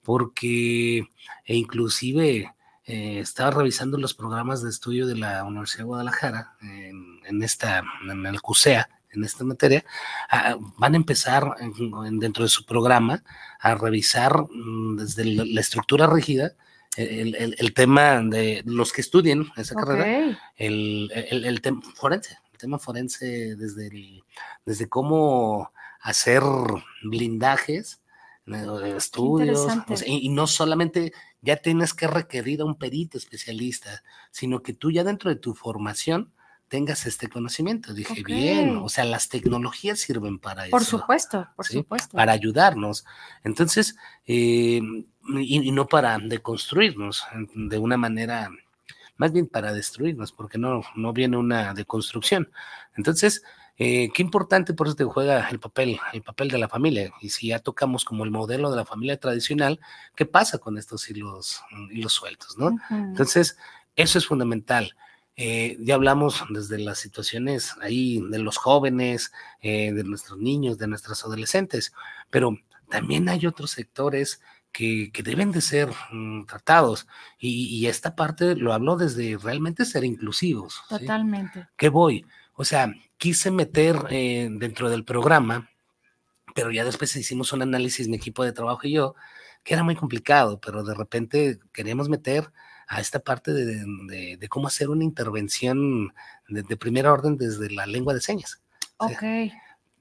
porque 0.03 1.07
e 1.45 1.55
inclusive 1.55 2.53
eh, 2.89 3.19
estaba 3.19 3.51
revisando 3.51 3.99
los 3.99 4.15
programas 4.15 4.63
de 4.63 4.71
estudio 4.71 5.05
de 5.05 5.15
la 5.15 5.43
Universidad 5.43 5.81
de 5.81 5.89
Guadalajara 5.89 6.55
en, 6.59 7.43
esta, 7.43 7.83
en 8.09 8.25
el 8.25 8.41
CUSEA, 8.41 8.89
en 9.11 9.23
esta 9.23 9.43
materia, 9.43 9.85
ah, 10.31 10.57
van 10.79 10.95
a 10.95 10.97
empezar 10.97 11.55
dentro 12.13 12.43
de 12.43 12.49
su 12.49 12.65
programa 12.65 13.23
a 13.59 13.75
revisar 13.75 14.41
mm, 14.49 14.97
desde 14.97 15.23
la, 15.25 15.61
estructura 15.61 16.07
rígida 16.07 16.53
el, 16.97 17.73
tema 17.75 18.23
de 18.23 18.63
los 18.65 18.91
que 18.91 19.01
estudien 19.01 19.45
esa 19.55 19.75
carrera, 19.75 20.39
el, 20.57 21.59
tema 21.61 21.81
forense, 21.93 22.39
el 22.51 22.57
tema 22.57 22.79
forense 22.79 23.55
desde, 23.55 24.23
desde 24.65 24.89
cómo 24.89 25.71
hacer 26.01 26.41
blindajes, 27.03 28.01
estudios, 28.95 29.67
y, 30.05 30.29
no 30.29 30.47
solamente 30.47 31.13
ya 31.41 31.57
tienes 31.57 31.93
que 31.93 32.07
requerir 32.07 32.61
a 32.61 32.65
un 32.65 32.75
perito 32.75 33.17
especialista, 33.17 34.03
sino 34.31 34.61
que 34.61 34.73
tú 34.73 34.91
ya 34.91 35.03
dentro 35.03 35.29
de 35.29 35.35
tu 35.35 35.53
formación 35.53 36.31
tengas 36.69 37.05
este 37.05 37.27
conocimiento. 37.27 37.93
Dije, 37.93 38.23
bien, 38.23 38.77
o 38.77 38.87
sea, 38.87 39.03
las 39.03 39.27
tecnologías 39.27 39.99
sirven 39.99 40.39
para 40.39 40.65
eso. 40.65 40.71
Por 40.71 40.85
supuesto, 40.85 41.47
por 41.55 41.65
supuesto. 41.65 42.15
Para 42.15 42.31
ayudarnos. 42.31 43.05
Entonces, 43.43 43.95
eh, 44.25 44.81
y, 45.27 45.71
no 45.71 45.87
para 45.87 46.17
deconstruirnos 46.19 47.25
de 47.53 47.77
una 47.77 47.97
manera, 47.97 48.49
más 49.17 49.33
bien 49.33 49.47
para 49.47 49.73
destruirnos, 49.73 50.31
porque 50.31 50.57
no, 50.57 50.81
no 50.95 51.11
viene 51.11 51.37
una 51.37 51.73
deconstrucción. 51.73 52.51
Entonces, 52.95 53.43
eh, 53.81 54.11
qué 54.13 54.21
importante 54.21 54.73
por 54.73 54.87
eso 54.87 54.95
te 54.97 55.05
juega 55.05 55.47
el 55.49 55.57
papel, 55.57 55.97
el 56.11 56.21
papel 56.21 56.49
de 56.49 56.57
la 56.57 56.67
familia. 56.67 57.13
Y 57.21 57.29
si 57.29 57.47
ya 57.47 57.59
tocamos 57.59 58.03
como 58.03 58.25
el 58.25 58.31
modelo 58.31 58.69
de 58.69 58.75
la 58.75 58.85
familia 58.85 59.17
tradicional, 59.17 59.79
¿qué 60.15 60.25
pasa 60.25 60.57
con 60.57 60.77
estos 60.77 61.09
hilos, 61.09 61.61
hilos 61.89 62.11
sueltos? 62.11 62.57
¿no? 62.57 62.77
Entonces, 62.89 63.57
eso 63.95 64.17
es 64.17 64.25
fundamental. 64.25 64.95
Eh, 65.37 65.77
ya 65.79 65.95
hablamos 65.95 66.43
desde 66.49 66.77
las 66.77 66.99
situaciones 66.99 67.73
ahí 67.79 68.21
de 68.29 68.39
los 68.39 68.57
jóvenes, 68.57 69.31
eh, 69.61 69.93
de 69.93 70.03
nuestros 70.03 70.37
niños, 70.37 70.77
de 70.77 70.87
nuestros 70.87 71.23
adolescentes, 71.23 71.93
pero 72.29 72.57
también 72.89 73.29
hay 73.29 73.45
otros 73.45 73.71
sectores 73.71 74.41
que, 74.73 75.09
deben 75.23 75.53
de 75.53 75.61
ser 75.61 75.89
mm, 76.11 76.47
tratados. 76.47 77.07
Y, 77.39 77.85
esta 77.87 78.13
parte 78.17 78.57
lo 78.57 78.73
hablo 78.73 78.97
desde 78.97 79.37
realmente 79.37 79.85
ser 79.85 80.03
inclusivos. 80.03 80.81
Totalmente. 80.89 81.69
¿Qué 81.77 81.87
voy? 81.87 82.25
O 82.55 82.65
sea, 82.65 82.93
quise 83.19 83.51
meter 83.51 84.07
eh, 84.09 84.47
dentro 84.49 84.89
del 84.89 85.03
programa, 85.03 85.69
pero 86.55 86.71
ya 86.71 86.83
después 86.83 87.15
hicimos 87.15 87.53
un 87.53 87.61
análisis, 87.61 88.07
mi 88.07 88.15
equipo 88.15 88.43
de 88.43 88.53
trabajo 88.53 88.87
y 88.87 88.93
yo, 88.93 89.13
que 89.63 89.75
era 89.75 89.83
muy 89.83 89.95
complicado, 89.95 90.59
pero 90.59 90.83
de 90.83 90.95
repente 90.95 91.59
queríamos 91.71 92.09
meter 92.09 92.51
a 92.87 93.01
esta 93.01 93.19
parte 93.19 93.53
de, 93.53 94.47
cómo 94.49 94.67
hacer 94.67 94.89
una 94.89 95.03
intervención 95.03 96.11
de, 96.47 96.77
primera 96.77 97.13
orden 97.13 97.37
desde 97.37 97.69
la 97.69 97.85
lengua 97.85 98.15
de 98.15 98.21
señas. 98.21 98.61
Ok. 98.97 99.21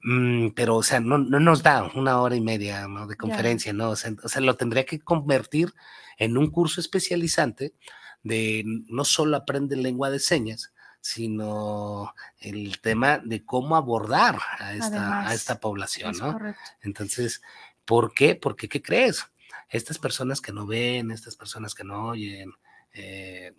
Mm, 0.01 0.49
pero, 0.55 0.77
o 0.77 0.83
sea, 0.83 1.01
no, 1.01 1.17
no, 1.17 1.39
nos 1.39 1.61
da 1.61 1.91
una 1.93 2.21
hora 2.21 2.35
y 2.35 2.41
media 2.41 2.87
de 3.07 3.15
conferencia, 3.17 3.73
¿no? 3.73 3.91
O 3.91 3.95
sea, 3.97 4.15
o 4.23 4.29
sea, 4.29 4.41
lo 4.41 4.55
tendría 4.55 4.85
que 4.85 4.99
convertir 4.99 5.73
en 6.17 6.37
un 6.37 6.49
curso 6.49 6.79
especializante 6.79 7.73
de 8.23 8.63
no 8.65 9.03
solo 9.03 9.35
aprende 9.35 9.75
lengua 9.75 10.09
de 10.09 10.19
señas, 10.19 10.73
sino 11.01 12.13
el 12.39 12.79
tema 12.81 13.19
de 13.19 13.45
cómo 13.45 13.75
abordar 13.75 14.39
a 14.59 14.73
esta, 14.73 15.27
a 15.27 15.33
esta 15.33 15.59
población, 15.59 16.17
¿no? 16.17 16.37
Entonces, 16.81 17.41
¿por 17.85 18.13
qué? 18.13 18.35
Porque, 18.35 18.67
¿qué 18.67 18.81
crees? 18.81 19.25
Estas 19.69 19.97
personas 19.97 20.41
que 20.41 20.51
no 20.51 20.65
ven, 20.65 21.11
estas 21.11 21.35
personas 21.35 21.73
que 21.73 21.83
no 21.83 22.07
oyen, 22.07 22.51
eh, 22.93 23.53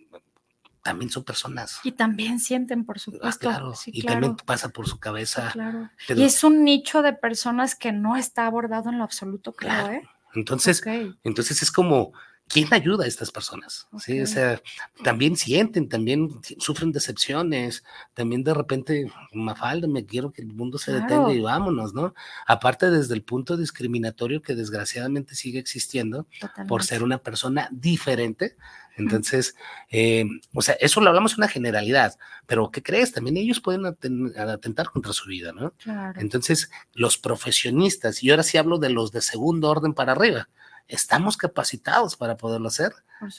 también 0.82 1.10
son 1.10 1.24
personas. 1.24 1.80
Y 1.84 1.92
también 1.92 2.40
sienten, 2.40 2.84
por 2.84 2.96
ah, 2.96 3.00
supuesto. 3.00 3.48
claro, 3.48 3.74
y 3.86 4.02
también 4.02 4.36
pasa 4.36 4.70
por 4.70 4.88
su 4.88 4.98
cabeza. 4.98 5.50
Claro. 5.52 5.90
y 6.08 6.22
es 6.24 6.42
un 6.42 6.64
nicho 6.64 7.02
de 7.02 7.12
personas 7.12 7.74
que 7.74 7.92
no 7.92 8.16
está 8.16 8.46
abordado 8.46 8.90
en 8.90 8.98
lo 8.98 9.04
absoluto, 9.04 9.52
claro. 9.52 9.92
¿eh? 9.92 10.02
Entonces, 10.34 10.82
entonces 11.24 11.62
es 11.62 11.72
como 11.72 12.12
¿quién 12.50 12.68
ayuda 12.72 13.04
a 13.04 13.08
estas 13.08 13.30
personas? 13.30 13.86
¿Sí? 13.98 14.20
O 14.20 14.26
sea, 14.26 14.60
también 15.04 15.36
sienten, 15.36 15.88
también 15.88 16.28
sufren 16.58 16.90
decepciones, 16.90 17.84
también 18.12 18.42
de 18.42 18.52
repente, 18.52 19.10
Mafalda, 19.32 19.86
me 19.86 20.04
quiero 20.04 20.32
que 20.32 20.42
el 20.42 20.48
mundo 20.48 20.76
se 20.76 20.92
detenga 20.92 21.32
y 21.32 21.40
vámonos, 21.40 21.94
¿no? 21.94 22.14
Aparte 22.46 22.90
desde 22.90 23.14
el 23.14 23.22
punto 23.22 23.56
discriminatorio 23.56 24.42
que 24.42 24.54
desgraciadamente 24.54 25.34
sigue 25.36 25.60
existiendo 25.60 26.26
por 26.66 26.82
ser 26.82 27.02
una 27.02 27.18
persona 27.18 27.68
diferente. 27.70 28.56
Entonces, 28.96 29.54
eh, 29.90 30.24
o 30.52 30.60
sea, 30.60 30.74
eso 30.80 31.00
lo 31.00 31.08
hablamos 31.08 31.32
en 31.32 31.38
una 31.38 31.48
generalidad, 31.48 32.18
pero 32.46 32.70
¿qué 32.70 32.82
crees? 32.82 33.12
También 33.12 33.36
ellos 33.36 33.60
pueden 33.60 33.86
atentar 33.86 34.90
contra 34.90 35.12
su 35.12 35.28
vida, 35.28 35.52
¿no? 35.52 35.72
Entonces, 36.16 36.70
los 36.94 37.16
profesionistas, 37.16 38.22
y 38.24 38.30
ahora 38.30 38.42
sí 38.42 38.58
hablo 38.58 38.78
de 38.78 38.90
los 38.90 39.12
de 39.12 39.22
segundo 39.22 39.70
orden 39.70 39.94
para 39.94 40.12
arriba, 40.12 40.48
estamos 40.90 41.36
capacitados 41.36 42.16
para 42.16 42.36
poderlo 42.36 42.68
hacer. 42.68 42.92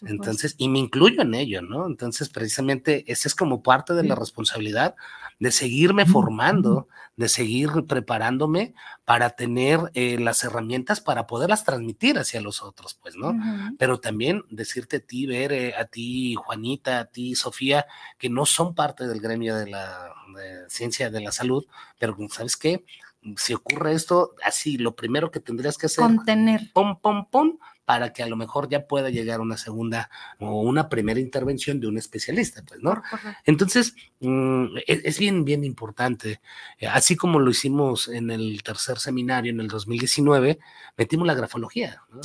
Entonces, 0.03 0.55
y 0.57 0.69
me 0.69 0.79
incluyo 0.79 1.21
en 1.23 1.33
ello, 1.33 1.61
¿no? 1.61 1.87
Entonces, 1.87 2.29
precisamente, 2.29 3.03
esa 3.11 3.27
es 3.27 3.33
como 3.33 3.63
parte 3.63 3.93
de 3.93 4.03
la 4.03 4.13
responsabilidad 4.13 4.95
de 5.39 5.51
seguirme 5.51 6.05
formando, 6.05 6.87
de 7.15 7.27
seguir 7.27 7.69
preparándome 7.87 8.75
para 9.05 9.31
tener 9.31 9.79
eh, 9.95 10.19
las 10.19 10.43
herramientas 10.43 11.01
para 11.01 11.25
poderlas 11.25 11.63
transmitir 11.63 12.19
hacia 12.19 12.41
los 12.41 12.61
otros, 12.61 12.93
pues, 13.01 13.15
¿no? 13.15 13.35
Pero 13.79 13.99
también 13.99 14.43
decirte 14.51 14.97
a 14.97 14.99
ti, 14.99 15.25
Bere, 15.25 15.75
a 15.75 15.85
ti, 15.85 16.35
Juanita, 16.35 16.99
a 16.99 17.05
ti, 17.05 17.33
Sofía, 17.33 17.87
que 18.19 18.29
no 18.29 18.45
son 18.45 18.75
parte 18.75 19.07
del 19.07 19.19
gremio 19.19 19.55
de 19.55 19.67
la 19.67 20.13
ciencia 20.67 21.09
de 21.09 21.21
la 21.21 21.31
salud, 21.31 21.65
pero 21.97 22.15
¿sabes 22.29 22.55
qué? 22.55 22.85
Si 23.37 23.53
ocurre 23.53 23.93
esto, 23.93 24.35
así, 24.43 24.77
lo 24.77 24.95
primero 24.95 25.31
que 25.31 25.39
tendrías 25.39 25.77
que 25.77 25.85
hacer. 25.85 26.03
Contener. 26.03 26.71
Pum, 26.73 26.99
pum, 26.99 27.25
pum, 27.29 27.57
para 27.85 28.13
que 28.13 28.23
a 28.23 28.27
lo 28.27 28.35
mejor 28.35 28.69
ya 28.69 28.87
pueda 28.87 29.09
llegar 29.09 29.41
una 29.41 29.57
segunda 29.57 30.09
o 30.39 30.61
una 30.61 30.89
primera 30.89 31.19
intervención 31.19 31.79
de 31.79 31.87
un 31.87 31.97
especialista, 31.97 32.63
pues, 32.65 32.81
¿no? 32.81 33.01
Entonces, 33.45 33.95
mm, 34.21 34.77
e, 34.87 35.01
es, 35.03 35.19
bien, 35.19 35.45
bien 35.45 35.63
importante. 35.63 36.41
Eh, 36.79 36.87
así 36.87 37.15
como 37.15 37.39
lo 37.39 37.51
hicimos 37.51 38.07
en 38.07 38.31
el 38.31 38.63
tercer 38.63 38.97
seminario 38.97 39.51
en 39.51 39.59
el 39.59 39.67
2019, 39.67 40.59
metimos 40.97 41.27
la 41.27 41.33
grafología, 41.33 42.01
¿no? 42.11 42.21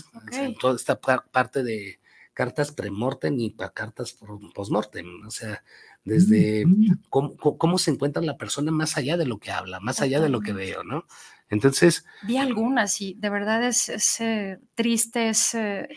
toda 0.61 0.77
esta 0.77 1.01
parte 1.01 1.63
de 1.63 2.01
cartas 2.33 2.71
premortem 2.71 3.41
y 3.41 3.51
para 3.51 3.73
cartas 3.73 4.19
postmortem, 4.55 5.27
o 5.27 5.31
sea, 5.31 5.65
desde 6.07 6.65
cómo, 7.11 7.79
se 7.79 7.91
encuentra 7.91 8.23
la 8.23 8.39
persona 8.39 8.71
más 8.71 8.97
allá 8.97 9.17
de 9.17 9.27
lo 9.27 9.39
que 9.39 9.51
habla, 9.51 9.81
más 9.81 10.01
allá 10.01 10.21
de 10.21 10.29
lo 10.29 10.41
que 10.41 10.53
veo, 10.53 10.85
¿no? 10.85 11.05
Entonces... 11.51 12.05
Vi 12.23 12.39
algunas 12.39 13.01
y 13.01 13.15
de 13.15 13.29
verdad 13.29 13.63
es, 13.65 14.21
eh, 14.21 14.59
triste, 14.75 15.29
es... 15.29 15.55
Eh, 15.55 15.89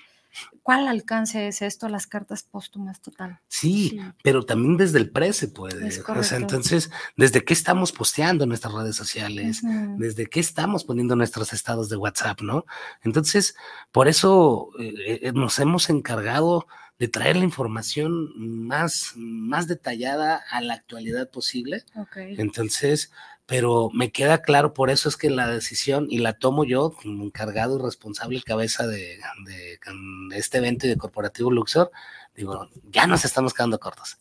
¿Cuál 0.64 0.88
alcance 0.88 1.48
es 1.48 1.62
esto, 1.62 1.90
las 1.90 2.06
cartas 2.06 2.44
póstumas 2.44 3.02
total? 3.02 3.40
Sí, 3.48 4.00
pero 4.24 4.46
también 4.46 4.78
desde 4.78 5.00
el 5.00 5.10
pre 5.10 5.34
se 5.34 5.48
puede. 5.48 5.90
o 6.08 6.24
sea, 6.24 6.38
entonces, 6.38 6.92
¿desde 7.18 7.44
qué 7.44 7.54
estamos 7.54 7.92
posteando 7.92 8.44
en 8.44 8.50
nuestras 8.50 8.74
redes 8.74 8.96
sociales? 8.96 9.62
¿Desde 9.98 10.28
qué 10.28 10.40
estamos 10.40 10.84
poniendo 10.84 11.16
nuestros 11.16 11.52
estados 11.52 11.90
de 11.90 11.98
WhatsApp, 11.98 12.42
no? 12.42 12.66
Entonces, 13.02 13.56
por 13.92 14.08
eso 14.08 14.70
eh, 14.80 15.32
nos 15.34 15.58
hemos 15.58 15.90
encargado 15.90 16.68
de 17.00 17.08
traer 17.08 17.38
la 17.38 17.46
información 17.46 18.34
más, 18.68 19.14
más 19.16 19.68
detallada 19.68 20.44
a 20.52 20.62
la 20.62 20.74
actualidad 20.74 21.32
posible. 21.32 21.84
Entonces, 22.16 23.12
pero 23.46 23.90
me 23.94 24.12
queda 24.12 24.42
claro, 24.42 24.74
por 24.74 24.90
eso 24.90 25.08
es 25.08 25.16
que 25.16 25.30
la 25.30 25.48
decisión, 25.48 26.08
y 26.10 26.20
la 26.20 26.34
tomo 26.34 26.66
yo 26.66 26.92
como 26.92 27.24
encargado 27.24 27.80
y 27.80 27.82
responsable 27.82 28.44
cabeza 28.44 28.86
de, 28.86 29.18
de, 29.46 29.80
este 30.34 30.60
evento 30.60 30.86
y 30.86 30.90
de 30.90 30.98
Corporativo 30.98 31.50
Luxor, 31.50 31.90
digo, 32.36 32.70
ya 32.92 33.08
nos 33.08 33.26
estamos 33.26 33.54
quedando 33.54 33.80
cortos. 33.80 34.18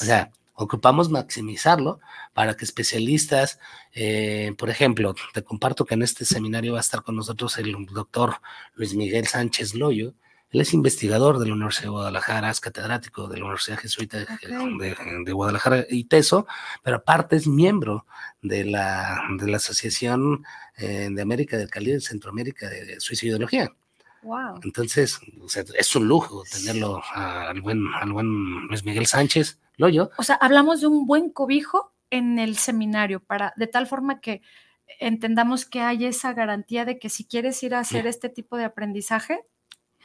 O 0.00 0.04
sea, 0.04 0.32
ocupamos 0.54 1.10
maximizarlo 1.10 2.00
para 2.32 2.56
que 2.56 2.64
especialistas, 2.64 3.60
eh, 3.92 4.54
por 4.56 4.70
ejemplo, 4.70 5.14
te 5.34 5.44
comparto 5.44 5.84
que 5.84 5.94
en 5.94 6.02
este 6.02 6.24
seminario 6.24 6.72
va 6.72 6.78
a 6.78 6.80
estar 6.80 7.02
con 7.02 7.16
nosotros 7.16 7.58
el 7.58 7.76
doctor 7.92 8.36
Luis 8.74 8.94
Miguel 8.94 9.26
Sánchez 9.26 9.74
Loyo, 9.74 10.14
él 10.54 10.60
es 10.60 10.72
investigador 10.72 11.40
de 11.40 11.46
la 11.46 11.54
Universidad 11.54 11.86
de 11.86 11.90
Guadalajara, 11.90 12.48
es 12.48 12.60
catedrático 12.60 13.26
de 13.26 13.38
la 13.38 13.44
Universidad 13.44 13.76
Jesuita 13.78 14.18
de, 14.18 15.32
Guadalajara 15.32 15.84
y 15.90 16.04
TESO, 16.04 16.46
pero 16.84 16.98
aparte 16.98 17.34
es 17.34 17.48
miembro 17.48 18.06
de 18.40 18.64
la, 18.64 19.20
de 19.36 19.48
la 19.48 19.56
Asociación 19.56 20.44
eh, 20.76 21.08
de 21.10 21.22
América 21.22 21.58
del 21.58 21.70
Caribe, 21.70 22.00
Centroamérica 22.00 22.70
de 22.70 23.00
Suicidología. 23.00 23.74
Wow. 24.22 24.60
Entonces, 24.62 25.20
es 25.76 25.96
un 25.96 26.06
lujo 26.06 26.44
tenerlo 26.50 27.02
al 27.12 27.60
buen, 27.60 27.92
al 27.92 28.12
buen 28.12 28.68
Luis 28.68 28.84
Miguel 28.84 29.06
Sánchez, 29.06 29.58
Loyo. 29.76 30.10
O 30.18 30.22
sea, 30.22 30.36
hablamos 30.36 30.80
de 30.80 30.86
un 30.86 31.04
buen 31.04 31.30
cobijo 31.30 31.92
en 32.10 32.38
el 32.38 32.56
seminario, 32.58 33.18
para, 33.18 33.52
de 33.56 33.66
tal 33.66 33.88
forma 33.88 34.20
que 34.20 34.40
entendamos 35.00 35.66
que 35.66 35.80
hay 35.80 36.06
esa 36.06 36.32
garantía 36.32 36.84
de 36.84 37.00
que 37.00 37.10
si 37.10 37.24
quieres 37.24 37.60
ir 37.64 37.74
a 37.74 37.80
hacer 37.80 38.06
este 38.06 38.28
tipo 38.28 38.56
de 38.56 38.64
aprendizaje, 38.64 39.44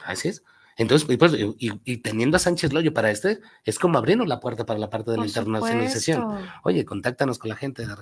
Así 0.04 0.28
es. 0.28 0.42
Entonces, 0.76 1.16
pues, 1.18 1.32
y, 1.58 1.96
teniendo 1.98 2.38
a 2.38 2.40
Sánchez 2.40 2.72
Loyo 2.72 2.94
para 2.94 3.10
este, 3.10 3.40
es 3.64 3.78
como 3.78 3.98
abrirnos 3.98 4.26
la 4.26 4.40
puerta 4.40 4.64
para 4.64 4.78
la 4.78 4.88
parte 4.88 5.10
de 5.10 5.18
la 5.18 5.26
internacionalización. 5.26 6.38
Oye, 6.64 6.86
contáctanos 6.86 7.38
con 7.38 7.50
la 7.50 7.56
gente 7.56 7.86
de, 7.86 7.92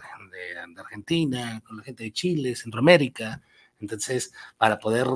Argentina, 0.79 1.61
con 1.67 1.79
la 1.79 1.83
gente 1.83 2.05
de 2.05 2.13
Chile, 2.13 2.55
Centroamérica. 2.55 3.43
Entonces, 3.81 4.33
para 4.59 4.79
poder 4.79 5.09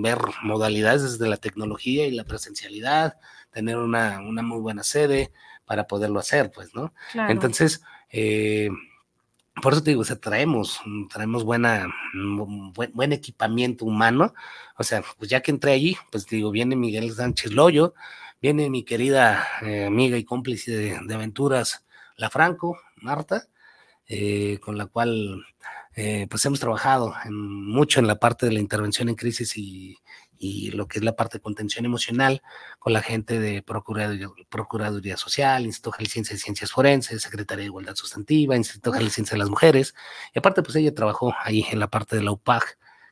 ver 0.00 0.18
modalidades 0.42 1.02
desde 1.02 1.28
la 1.28 1.38
tecnología 1.38 2.06
y 2.06 2.12
la 2.12 2.22
presencialidad, 2.22 3.16
tener 3.50 3.78
una, 3.78 4.20
una 4.20 4.42
muy 4.42 4.60
buena 4.60 4.84
sede 4.84 5.32
para 5.64 5.88
poderlo 5.88 6.20
hacer, 6.20 6.52
pues, 6.52 6.72
¿no? 6.74 6.94
Entonces, 7.28 7.82
eh, 8.10 8.70
por 9.62 9.72
eso 9.72 9.82
te 9.82 9.90
digo, 9.90 10.02
o 10.02 10.04
sea, 10.04 10.16
traemos, 10.16 10.80
traemos 11.10 11.44
buena, 11.44 11.86
buen, 12.94 13.12
equipamiento 13.12 13.84
humano. 13.84 14.34
O 14.76 14.84
sea, 14.84 15.02
pues 15.18 15.30
ya 15.30 15.40
que 15.40 15.50
entré 15.50 15.72
allí, 15.72 15.96
pues 16.10 16.26
digo, 16.26 16.50
viene 16.50 16.76
Miguel 16.76 17.12
Sánchez 17.12 17.52
Loyo, 17.52 17.94
viene 18.40 18.70
mi 18.70 18.84
querida 18.84 19.46
eh, 19.62 19.86
amiga 19.86 20.16
y 20.16 20.24
cómplice 20.24 20.76
de, 20.76 21.14
aventuras, 21.14 21.84
La 22.16 22.30
Franco, 22.30 22.78
Marta, 22.96 23.48
eh, 24.06 24.58
con 24.60 24.78
la 24.78 24.86
cual 24.86 25.44
eh, 25.96 26.26
pues 26.30 26.44
hemos 26.46 26.60
trabajado 26.60 27.14
mucho 27.30 28.00
en 28.00 28.06
la 28.06 28.20
parte 28.20 28.46
de 28.46 28.52
la 28.52 28.60
intervención 28.60 29.08
en 29.08 29.16
crisis 29.16 29.56
y, 29.56 29.98
y 30.38 30.70
lo 30.70 30.86
que 30.88 30.98
es 30.98 31.04
la 31.04 31.16
parte 31.16 31.38
de 31.38 31.42
contención 31.42 31.84
emocional 31.84 32.42
con 32.78 32.92
la 32.92 33.02
gente 33.02 33.40
de 33.40 33.62
Procuraduría, 33.62 34.28
Procuraduría 34.48 35.16
Social, 35.16 35.66
Instituto 35.66 35.96
Jalisciense 35.96 36.34
de 36.34 36.40
Ciencias 36.40 36.70
Forenses, 36.70 37.22
Secretaría 37.22 37.62
de 37.62 37.66
Igualdad 37.66 37.96
Sustantiva, 37.96 38.56
Instituto 38.56 38.92
Jalisciense 38.92 39.34
de 39.34 39.38
las 39.38 39.50
Mujeres. 39.50 39.94
Y 40.34 40.38
aparte, 40.38 40.62
pues 40.62 40.76
ella 40.76 40.94
trabajó 40.94 41.34
ahí 41.42 41.66
en 41.70 41.80
la 41.80 41.88
parte 41.88 42.16
de 42.16 42.22
la 42.22 42.32
UPAG, 42.32 42.62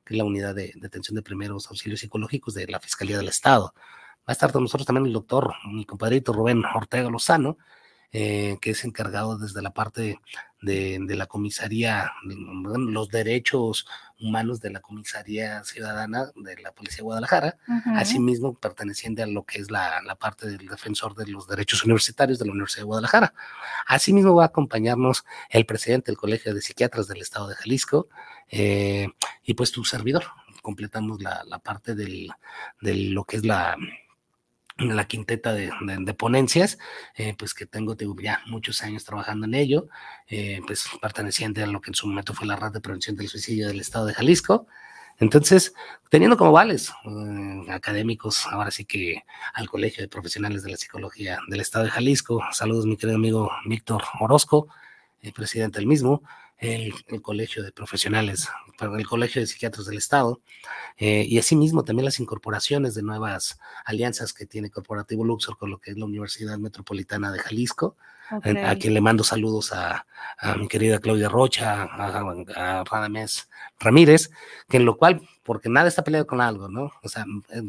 que 0.04 0.14
es 0.14 0.18
la 0.18 0.24
Unidad 0.24 0.54
de 0.54 0.72
Detención 0.76 1.16
de 1.16 1.22
Primeros 1.22 1.68
Auxilios 1.68 2.00
Psicológicos 2.00 2.54
de 2.54 2.66
la 2.68 2.80
Fiscalía 2.80 3.16
del 3.18 3.28
Estado. 3.28 3.74
Va 3.76 4.28
a 4.28 4.32
estar 4.32 4.52
con 4.52 4.62
nosotros 4.62 4.86
también 4.86 5.06
el 5.06 5.12
doctor, 5.12 5.54
mi 5.70 5.84
compadrito 5.84 6.32
Rubén 6.32 6.62
Ortega 6.64 7.10
Lozano, 7.10 7.58
eh, 8.12 8.56
que 8.60 8.70
es 8.70 8.84
encargado 8.84 9.36
desde 9.38 9.62
la 9.62 9.70
parte 9.70 10.20
de, 10.62 10.98
la 11.16 11.26
comisaría, 11.26 12.12
los 12.24 13.08
derechos 13.08 13.86
humanos 14.18 14.60
de 14.60 14.70
la 14.70 14.80
comisaría 14.80 15.62
ciudadana 15.64 16.30
de 16.34 16.56
la 16.60 16.72
Policía 16.72 16.98
de 16.98 17.02
Guadalajara, 17.02 17.58
asimismo 17.94 18.54
perteneciente 18.54 19.22
a 19.22 19.26
lo 19.26 19.44
que 19.44 19.60
es 19.60 19.70
la, 19.70 20.02
parte 20.18 20.48
del 20.48 20.66
defensor 20.66 21.14
de 21.14 21.26
los 21.26 21.46
derechos 21.46 21.84
universitarios 21.84 22.38
de 22.38 22.46
la 22.46 22.52
Universidad 22.52 22.82
de 22.82 22.86
Guadalajara. 22.86 23.34
Asimismo 23.86 24.34
va 24.34 24.44
a 24.44 24.46
acompañarnos 24.46 25.24
el 25.50 25.66
presidente 25.66 26.10
del 26.10 26.18
Colegio 26.18 26.54
de 26.54 26.62
Psiquiatras 26.62 27.06
del 27.08 27.20
Estado 27.20 27.48
de 27.48 27.54
Jalisco 27.54 28.08
eh, 28.48 29.08
y 29.44 29.54
pues 29.54 29.72
tu 29.72 29.84
servidor. 29.84 30.24
Completamos 30.62 31.22
la, 31.22 31.60
parte 31.62 31.94
del, 31.94 32.30
de 32.80 32.94
lo 32.94 33.24
que 33.24 33.36
es 33.36 33.44
la 33.44 33.76
la 34.78 35.06
quinteta 35.06 35.54
de, 35.54 35.70
ponencias, 36.14 36.78
eh, 37.14 37.34
pues 37.38 37.54
que 37.54 37.66
tengo, 37.66 37.96
ya 38.20 38.42
muchos 38.46 38.82
años 38.82 39.04
trabajando 39.04 39.46
en 39.46 39.54
ello, 39.54 39.88
eh, 40.28 40.60
pues 40.66 40.86
perteneciente 41.00 41.62
a 41.62 41.66
lo 41.66 41.80
que 41.80 41.90
en 41.90 41.94
su 41.94 42.06
momento 42.06 42.34
fue 42.34 42.46
la 42.46 42.56
red 42.56 42.72
de 42.72 42.80
prevención 42.80 43.16
del 43.16 43.28
suicidio 43.28 43.68
del 43.68 43.80
estado 43.80 44.06
de 44.06 44.14
Jalisco. 44.14 44.66
Entonces, 45.18 45.72
teniendo 46.10 46.36
como 46.36 46.52
vales 46.52 46.92
eh, 47.04 47.72
académicos, 47.72 48.46
ahora 48.50 48.70
sí 48.70 48.84
que 48.84 49.24
al 49.54 49.68
Colegio 49.68 50.02
de 50.02 50.08
Profesionales 50.08 50.62
de 50.62 50.70
la 50.70 50.76
Psicología 50.76 51.38
del 51.48 51.60
Estado 51.60 51.86
de 51.86 51.90
Jalisco, 51.90 52.42
saludos 52.52 52.84
mi 52.84 52.98
querido 52.98 53.16
amigo 53.16 53.50
Víctor 53.64 54.02
Orozco, 54.20 54.68
el 55.22 55.32
presidente 55.32 55.78
del 55.78 55.86
mismo, 55.86 56.22
el, 56.58 56.94
Colegio 57.22 57.62
de 57.62 57.72
Profesionales, 57.72 58.48
el 58.80 59.06
Colegio 59.06 59.40
de 59.40 59.46
Psiquiatras 59.46 59.86
del 59.86 59.98
Estado, 59.98 60.40
eh, 60.96 61.24
y 61.28 61.38
asimismo 61.38 61.84
también 61.84 62.04
las 62.04 62.20
incorporaciones 62.20 62.94
de 62.94 63.02
nuevas 63.02 63.58
alianzas 63.84 64.32
que 64.32 64.46
tiene 64.46 64.70
Corporativo 64.70 65.24
Luxor 65.24 65.58
con 65.58 65.70
lo 65.70 65.78
que 65.78 65.90
es 65.90 65.98
la 65.98 66.04
Universidad 66.06 66.58
Metropolitana 66.58 67.30
de 67.32 67.38
Jalisco, 67.38 67.96
a 68.28 68.74
quien 68.74 68.92
le 68.92 69.00
mando 69.00 69.22
saludos 69.22 69.72
a, 69.72 70.04
mi 70.58 70.66
querida 70.66 70.98
Claudia 70.98 71.28
Rocha, 71.28 71.84
a, 71.84 72.34
a 72.56 72.84
Ramírez, 73.78 74.30
que 74.68 74.78
en 74.78 74.84
lo 74.84 74.96
cual 74.96 75.22
porque 75.46 75.68
nada 75.68 75.86
está 75.86 76.02
peleado 76.02 76.26
con 76.26 76.40
algo, 76.40 76.68
¿no? 76.68 76.90
O 77.04 77.08
sea, 77.08 77.24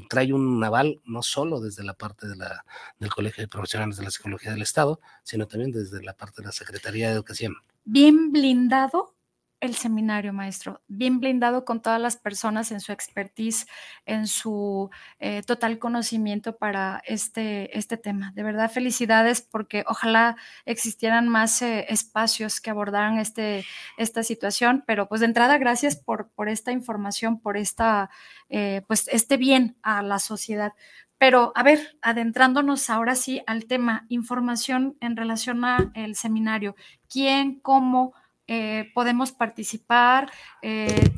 trae 0.10 0.34
un 0.34 0.64
aval 0.64 1.00
no 1.06 1.22
solo 1.22 1.60
desde 1.62 1.84
la 1.84 1.94
parte 1.94 2.28
de 2.28 2.36
la, 2.36 2.66
del 3.00 3.14
Colegio 3.14 3.44
de 3.44 3.48
Profesionales 3.48 3.98
de 3.98 4.04
la 4.04 4.10
Psicología 4.10 4.52
del 4.52 4.64
Estado, 4.64 5.00
sino 5.24 5.48
también 5.48 5.72
desde 5.72 6.04
la 6.04 6.14
parte 6.14 6.42
de 6.42 6.48
la 6.48 6.52
Secretaría 6.52 7.10
de 7.10 7.14
Educación. 7.14 7.56
Bien 7.90 8.34
blindado 8.34 9.16
el 9.62 9.74
seminario, 9.76 10.34
maestro, 10.34 10.82
bien 10.90 11.22
blindado 11.22 11.64
con 11.64 11.82
todas 11.82 12.02
las 12.02 12.18
personas 12.18 12.72
en 12.74 12.82
su 12.82 12.92
expertise, 12.92 13.66
en 14.06 14.28
su 14.28 14.90
eh, 15.20 15.42
total 15.44 15.80
conocimiento 15.80 16.58
para 16.58 17.02
este, 17.06 17.76
este 17.78 17.96
tema. 17.96 18.34
De 18.36 18.44
verdad, 18.44 18.70
felicidades 18.70 19.42
porque 19.42 19.86
ojalá 19.88 20.36
existieran 20.66 21.30
más 21.30 21.62
eh, 21.62 21.86
espacios 21.88 22.60
que 22.60 22.72
abordaran 22.72 23.20
este, 23.20 23.66
esta 23.98 24.22
situación, 24.22 24.84
pero 24.86 25.08
pues 25.08 25.22
de 25.22 25.28
entrada, 25.28 25.58
gracias 25.58 25.96
por, 25.96 26.30
por 26.32 26.50
esta 26.50 26.74
información, 26.74 27.40
por 27.40 27.56
esta, 27.56 28.10
eh, 28.50 28.84
pues 28.86 29.08
este 29.08 29.38
bien 29.38 29.78
a 29.82 30.04
la 30.04 30.20
sociedad. 30.20 30.74
Pero 31.18 31.52
a 31.56 31.64
ver, 31.64 31.98
adentrándonos 32.02 32.90
ahora 32.90 33.16
sí 33.16 33.42
al 33.48 33.66
tema, 33.66 34.06
información 34.10 34.98
en 35.02 35.18
relación 35.18 35.66
al 35.66 36.16
seminario, 36.16 36.76
quién, 37.10 37.60
cómo, 37.60 38.14
eh, 38.48 38.92
podemos 38.94 39.34
participar, 39.34 40.32
eh, 40.62 41.10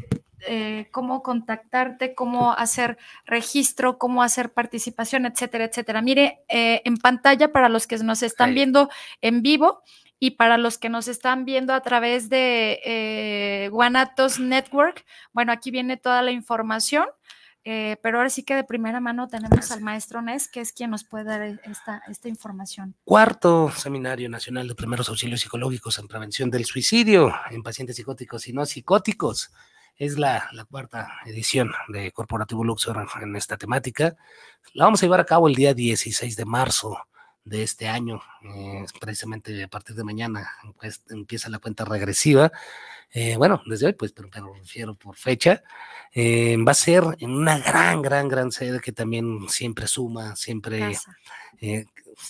eh, 0.48 0.88
cómo 0.92 1.22
contactarte, 1.22 2.16
cómo 2.16 2.54
hacer 2.54 2.98
registro, 3.26 4.00
cómo 4.00 4.24
hacer 4.24 4.52
participación, 4.52 5.28
etcétera, 5.28 5.66
etcétera. 5.66 6.02
Mire, 6.02 6.44
en 6.48 6.98
pantalla 6.98 7.52
para 7.52 7.70
los 7.70 7.86
que 7.86 7.98
nos 7.98 8.24
están 8.24 8.56
viendo 8.56 8.90
en 9.22 9.44
vivo 9.44 9.84
y 10.18 10.32
para 10.32 10.58
los 10.58 10.78
que 10.80 10.90
nos 10.90 11.08
están 11.08 11.46
viendo 11.46 11.74
a 11.74 11.82
través 11.82 12.30
de 12.30 13.70
Guanatos 13.72 14.40
Network, 14.40 15.06
bueno, 15.32 15.52
aquí 15.52 15.70
viene 15.72 15.98
toda 15.98 16.22
la 16.24 16.32
información. 16.32 17.06
Eh, 17.66 17.98
pero 18.02 18.18
ahora 18.18 18.30
sí 18.30 18.44
que 18.44 18.56
de 18.56 18.64
primera 18.64 19.00
mano 19.00 19.28
tenemos 19.28 19.70
al 19.72 19.82
maestro 19.82 20.22
Nes, 20.22 20.48
que 20.48 20.62
es 20.62 20.72
quien 20.72 20.92
nos 20.92 21.04
puede 21.04 21.26
dar 21.26 21.42
e, 21.42 21.60
esta, 21.66 22.02
información. 22.30 22.96
Cuarto 23.04 23.70
Seminario 23.72 24.30
Nacional 24.30 24.68
de 24.68 24.76
Primeros 24.76 25.10
Auxilios 25.10 25.42
Psicológicos 25.42 26.00
en 26.00 26.08
Prevención 26.08 26.50
del 26.50 26.66
Suicidio 26.66 27.34
en 27.52 27.62
pacientes 27.62 27.98
psicóticos 27.98 28.48
y 28.48 28.54
no 28.54 28.66
psicóticos. 28.66 29.52
Es 29.98 30.18
la, 30.18 30.50
la 30.54 30.64
cuarta 30.64 31.10
edición 31.26 31.74
de 31.90 32.14
Corporativo 32.14 32.64
Luxor 32.64 33.06
en 33.22 33.36
esta 33.36 33.58
temática. 33.58 34.16
La 34.74 34.86
vamos 34.86 35.04
a 35.04 35.06
llevar 35.06 35.20
a 35.20 35.26
cabo 35.26 35.50
el 35.50 35.56
día 35.56 35.74
16 35.74 36.38
de 36.38 36.46
marzo 36.46 36.98
de 37.50 37.64
este 37.64 37.88
año, 37.88 38.22
eh, 38.44 38.86
precisamente 39.02 39.64
a 39.64 39.68
partir 39.68 39.96
de 39.96 40.04
mañana 40.04 40.50
pues, 40.80 41.02
empieza 41.10 41.50
la 41.50 41.60
cuenta 41.60 41.84
regresiva. 41.84 42.52
Eh, 43.12 43.38
bueno, 43.38 43.64
desde 43.66 43.88
hoy, 43.88 43.94
pues, 43.94 44.12
pero, 44.12 44.30
pero 44.32 44.54
refiero 44.54 44.94
por 44.94 45.16
fecha. 45.16 45.64
Eh, 46.12 46.58
va 46.58 46.72
a 46.72 46.76
ser 46.76 47.04
en 47.20 47.32
una 47.32 47.58
gran, 47.58 48.02
gran, 48.04 48.28
gran 48.28 48.52
sede 48.52 48.80
que 48.80 48.92
también 48.92 49.50
siempre 49.50 49.88
suma, 49.88 50.36
siempre, 50.36 50.96
eh, 51.60 51.86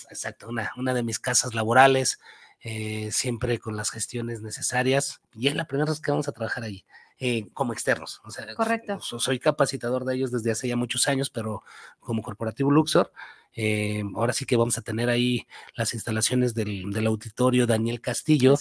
exacto, 0.08 0.48
una, 0.48 0.72
una 0.76 0.94
de 0.94 1.02
mis 1.02 1.18
casas 1.18 1.54
laborales, 1.54 2.18
eh, 2.62 3.10
siempre 3.12 3.58
con 3.58 3.76
las 3.76 3.90
gestiones 3.90 4.40
necesarias. 4.40 5.20
Y 5.34 5.48
es 5.48 5.54
la 5.54 5.66
primera 5.66 5.90
vez 5.90 6.00
que 6.00 6.10
vamos 6.10 6.28
a 6.28 6.32
trabajar 6.32 6.64
ahí. 6.64 6.84
como 7.52 7.74
externos. 7.74 8.22
O 8.24 8.30
sea, 8.30 8.46
Correcto. 8.54 8.98
soy 9.02 9.38
capacitador 9.38 10.06
de 10.06 10.14
ellos 10.14 10.32
desde 10.32 10.52
hace 10.52 10.68
ya 10.68 10.76
muchos 10.76 11.06
años, 11.06 11.28
pero 11.28 11.62
como 11.98 12.22
corporativo 12.22 12.70
Luxor, 12.70 13.12
ahora 14.14 14.32
sí 14.32 14.44
que 14.46 14.56
vamos 14.56 14.78
a 14.78 14.82
tener 14.82 15.08
ahí 15.08 15.46
las 15.74 15.94
instalaciones 15.94 16.54
del, 16.54 16.90
del 16.90 17.06
auditorio 17.06 17.66
Daniel 17.66 18.00
Castillo, 18.00 18.56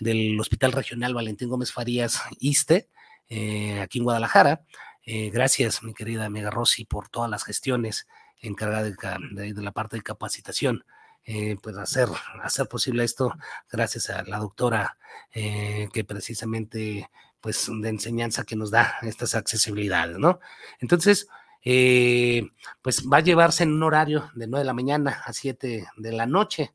del 0.00 0.38
Hospital 0.40 0.72
Regional 0.72 1.14
Valentín 1.14 1.48
Gómez 1.48 1.72
Farías 1.72 2.22
ISTE, 2.38 2.88
eh, 3.30 3.80
aquí 3.80 3.98
en 3.98 4.04
Guadalajara. 4.04 4.64
Eh, 5.06 5.30
gracias, 5.30 5.82
mi 5.82 5.94
querida 5.94 6.26
amiga 6.26 6.50
Rosy, 6.50 6.84
por 6.84 7.08
todas 7.08 7.30
las 7.30 7.44
gestiones 7.44 8.08
encargadas 8.42 8.92
de, 9.30 9.54
la 9.54 9.72
parte 9.72 9.96
de 9.96 10.02
capacitación. 10.02 10.84
Eh, 11.24 11.56
pues 11.62 11.76
hacer, 11.76 12.08
hacer 12.42 12.66
posible 12.66 13.04
esto 13.04 13.34
gracias 13.70 14.08
a 14.08 14.22
la 14.24 14.38
doctora 14.38 14.96
que 15.32 16.04
precisamente 16.06 17.10
pues 17.40 17.70
de 17.70 17.88
enseñanza 17.88 18.44
que 18.44 18.56
nos 18.56 18.70
da 18.70 18.96
estas 19.02 19.34
accesibilidades, 19.34 20.18
¿no? 20.18 20.40
Entonces, 20.80 21.28
pues 21.62 23.06
va 23.06 23.18
a 23.18 23.22
llevarse 23.22 23.62
en 23.64 23.72
un 23.72 23.82
horario 23.82 24.30
de 24.34 24.46
9 24.46 24.60
de 24.62 24.66
la 24.66 24.74
mañana 24.74 25.22
a 25.24 25.32
7 25.32 25.86
de 25.96 26.12
la 26.12 26.26
noche. 26.26 26.72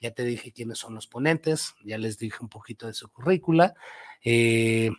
ya 0.00 0.10
te 0.10 0.24
dije 0.24 0.52
quiénes 0.52 0.78
son 0.78 0.94
los 0.94 1.06
ponentes, 1.06 1.74
ya 1.82 1.96
les 1.96 2.18
dije 2.18 2.38
un 2.40 2.48
poquito 2.48 2.86
de 2.86 2.94
su 2.94 3.08
currícula. 3.08 3.74
Eh, 4.24 4.90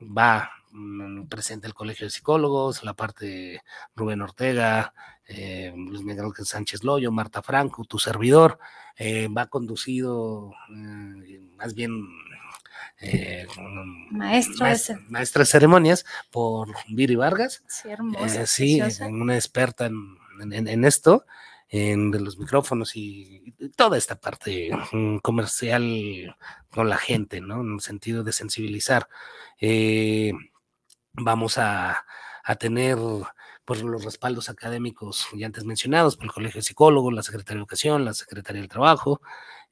va 0.00 0.50
mm, 0.72 1.26
presente 1.28 1.66
el 1.66 1.74
Colegio 1.74 2.06
de 2.06 2.10
Psicólogos, 2.10 2.82
la 2.82 2.94
parte 2.94 3.26
de 3.26 3.60
Rubén 3.94 4.20
Ortega, 4.20 4.92
eh, 5.26 5.72
Luis 5.76 6.02
Miguel 6.02 6.32
Sánchez 6.42 6.82
Loyo, 6.82 7.12
Marta 7.12 7.42
Franco, 7.42 7.84
tu 7.84 7.98
servidor, 7.98 8.58
eh, 8.96 9.28
va 9.28 9.46
conducido 9.46 10.52
más 10.68 11.74
bien 11.74 12.04
maestro 14.10 14.66
maestra 15.08 15.40
de 15.40 15.46
ceremonias 15.46 16.04
por 16.30 16.68
Viri 16.88 17.16
Vargas. 17.16 17.62
Sí, 17.66 17.90
hermosa. 17.90 18.46
sí, 18.46 18.80
una 19.00 19.34
experta 19.34 19.86
en 19.86 20.84
esto 20.84 21.24
de 21.74 22.20
los 22.20 22.38
micrófonos 22.38 22.94
y, 22.94 23.52
toda 23.76 23.98
esta 23.98 24.20
parte 24.20 24.70
mm, 24.92 25.18
comercial 25.18 26.36
con 26.70 26.88
la 26.88 26.96
gente, 26.96 27.40
¿no? 27.40 27.62
En 27.62 27.74
el 27.74 27.80
sentido 27.80 28.22
de 28.22 28.32
sensibilizar. 28.32 29.08
Eh, 29.60 30.32
vamos 31.12 31.58
a, 31.58 32.04
tener 32.60 32.98
pues, 33.64 33.82
los 33.82 34.04
respaldos 34.04 34.50
académicos 34.50 35.26
ya 35.34 35.46
antes 35.46 35.64
mencionados 35.64 36.16
por 36.16 36.26
el 36.26 36.32
Colegio 36.32 36.58
de 36.58 36.64
Psicólogos, 36.64 37.12
la 37.12 37.22
Secretaría 37.22 37.56
de 37.56 37.62
Educación, 37.62 38.04
la 38.04 38.14
Secretaría 38.14 38.60
del 38.60 38.70
Trabajo, 38.70 39.20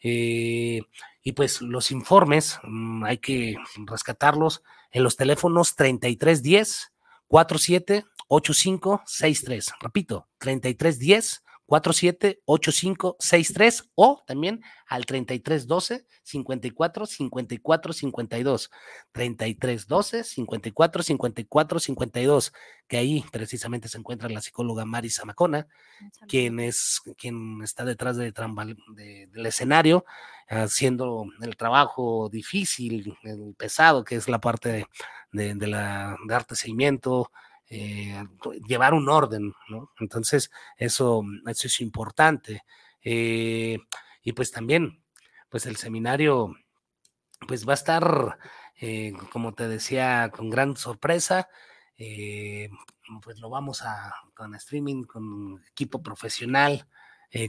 eh, 0.02 0.80
y 1.22 1.32
pues 1.32 1.62
los 1.62 1.90
informes 1.90 2.58
mm, 2.64 3.04
hay 3.04 3.18
que 3.18 3.56
rescatarlos 3.86 4.62
en 4.90 5.04
los 5.04 5.16
teléfonos 5.16 5.74
3310 5.76 6.92
47 7.28 8.04
8563. 8.28 9.72
Repito, 9.80 10.28
3310 10.38 11.41
478563 11.72 13.90
o 13.94 14.22
también 14.26 14.60
al 14.86 15.06
3312 15.06 16.04
54 16.22 17.06
54 17.06 17.94
52 17.94 18.70
3312 19.12 20.24
54 20.24 21.02
54 21.02 21.80
52 21.80 22.52
que 22.86 22.98
ahí 22.98 23.24
precisamente 23.32 23.88
se 23.88 23.96
encuentra 23.96 24.28
la 24.28 24.42
psicóloga 24.42 24.84
Mari 24.84 25.08
Zamacona 25.08 25.66
quien 26.28 26.60
es 26.60 27.00
quien 27.16 27.62
está 27.62 27.86
detrás 27.86 28.18
de, 28.18 28.34
del 29.30 29.46
escenario 29.46 30.04
haciendo 30.48 31.24
el 31.40 31.56
trabajo 31.56 32.28
difícil 32.30 33.16
pesado 33.56 34.04
que 34.04 34.16
es 34.16 34.28
la 34.28 34.42
parte 34.42 34.84
de, 35.32 35.54
de 35.54 35.66
la 35.66 36.18
de 36.26 36.34
arte 36.34 36.54
seguimiento 36.54 37.30
eh, 37.74 38.22
llevar 38.68 38.92
un 38.92 39.08
orden, 39.08 39.54
¿no? 39.70 39.92
Entonces, 39.98 40.50
eso, 40.76 41.22
eso 41.46 41.66
es 41.68 41.80
importante. 41.80 42.64
Eh, 43.02 43.78
y 44.22 44.32
pues 44.34 44.50
también, 44.50 45.02
pues 45.48 45.64
el 45.64 45.76
seminario, 45.76 46.54
pues 47.48 47.66
va 47.66 47.72
a 47.72 47.74
estar, 47.74 48.38
eh, 48.78 49.14
como 49.30 49.54
te 49.54 49.68
decía, 49.68 50.30
con 50.36 50.50
gran 50.50 50.76
sorpresa. 50.76 51.48
pues 53.22 53.38
lo 53.40 53.48
vamos 53.48 53.80
a 53.80 54.12
con 54.34 54.54
streaming, 54.54 55.04
con 55.04 55.64
equipo 55.70 56.02
profesional, 56.02 56.86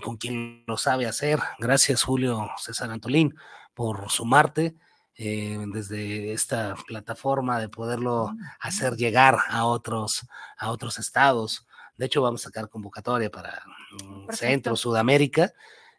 con 0.04 0.16
quien 0.16 0.64
lo 0.68 0.78
sabe 0.78 1.06
hacer. 1.06 1.40
Gracias, 1.60 2.04
Julio 2.04 2.50
César 2.58 2.92
Antolín, 2.92 3.36
por 3.74 4.10
sumarte. 4.10 4.76
Eh, 5.16 5.64
desde 5.68 6.34
esta 6.34 6.76
plataforma 6.88 7.60
de 7.60 7.70
poderlo 7.70 8.32
hacer 8.60 8.96
llegar 8.96 9.38
a 9.48 9.66
otros, 9.66 10.28
a 10.58 10.72
otros 10.72 10.98
estados. 10.98 11.68
De 11.98 12.08
hecho, 12.08 12.24
vamos 12.24 12.42
a 12.42 12.50
sacar 12.50 12.68
convocatoria 12.68 13.30
para 13.30 13.62
mm, 14.04 14.32
Centro, 14.34 14.76
Sudamérica, 14.76 15.54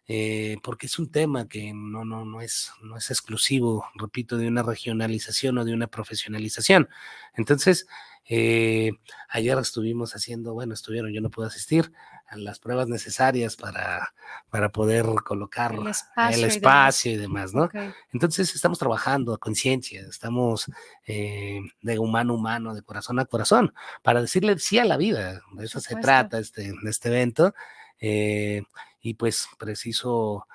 eh, 0.08 0.56
porque 0.64 0.86
es 0.86 0.98
un 0.98 1.12
tema 1.12 1.46
que 1.48 1.72
no, 1.72 2.04
no, 2.04 2.24
no, 2.24 2.40
es, 2.40 2.72
no 2.82 2.96
es 2.96 3.08
exclusivo, 3.10 3.86
repito, 3.94 4.36
de 4.36 4.48
una 4.48 4.64
regionalización 4.64 5.58
o 5.58 5.64
de 5.64 5.74
una 5.74 5.86
profesionalización. 5.86 6.88
Entonces, 7.34 7.86
eh, 8.28 8.90
ayer 9.28 9.56
estuvimos 9.58 10.16
haciendo, 10.16 10.54
bueno, 10.54 10.74
estuvieron, 10.74 11.12
yo 11.12 11.20
no 11.20 11.30
pude 11.30 11.46
asistir 11.46 11.92
las 12.32 12.58
pruebas 12.58 12.88
necesarias 12.88 13.56
para, 13.56 14.14
para 14.50 14.70
poder 14.70 15.06
colocar 15.24 15.74
el 15.74 16.44
espacio, 16.44 17.12
y, 17.12 17.16
demás. 17.16 17.54
¿no? 17.54 17.70
Entonces 18.12 18.54
estamos 18.54 18.78
trabajando 18.78 19.34
a 19.34 19.38
conciencia, 19.38 20.02
estamos 20.02 20.66
eh, 21.06 21.60
de 21.80 21.98
humano 21.98 22.32
a 22.32 22.36
humano, 22.36 22.74
de 22.74 22.82
corazón 22.82 23.18
a 23.18 23.24
corazón, 23.24 23.72
para 24.02 24.20
decirle 24.20 24.58
sí 24.58 24.78
a 24.78 24.84
la 24.84 24.96
vida. 24.96 25.42
De 25.52 25.64
eso 25.64 25.80
se 25.80 25.96
trata 25.96 26.38
este, 26.38 26.72
este 26.84 27.08
evento. 27.08 27.54
Eh, 28.00 28.62
y 29.00 29.14
pues 29.14 29.48
preciso 29.58 30.46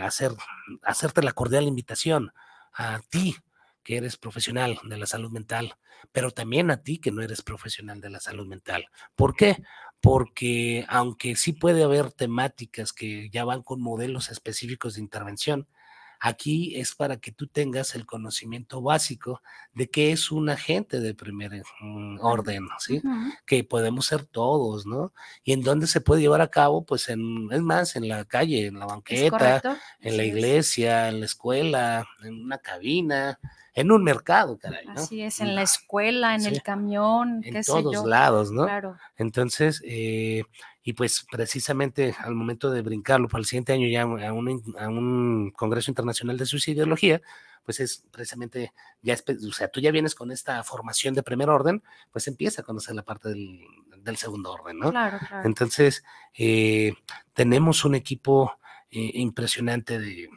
hacer, 0.00 0.32
hacerte 0.82 1.22
la 1.22 1.32
cordial 1.32 1.64
invitación 1.64 2.32
a 2.72 3.00
ti 3.08 3.36
que 3.82 3.96
eres 3.96 4.16
profesional 4.16 4.78
de 4.84 4.96
la 4.96 5.06
salud 5.06 5.30
mental, 5.30 5.76
pero 6.12 6.30
también 6.30 6.70
a 6.70 6.82
ti 6.82 6.98
que 6.98 7.10
no 7.10 7.22
eres 7.22 7.42
profesional 7.42 8.00
de 8.00 8.10
la 8.10 8.20
salud 8.20 8.46
mental. 8.46 8.86
¿Por 9.14 9.34
qué? 9.34 9.62
Porque 10.02 10.84
aunque 10.88 11.36
sí 11.36 11.52
puede 11.52 11.84
haber 11.84 12.12
temáticas 12.12 12.92
que 12.92 13.30
ya 13.30 13.44
van 13.44 13.62
con 13.62 13.80
modelos 13.80 14.30
específicos 14.30 14.94
de 14.94 15.00
intervención, 15.00 15.68
Aquí 16.24 16.76
es 16.76 16.94
para 16.94 17.16
que 17.16 17.32
tú 17.32 17.48
tengas 17.48 17.96
el 17.96 18.06
conocimiento 18.06 18.80
básico 18.80 19.42
de 19.74 19.90
qué 19.90 20.12
es 20.12 20.30
un 20.30 20.50
agente 20.50 21.00
de 21.00 21.14
primer 21.14 21.64
mm, 21.80 22.20
orden, 22.20 22.68
¿sí? 22.78 23.02
Que 23.44 23.64
podemos 23.64 24.06
ser 24.06 24.24
todos, 24.24 24.86
¿no? 24.86 25.12
Y 25.42 25.52
en 25.52 25.62
dónde 25.62 25.88
se 25.88 26.00
puede 26.00 26.20
llevar 26.20 26.40
a 26.40 26.46
cabo, 26.46 26.84
pues 26.84 27.08
en, 27.08 27.48
es 27.50 27.60
más, 27.60 27.96
en 27.96 28.06
la 28.06 28.24
calle, 28.24 28.66
en 28.66 28.78
la 28.78 28.86
banqueta, 28.86 29.80
en 30.00 30.16
la 30.16 30.22
iglesia, 30.22 31.08
en 31.08 31.18
la 31.18 31.26
escuela, 31.26 32.06
en 32.22 32.44
una 32.44 32.58
cabina, 32.58 33.40
en 33.74 33.90
un 33.90 34.04
mercado, 34.04 34.56
caray, 34.58 34.86
¿no? 34.86 34.92
Así 34.92 35.22
es, 35.22 35.40
en 35.40 35.56
la 35.56 35.62
escuela, 35.62 36.36
en 36.36 36.46
el 36.46 36.62
camión, 36.62 37.40
en 37.42 37.64
todos 37.64 38.06
lados, 38.06 38.52
¿no? 38.52 38.62
Claro. 38.62 38.96
Entonces, 39.16 39.82
eh, 39.84 40.44
y 40.82 40.94
pues 40.94 41.26
precisamente 41.30 42.14
al 42.18 42.34
momento 42.34 42.70
de 42.70 42.82
brincarlo 42.82 43.28
para 43.28 43.40
el 43.40 43.46
siguiente 43.46 43.72
año 43.72 43.86
ya 43.88 44.02
a 44.02 44.32
un, 44.32 44.74
a 44.78 44.88
un 44.88 45.52
Congreso 45.52 45.90
Internacional 45.90 46.36
de 46.36 46.46
Suicidiología, 46.46 47.22
pues 47.64 47.78
es 47.78 48.04
precisamente, 48.10 48.72
ya 49.02 49.14
o 49.14 49.52
sea, 49.52 49.68
tú 49.68 49.80
ya 49.80 49.92
vienes 49.92 50.16
con 50.16 50.32
esta 50.32 50.62
formación 50.64 51.14
de 51.14 51.22
primer 51.22 51.48
orden, 51.48 51.82
pues 52.10 52.26
empieza 52.26 52.62
a 52.62 52.64
conocer 52.64 52.96
la 52.96 53.04
parte 53.04 53.28
del, 53.28 53.60
del 53.98 54.16
segundo 54.16 54.52
orden, 54.52 54.78
¿no? 54.78 54.90
Claro, 54.90 55.18
claro. 55.28 55.46
Entonces, 55.46 56.02
eh, 56.36 56.94
tenemos 57.32 57.84
un 57.84 57.94
equipo 57.94 58.58
eh, 58.90 59.12
impresionante 59.14 60.00
de, 60.00 60.28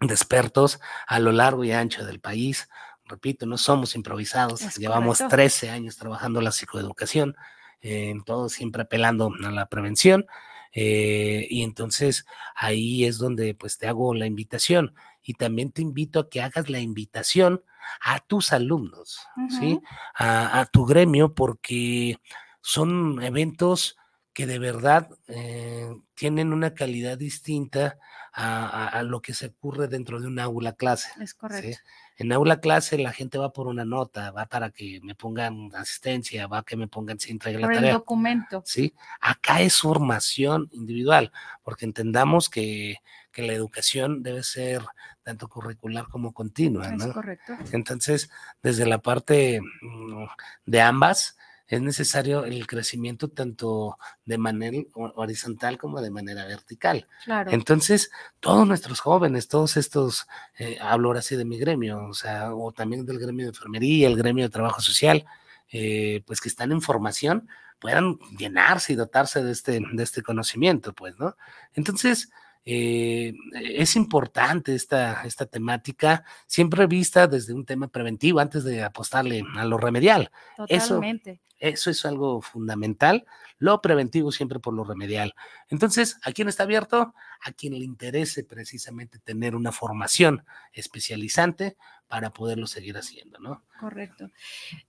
de 0.00 0.14
expertos 0.14 0.80
a 1.06 1.18
lo 1.20 1.32
largo 1.32 1.64
y 1.64 1.72
ancho 1.72 2.06
del 2.06 2.20
país. 2.20 2.70
Repito, 3.04 3.44
no 3.44 3.58
somos 3.58 3.94
improvisados, 3.94 4.76
llevamos 4.76 5.18
13 5.18 5.68
años 5.68 5.96
trabajando 5.96 6.40
la 6.40 6.52
psicoeducación 6.52 7.36
en 7.80 8.22
todo 8.22 8.48
siempre 8.48 8.82
apelando 8.82 9.32
a 9.44 9.50
la 9.50 9.66
prevención. 9.66 10.26
Eh, 10.72 11.46
y 11.50 11.62
entonces 11.62 12.26
ahí 12.54 13.04
es 13.04 13.18
donde 13.18 13.54
pues 13.54 13.76
te 13.76 13.88
hago 13.88 14.14
la 14.14 14.26
invitación 14.26 14.94
y 15.22 15.34
también 15.34 15.72
te 15.72 15.82
invito 15.82 16.20
a 16.20 16.30
que 16.30 16.42
hagas 16.42 16.70
la 16.70 16.78
invitación 16.78 17.64
a 18.00 18.20
tus 18.20 18.52
alumnos, 18.52 19.18
¿sí? 19.48 19.80
A, 20.14 20.68
tu 20.72 20.86
gremio 20.86 21.34
porque 21.34 22.18
son 22.60 23.20
eventos 23.22 23.96
que 24.32 24.46
de 24.46 24.58
verdad 24.60 25.10
eh, 25.26 25.90
tienen 26.14 26.52
una 26.52 26.74
calidad 26.74 27.18
distinta 27.18 27.98
a, 28.32 29.02
lo 29.02 29.20
que 29.20 29.34
se 29.34 29.46
ocurre 29.46 29.88
dentro 29.88 30.20
de 30.20 30.28
un 30.28 30.38
aula 30.38 30.74
clase. 30.74 31.10
Es 31.20 31.34
correcto. 31.34 31.78
En 32.20 32.30
aula 32.32 32.60
clase 32.60 32.98
la 32.98 33.14
gente 33.14 33.38
va 33.38 33.50
por 33.50 33.66
una 33.66 33.86
nota, 33.86 34.30
va 34.30 34.44
para 34.44 34.68
que 34.68 35.00
me 35.02 35.14
pongan 35.14 35.70
asistencia, 35.74 36.46
va 36.46 36.62
que 36.62 36.76
me 36.76 36.86
pongan 36.86 37.18
si 37.18 37.30
entregue 37.30 37.58
la 37.58 37.68
tarea. 37.68 37.92
el 37.92 37.96
documento. 37.96 38.62
Sí, 38.66 38.94
acá 39.22 39.62
es 39.62 39.78
formación 39.78 40.68
individual, 40.72 41.32
porque 41.62 41.86
entendamos 41.86 42.50
que, 42.50 42.96
que 43.32 43.40
la 43.40 43.54
educación 43.54 44.22
debe 44.22 44.42
ser 44.42 44.82
tanto 45.22 45.48
curricular 45.48 46.08
como 46.08 46.34
continua, 46.34 46.90
¿no? 46.90 47.06
Es 47.06 47.12
correcto. 47.14 47.54
Entonces, 47.72 48.30
desde 48.62 48.84
la 48.84 48.98
parte 48.98 49.62
mm, 49.62 50.24
de 50.66 50.80
ambas, 50.82 51.38
es 51.70 51.80
necesario 51.80 52.44
el 52.44 52.66
crecimiento 52.66 53.28
tanto 53.28 53.96
de 54.24 54.38
manera 54.38 54.76
horizontal 55.14 55.78
como 55.78 56.00
de 56.00 56.10
manera 56.10 56.44
vertical. 56.44 57.06
Claro. 57.24 57.52
Entonces, 57.52 58.10
todos 58.40 58.66
nuestros 58.66 58.98
jóvenes, 58.98 59.46
todos 59.46 59.76
estos, 59.76 60.26
eh, 60.58 60.78
hablo 60.80 61.08
ahora 61.08 61.22
sí 61.22 61.36
de 61.36 61.44
mi 61.44 61.58
gremio, 61.58 62.06
o 62.08 62.12
sea, 62.12 62.52
o 62.52 62.72
también 62.72 63.06
del 63.06 63.20
gremio 63.20 63.46
de 63.46 63.50
enfermería, 63.50 64.08
el 64.08 64.16
gremio 64.16 64.44
de 64.44 64.50
trabajo 64.50 64.80
social, 64.80 65.24
eh, 65.70 66.24
pues 66.26 66.40
que 66.40 66.48
están 66.48 66.72
en 66.72 66.82
formación, 66.82 67.48
puedan 67.78 68.18
llenarse 68.36 68.92
y 68.92 68.96
dotarse 68.96 69.44
de 69.44 69.52
este, 69.52 69.80
de 69.92 70.02
este 70.02 70.22
conocimiento, 70.22 70.92
pues, 70.92 71.20
¿no? 71.20 71.36
Entonces, 71.74 72.32
eh, 72.64 73.32
es 73.54 73.94
importante 73.94 74.74
esta, 74.74 75.22
esta 75.22 75.46
temática, 75.46 76.24
siempre 76.48 76.88
vista 76.88 77.28
desde 77.28 77.54
un 77.54 77.64
tema 77.64 77.86
preventivo 77.86 78.40
antes 78.40 78.64
de 78.64 78.82
apostarle 78.82 79.44
a 79.56 79.64
lo 79.64 79.78
remedial. 79.78 80.32
Totalmente. 80.56 81.30
Eso, 81.30 81.40
eso 81.60 81.90
es 81.90 82.04
algo 82.04 82.40
fundamental, 82.40 83.26
lo 83.58 83.80
preventivo 83.80 84.32
siempre 84.32 84.58
por 84.58 84.74
lo 84.74 84.84
remedial. 84.84 85.34
Entonces, 85.68 86.18
¿a 86.22 86.32
quién 86.32 86.48
está 86.48 86.64
abierto? 86.64 87.14
A 87.42 87.52
quien 87.52 87.78
le 87.78 87.84
interese 87.84 88.42
precisamente 88.42 89.18
tener 89.18 89.54
una 89.54 89.70
formación 89.70 90.44
especializante 90.72 91.76
para 92.10 92.30
poderlo 92.30 92.66
seguir 92.66 92.96
haciendo, 92.96 93.38
¿no? 93.38 93.62
Correcto. 93.78 94.30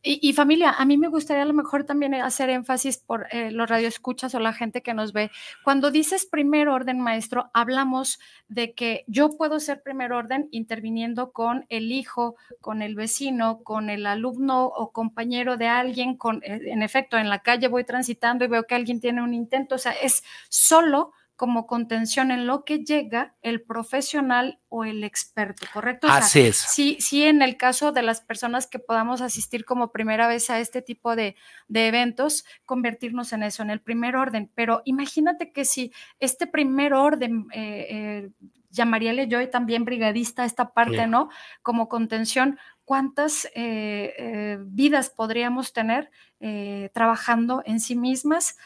Y, 0.01 0.33
familia, 0.33 0.71
a 0.71 0.85
mí 0.85 0.97
me 0.97 1.07
gustaría 1.07 1.43
a 1.43 1.45
lo 1.45 1.53
mejor 1.53 1.83
también 1.83 2.15
hacer 2.15 2.49
énfasis 2.49 2.97
por 2.97 3.27
eh, 3.31 3.51
los 3.51 3.69
radioescuchas 3.69 4.33
o 4.33 4.39
la 4.39 4.53
gente 4.53 4.81
que 4.81 4.95
nos 4.95 5.13
ve. 5.13 5.29
Cuando 5.63 5.91
dices 5.91 6.25
primer 6.25 6.67
orden, 6.67 6.99
maestro, 6.99 7.51
hablamos 7.53 8.19
de 8.47 8.73
que 8.73 9.05
yo 9.07 9.37
puedo 9.37 9.59
ser 9.59 9.83
primer 9.83 10.11
orden 10.13 10.49
interviniendo 10.51 11.31
con 11.31 11.67
el 11.69 11.91
hijo, 11.91 12.35
con 12.59 12.81
el 12.81 12.95
vecino, 12.95 13.61
con 13.63 13.91
el 13.91 14.07
alumno 14.07 14.65
o 14.65 14.91
compañero 14.91 15.57
de 15.57 15.67
alguien, 15.67 16.17
con, 16.17 16.41
eh, 16.43 16.59
en 16.65 16.83
efecto, 16.83 17.17
en 17.17 17.29
la 17.29 17.39
calle 17.39 17.67
voy 17.67 17.83
transitando 17.83 18.45
y 18.45 18.47
veo 18.47 18.63
que 18.63 18.75
alguien 18.75 18.99
tiene 18.99 19.21
un 19.21 19.33
intento, 19.33 19.75
o 19.75 19.77
sea, 19.77 19.91
es 19.93 20.23
solo 20.49 21.13
como 21.41 21.65
contención 21.65 22.29
en 22.29 22.45
lo 22.45 22.65
que 22.65 22.83
llega 22.83 23.33
el 23.41 23.63
profesional 23.63 24.59
o 24.69 24.85
el 24.85 25.03
experto, 25.03 25.65
¿correcto? 25.73 26.07
Así 26.07 26.41
es. 26.41 26.57
Sí, 26.57 26.97
sí, 26.99 27.23
en 27.23 27.41
el 27.41 27.57
caso 27.57 27.91
de 27.91 28.03
las 28.03 28.21
personas 28.21 28.67
que 28.67 28.77
podamos 28.77 29.21
asistir 29.21 29.65
como 29.65 29.91
primera 29.91 30.27
vez 30.27 30.51
a 30.51 30.59
este 30.59 30.83
tipo 30.83 31.15
de, 31.15 31.35
eventos, 31.73 32.45
convertirnos 32.63 33.33
en 33.33 33.41
eso, 33.41 33.63
en 33.63 33.71
el 33.71 33.81
primer 33.81 34.17
orden. 34.17 34.51
Pero 34.53 34.83
imagínate 34.85 35.51
que 35.51 35.65
si 35.65 35.91
este 36.19 36.45
primer 36.45 36.93
orden, 36.93 37.47
eh, 37.53 37.87
eh, 37.89 38.29
llamaríale 38.71 39.27
yo 39.27 39.47
también 39.49 39.85
brigadista 39.85 40.45
esta 40.45 40.73
parte, 40.73 41.07
¿no? 41.07 41.29
Como 41.61 41.89
contención, 41.89 42.57
¿cuántas 42.85 43.45
eh, 43.55 44.13
eh, 44.17 44.57
vidas 44.61 45.09
podríamos 45.09 45.73
tener 45.73 46.09
eh, 46.39 46.89
trabajando 46.93 47.61
en 47.65 47.79
sí 47.79 47.95
mismas, 47.95 48.57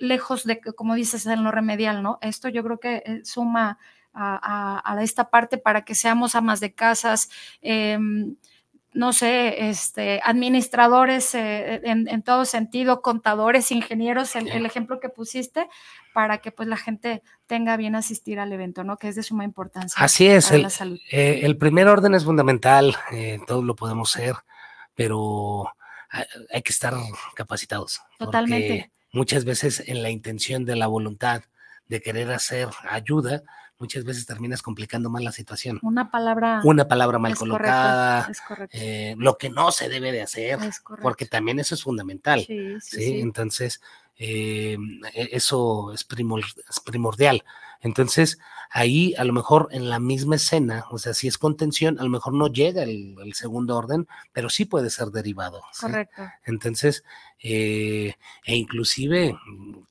lejos 0.00 0.44
de, 0.44 0.60
como 0.60 0.94
dices, 0.94 1.26
en 1.26 1.44
lo 1.44 1.50
remedial, 1.50 2.02
¿no? 2.02 2.18
Esto 2.22 2.48
yo 2.48 2.62
creo 2.64 2.80
que 2.80 3.20
suma 3.24 3.78
a, 4.14 4.82
a, 4.84 5.02
esta 5.02 5.30
parte 5.30 5.58
para 5.58 5.84
que 5.84 5.94
seamos 5.94 6.34
amas 6.34 6.60
de 6.60 6.74
casas, 6.74 7.28
em, 7.60 8.36
no 8.92 9.12
sé, 9.12 9.68
este, 9.68 10.20
administradores 10.24 11.34
eh, 11.34 11.80
en, 11.84 12.22
todo 12.22 12.44
sentido, 12.44 13.02
contadores, 13.02 13.70
ingenieros, 13.70 14.34
el, 14.34 14.64
ejemplo 14.64 14.98
que 14.98 15.08
pusiste, 15.08 15.68
para 16.14 16.38
que 16.38 16.52
pues 16.52 16.68
la 16.68 16.76
gente 16.76 17.22
tenga 17.46 17.76
bien 17.76 17.94
asistir 17.94 18.40
al 18.40 18.52
evento, 18.52 18.84
¿no? 18.84 18.96
Que 18.96 19.08
es 19.08 19.16
de 19.16 19.22
suma 19.22 19.44
importancia. 19.44 20.02
Así 20.02 20.26
es, 20.26 20.50
el, 20.50 20.62
la 20.62 20.70
salud. 20.70 20.98
Eh, 21.10 21.40
el 21.42 21.56
primer 21.58 21.86
orden 21.86 22.14
es 22.14 22.24
fundamental, 22.24 22.96
eh, 23.12 23.38
todos 23.46 23.64
lo 23.64 23.76
podemos 23.76 24.10
ser, 24.10 24.34
pero 24.94 25.70
hay, 26.50 26.62
que 26.62 26.72
estar 26.72 26.94
capacitados. 27.34 28.00
Totalmente. 28.18 28.90
muchas 29.12 29.44
veces 29.44 29.82
en 29.86 30.02
la 30.02 30.10
intención 30.10 30.64
de 30.64 30.76
la 30.76 30.86
voluntad 30.86 31.42
de 31.86 32.00
querer 32.00 32.30
hacer 32.32 32.68
ayuda, 32.88 33.42
muchas 33.78 34.04
veces 34.04 34.26
terminas 34.26 34.62
complicando 34.62 35.10
más 35.10 35.22
la 35.22 35.32
situación. 35.32 35.78
Una 35.82 36.10
palabra. 36.10 36.60
Una 36.64 36.88
palabra 36.88 37.18
mal 37.18 37.36
colocada. 37.36 38.30
Eh, 38.72 39.14
lo 39.18 39.38
que 39.38 39.50
no 39.50 39.70
se 39.70 39.88
debe 39.88 40.12
de 40.12 40.22
hacer. 40.22 40.58
porque 41.02 41.26
también 41.26 41.58
eso 41.60 41.74
es 41.74 41.82
fundamental. 41.82 42.44
Sí, 42.80 43.20
Entonces, 43.20 43.80
eh, 44.18 44.76
e, 45.14 45.28
eso 45.32 45.92
es, 45.92 46.04
primordial. 46.04 47.44
Entonces, 47.80 48.38
ahí 48.70 49.14
a 49.16 49.24
lo 49.24 49.32
mejor 49.32 49.68
en 49.70 49.88
la 49.88 50.00
misma 50.00 50.36
escena, 50.36 50.84
o 50.90 50.98
sea, 50.98 51.14
si 51.14 51.28
es 51.28 51.38
contención, 51.38 52.00
a 52.00 52.02
lo 52.02 52.10
mejor 52.10 52.34
no 52.34 52.48
llega 52.48 52.82
el, 52.82 53.16
segundo 53.34 53.76
orden, 53.76 54.08
pero 54.32 54.50
sí 54.50 54.64
puede 54.64 54.90
ser 54.90 55.08
derivado. 55.08 55.62
Correcto. 55.80 56.22
Entonces, 56.44 57.04
eh, 57.40 58.14
e 58.44 58.56
inclusive 58.56 59.38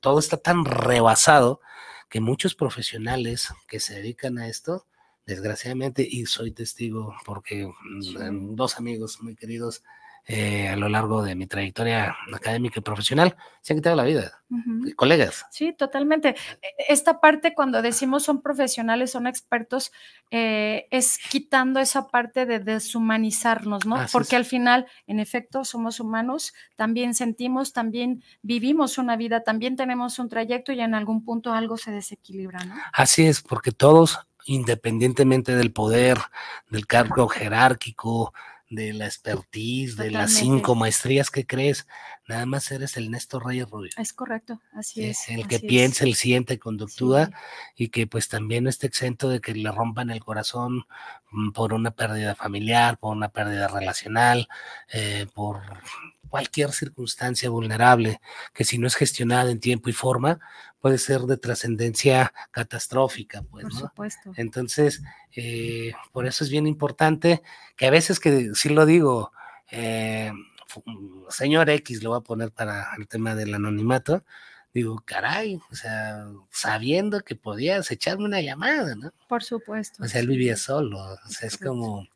todo 0.00 0.18
está 0.18 0.36
tan 0.36 0.66
rebasado 0.66 1.60
que 2.08 2.20
muchos 2.20 2.54
profesionales 2.54 3.48
que 3.68 3.80
se 3.80 3.94
dedican 3.94 4.38
a 4.38 4.48
esto, 4.48 4.86
desgraciadamente, 5.26 6.06
y 6.08 6.26
soy 6.26 6.52
testigo 6.52 7.14
porque 7.24 7.66
mm, 7.66 8.54
dos 8.54 8.78
amigos 8.78 9.20
muy 9.22 9.34
queridos 9.36 9.82
eh, 10.30 10.68
a 10.68 10.76
lo 10.76 10.90
largo 10.90 11.22
de 11.22 11.34
mi 11.34 11.46
trayectoria 11.46 12.14
académica 12.34 12.80
y 12.80 12.82
profesional, 12.82 13.34
se 13.62 13.72
han 13.72 13.78
quitado 13.78 13.96
la 13.96 14.04
vida. 14.04 14.42
Colegas. 14.94 15.46
Sí, 15.50 15.72
totalmente. 15.72 16.36
E, 16.60 16.68
esta 16.90 17.18
parte, 17.18 17.54
cuando 17.54 17.80
decimos 17.80 18.24
son 18.24 18.42
profesionales, 18.42 19.10
son 19.10 19.26
expertos, 19.26 19.90
eh, 20.30 20.86
es 20.90 21.18
quitando 21.30 21.80
esa 21.80 22.08
parte 22.08 22.44
de 22.44 22.58
deshumanizarnos, 22.58 23.86
¿no? 23.86 23.96
Porque 24.12 24.36
al 24.36 24.44
final, 24.44 24.86
en 25.06 25.18
efecto, 25.18 25.64
somos 25.64 25.98
humanos, 25.98 26.52
también 26.76 27.14
sentimos, 27.14 27.72
también 27.72 28.22
vivimos 28.42 28.98
una 28.98 29.16
vida, 29.16 29.44
también 29.44 29.76
tenemos 29.76 30.18
un 30.18 30.28
trayecto 30.28 30.72
y 30.72 30.80
en 30.80 30.94
algún 30.94 31.24
punto 31.24 31.54
algo 31.54 31.78
se 31.78 31.90
desequilibra, 31.90 32.64
¿no? 32.66 32.74
Así 32.92 33.24
es, 33.24 33.40
porque 33.40 33.72
todos, 33.72 34.18
independientemente 34.44 35.56
del 35.56 35.72
poder, 35.72 36.18
del 36.68 36.86
cargo 36.86 37.28
jerárquico, 37.28 38.34
de 38.70 38.92
la 38.92 39.06
expertise, 39.06 39.96
de 39.96 40.10
las 40.10 40.32
cinco 40.32 40.74
maestrías 40.74 41.30
que 41.30 41.46
crees. 41.46 41.86
Nada 42.26 42.44
más 42.44 42.70
eres 42.70 42.96
el 42.98 43.10
Néstor 43.10 43.46
Reyes 43.46 43.70
Rubio. 43.70 43.90
Es 43.96 44.12
correcto, 44.12 44.60
así 44.74 45.04
es. 45.04 45.28
El 45.28 45.48
que 45.48 45.58
piensa, 45.60 46.04
el 46.04 46.14
siente, 46.14 46.58
conductúa 46.58 47.30
y 47.74 47.88
que 47.88 48.06
pues 48.06 48.28
también 48.28 48.64
no 48.64 48.70
esté 48.70 48.86
exento 48.86 49.30
de 49.30 49.40
que 49.40 49.54
le 49.54 49.70
rompan 49.72 50.10
el 50.10 50.22
corazón 50.22 50.84
mm, 51.30 51.52
por 51.52 51.72
una 51.72 51.92
pérdida 51.92 52.34
familiar, 52.34 52.98
por 52.98 53.16
una 53.16 53.30
pérdida 53.30 53.68
relacional, 53.68 54.48
eh, 54.92 55.26
por 55.32 55.62
cualquier 56.28 56.72
circunstancia 56.72 57.50
vulnerable 57.50 58.20
que 58.52 58.64
si 58.64 58.78
no 58.78 58.86
es 58.86 58.94
gestionada 58.94 59.50
en 59.50 59.60
tiempo 59.60 59.88
y 59.88 59.92
forma 59.92 60.40
puede 60.80 60.98
ser 60.98 61.22
de 61.22 61.36
trascendencia 61.36 62.32
catastrófica. 62.50 63.42
Pues, 63.42 63.64
por 63.64 63.72
supuesto. 63.74 64.32
Entonces, 64.36 65.02
eh, 65.34 65.92
por 66.12 66.26
eso 66.26 66.44
es 66.44 66.50
bien 66.50 66.66
importante 66.66 67.42
que 67.76 67.86
a 67.86 67.90
veces 67.90 68.20
que, 68.20 68.54
si 68.54 68.68
lo 68.68 68.86
digo, 68.86 69.32
eh, 69.70 70.32
señor 71.30 71.70
X, 71.70 72.02
lo 72.02 72.10
voy 72.10 72.18
a 72.18 72.22
poner 72.22 72.52
para 72.52 72.88
el 72.98 73.08
tema 73.08 73.34
del 73.34 73.54
anonimato, 73.54 74.24
digo, 74.72 75.02
caray, 75.04 75.60
o 75.70 75.74
sea, 75.74 76.26
sabiendo 76.50 77.20
que 77.20 77.34
podías 77.34 77.90
echarme 77.90 78.24
una 78.24 78.40
llamada, 78.40 78.94
¿no? 78.94 79.12
Por 79.28 79.42
supuesto. 79.42 80.02
O 80.02 80.06
sea, 80.06 80.20
él 80.20 80.28
vivía 80.28 80.56
solo, 80.56 80.98
o 81.00 81.28
sea, 81.28 81.48
es 81.48 81.58
como 81.58 82.06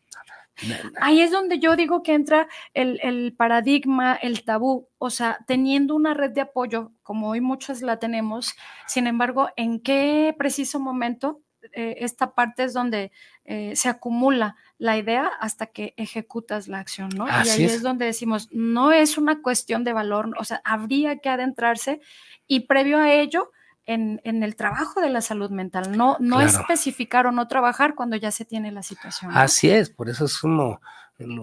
Ahí 1.01 1.21
es 1.21 1.31
donde 1.31 1.59
yo 1.59 1.77
digo 1.77 2.03
que 2.03 2.15
entra 2.15 2.49
el, 2.75 3.35
paradigma, 3.37 4.15
el 4.15 4.45
tabú, 4.45 4.89
o 4.99 5.11
sea, 5.11 5.39
teniendo 5.47 5.95
una 5.95 6.15
red 6.15 6.31
de 6.31 6.43
apoyo, 6.43 6.93
como 7.03 7.31
hoy 7.31 7.41
muchos 7.41 7.83
la 7.83 7.99
tenemos, 7.99 8.55
sin 8.87 9.07
embargo, 9.07 9.51
¿en 9.57 9.81
qué 9.81 10.35
preciso 10.39 10.79
momento 10.79 11.41
eh, 11.73 11.97
esta 11.99 12.35
parte 12.35 12.65
es 12.65 12.73
donde 12.73 13.13
eh, 13.45 13.77
se 13.77 13.89
acumula 13.89 14.57
la 14.79 14.97
idea 14.99 15.27
hasta 15.27 15.67
que 15.67 15.95
ejecutas 15.97 16.67
la 16.67 16.81
acción, 16.81 17.11
¿no? 17.17 17.27
y 17.29 17.49
ahí 17.49 17.65
es. 17.65 17.83
donde 17.83 18.05
decimos, 18.05 18.49
no 18.51 18.93
es 18.93 19.17
una 19.17 19.43
cuestión 19.43 19.85
de 19.85 19.93
valor, 19.93 20.35
o 20.39 20.45
sea, 20.45 20.61
habría 20.65 21.19
que 21.19 21.29
adentrarse 21.29 22.01
y 22.47 22.67
previo 22.67 22.99
a 22.99 23.13
ello, 23.13 23.53
en, 23.87 24.21
el 24.25 24.57
trabajo 24.57 25.01
de 25.01 25.11
la 25.11 25.21
salud 25.21 25.51
mental, 25.51 25.97
no, 25.97 26.17
no 26.21 26.41
especificar 26.41 27.27
o 27.27 27.33
no 27.33 27.49
trabajar 27.49 27.95
cuando 27.95 28.17
ya 28.17 28.31
se 28.31 28.45
tiene 28.45 28.73
la 28.73 28.83
situación. 28.83 29.31
Así 29.35 29.71
es, 29.71 29.91
por 29.91 30.09
eso 30.09 30.25
es 30.25 30.39
como, 30.39 30.81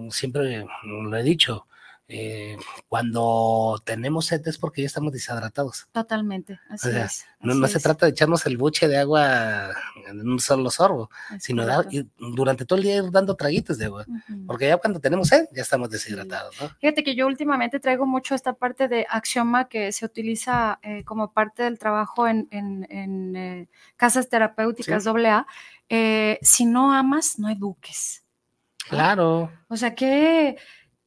siempre 0.09 0.65
lo 0.83 1.17
he 1.17 1.23
dicho, 1.23 1.67
eh, 2.12 2.57
cuando 2.88 3.80
tenemos 3.86 4.26
sed 4.26 4.41
es 4.47 4.57
porque 4.57 4.82
ya 4.82 4.88
estamos 4.88 5.14
deshidratados. 5.14 5.88
Totalmente, 5.91 6.60
así 6.68 6.89
es. 6.89 7.26
no, 7.39 7.68
se 7.68 7.80
trata 7.80 8.07
de 8.07 8.14
echarnos 8.14 8.47
el 8.47 8.57
buche 8.57 8.88
de 8.88 8.97
agua 8.97 9.70
en 10.07 10.28
un 10.28 10.39
solo 10.39 10.72
sorbo, 10.72 11.12
sino 11.39 11.64
durante 12.18 12.66
todo 12.66 12.80
el 12.80 12.84
día 12.84 12.95
ir 12.95 13.12
dando 13.12 13.36
traguitos 13.36 13.78
de 13.78 13.86
agua, 13.86 14.07
porque 14.47 14.68
ya 14.68 14.78
cuando 14.78 14.99
tenemos 14.99 15.28
sed 15.28 15.45
ya 15.53 15.62
estamos 15.62 15.91
deshidratados. 15.91 16.55
Fíjate 16.82 17.03
que 17.03 17.14
yo 17.14 17.28
últimamente 17.28 17.80
traigo 17.80 18.07
mucho 18.07 18.34
esta 18.34 18.53
parte 18.53 18.88
de 18.88 19.05
axioma 19.07 19.70
que 19.70 19.91
se 19.91 20.03
utiliza 20.03 20.80
eh, 20.82 21.03
como 21.03 21.32
parte 21.32 21.62
del 21.62 21.78
trabajo 21.78 22.28
en, 22.28 22.47
eh, 22.89 23.68
casas 23.97 24.30
terapéuticas 24.30 25.05
AA. 25.05 25.45
si 26.41 26.66
no 26.66 26.91
amas, 26.91 27.38
no 27.38 27.49
eduques. 27.49 28.24
Claro. 28.89 29.51
O 29.68 29.78
sea 29.78 29.93
que 29.93 30.57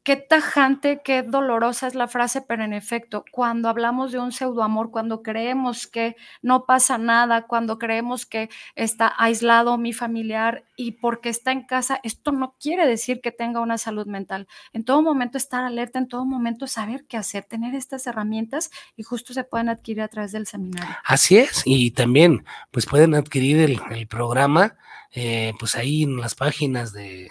Qué 0.05 0.17
tajante, 0.17 1.01
qué 1.05 1.23
dolorosa 1.23 1.87
es 1.87 1.95
la 1.95 2.09
frase, 2.09 2.43
pero 2.43 2.65
en 2.65 2.73
efecto, 2.73 3.25
cuando 3.31 3.69
hablamos 3.69 4.11
de 4.11 4.19
un 4.19 4.33
pseudoamor, 4.33 4.91
cuando 4.91 5.23
creemos 5.23 5.87
que 5.87 6.17
no 6.43 6.65
pasa 6.67 6.99
nada, 6.99 7.47
cuando 7.47 7.79
creemos 7.79 8.27
que 8.27 8.51
está 8.75 9.15
aislado 9.17 9.79
mi 9.79 9.93
familiar 9.93 10.65
y 10.75 10.93
porque 10.93 11.29
está 11.29 11.53
en 11.53 11.63
casa, 11.63 12.01
esto 12.03 12.33
no 12.33 12.57
quiere 12.61 12.85
decir 12.85 13.21
que 13.21 13.31
tenga 13.31 13.61
una 13.61 13.79
salud 13.79 14.07
mental. 14.07 14.49
En 14.73 14.85
todo 14.85 15.03
momento 15.03 15.39
estar 15.39 15.63
alerta, 15.63 16.01
en 16.01 16.09
todo 16.09 16.25
momento 16.25 16.67
saber 16.67 17.05
qué 17.07 17.17
hacer, 17.17 17.45
tener 17.45 17.77
estas 17.77 18.05
herramientas 18.09 18.73
y 18.97 19.05
justo 19.05 19.33
se 19.33 19.45
pueden 19.45 19.69
adquirir 19.69 20.03
a 20.03 20.09
través 20.09 20.33
del 20.33 20.49
seminario. 20.49 20.97
Así 21.05 21.39
es, 21.39 21.63
y 21.65 21.93
también 21.93 22.45
pues 22.73 22.87
pueden 22.87 23.15
adquirir 23.15 23.59
el, 23.61 24.09
programa 24.09 24.75
eh, 25.13 25.53
pues 25.61 25.77
ahí 25.77 26.03
en 26.03 26.17
las 26.17 26.35
páginas 26.35 26.93
de, 26.93 27.31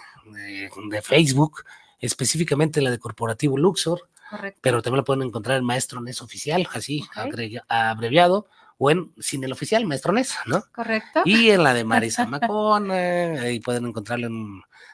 de 0.88 1.02
Facebook 1.02 1.64
específicamente 2.02 2.82
la 2.82 2.90
de 2.90 2.98
Corporativo 2.98 3.56
Luxor, 3.56 4.10
pero 4.60 4.82
también 4.82 4.98
la 4.98 5.04
pueden 5.04 5.22
encontrar 5.22 5.58
en 5.58 5.64
Maestro 5.64 6.00
NES 6.00 6.20
Oficial, 6.20 6.68
así, 6.74 7.06
abreviado, 7.68 8.46
o 8.76 8.90
en 8.90 9.12
Sin 9.18 9.44
el 9.44 9.52
Oficial, 9.52 9.86
Maestro 9.86 10.12
NES, 10.12 10.34
¿no? 10.46 10.64
Correcto. 10.72 11.22
Y 11.24 11.50
en 11.50 11.62
la 11.62 11.72
de 11.72 11.84
Marisa 11.84 12.26
Macona, 12.30 13.42
ahí 13.42 13.60
pueden 13.60 13.86
encontrarlo 13.86 14.28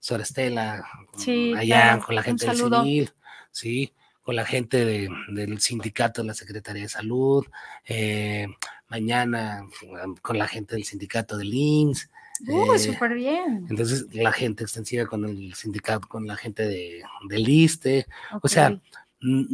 Sora 0.00 0.22
Estela, 0.22 0.84
allá 1.56 1.98
con 2.04 2.14
la 2.14 2.22
gente 2.22 2.46
del 2.46 2.56
CINIL, 2.56 3.12
sí, 3.50 3.92
con 4.22 4.36
la 4.36 4.44
gente 4.44 4.84
del 4.84 5.60
sindicato 5.60 6.22
de 6.22 6.28
la 6.28 6.34
Secretaría 6.34 6.82
de 6.82 6.88
Salud, 6.88 7.46
eh, 7.86 8.46
mañana 8.88 9.66
con 10.22 10.38
la 10.38 10.48
gente 10.48 10.74
del 10.74 10.84
sindicato 10.84 11.36
del 11.36 11.52
INS. 11.52 12.10
Uh, 12.46 12.72
eh, 12.74 12.78
súper 12.78 13.14
bien. 13.14 13.66
Entonces, 13.68 14.06
la 14.14 14.30
gente 14.32 14.62
extensiva 14.62 15.06
con 15.06 15.24
el 15.24 15.54
sindicato, 15.54 16.06
con 16.06 16.26
la 16.26 16.36
gente 16.36 16.68
de, 16.68 17.02
del 17.28 17.48
ISTE. 17.48 18.06
O 18.42 18.48
sea, 18.48 18.80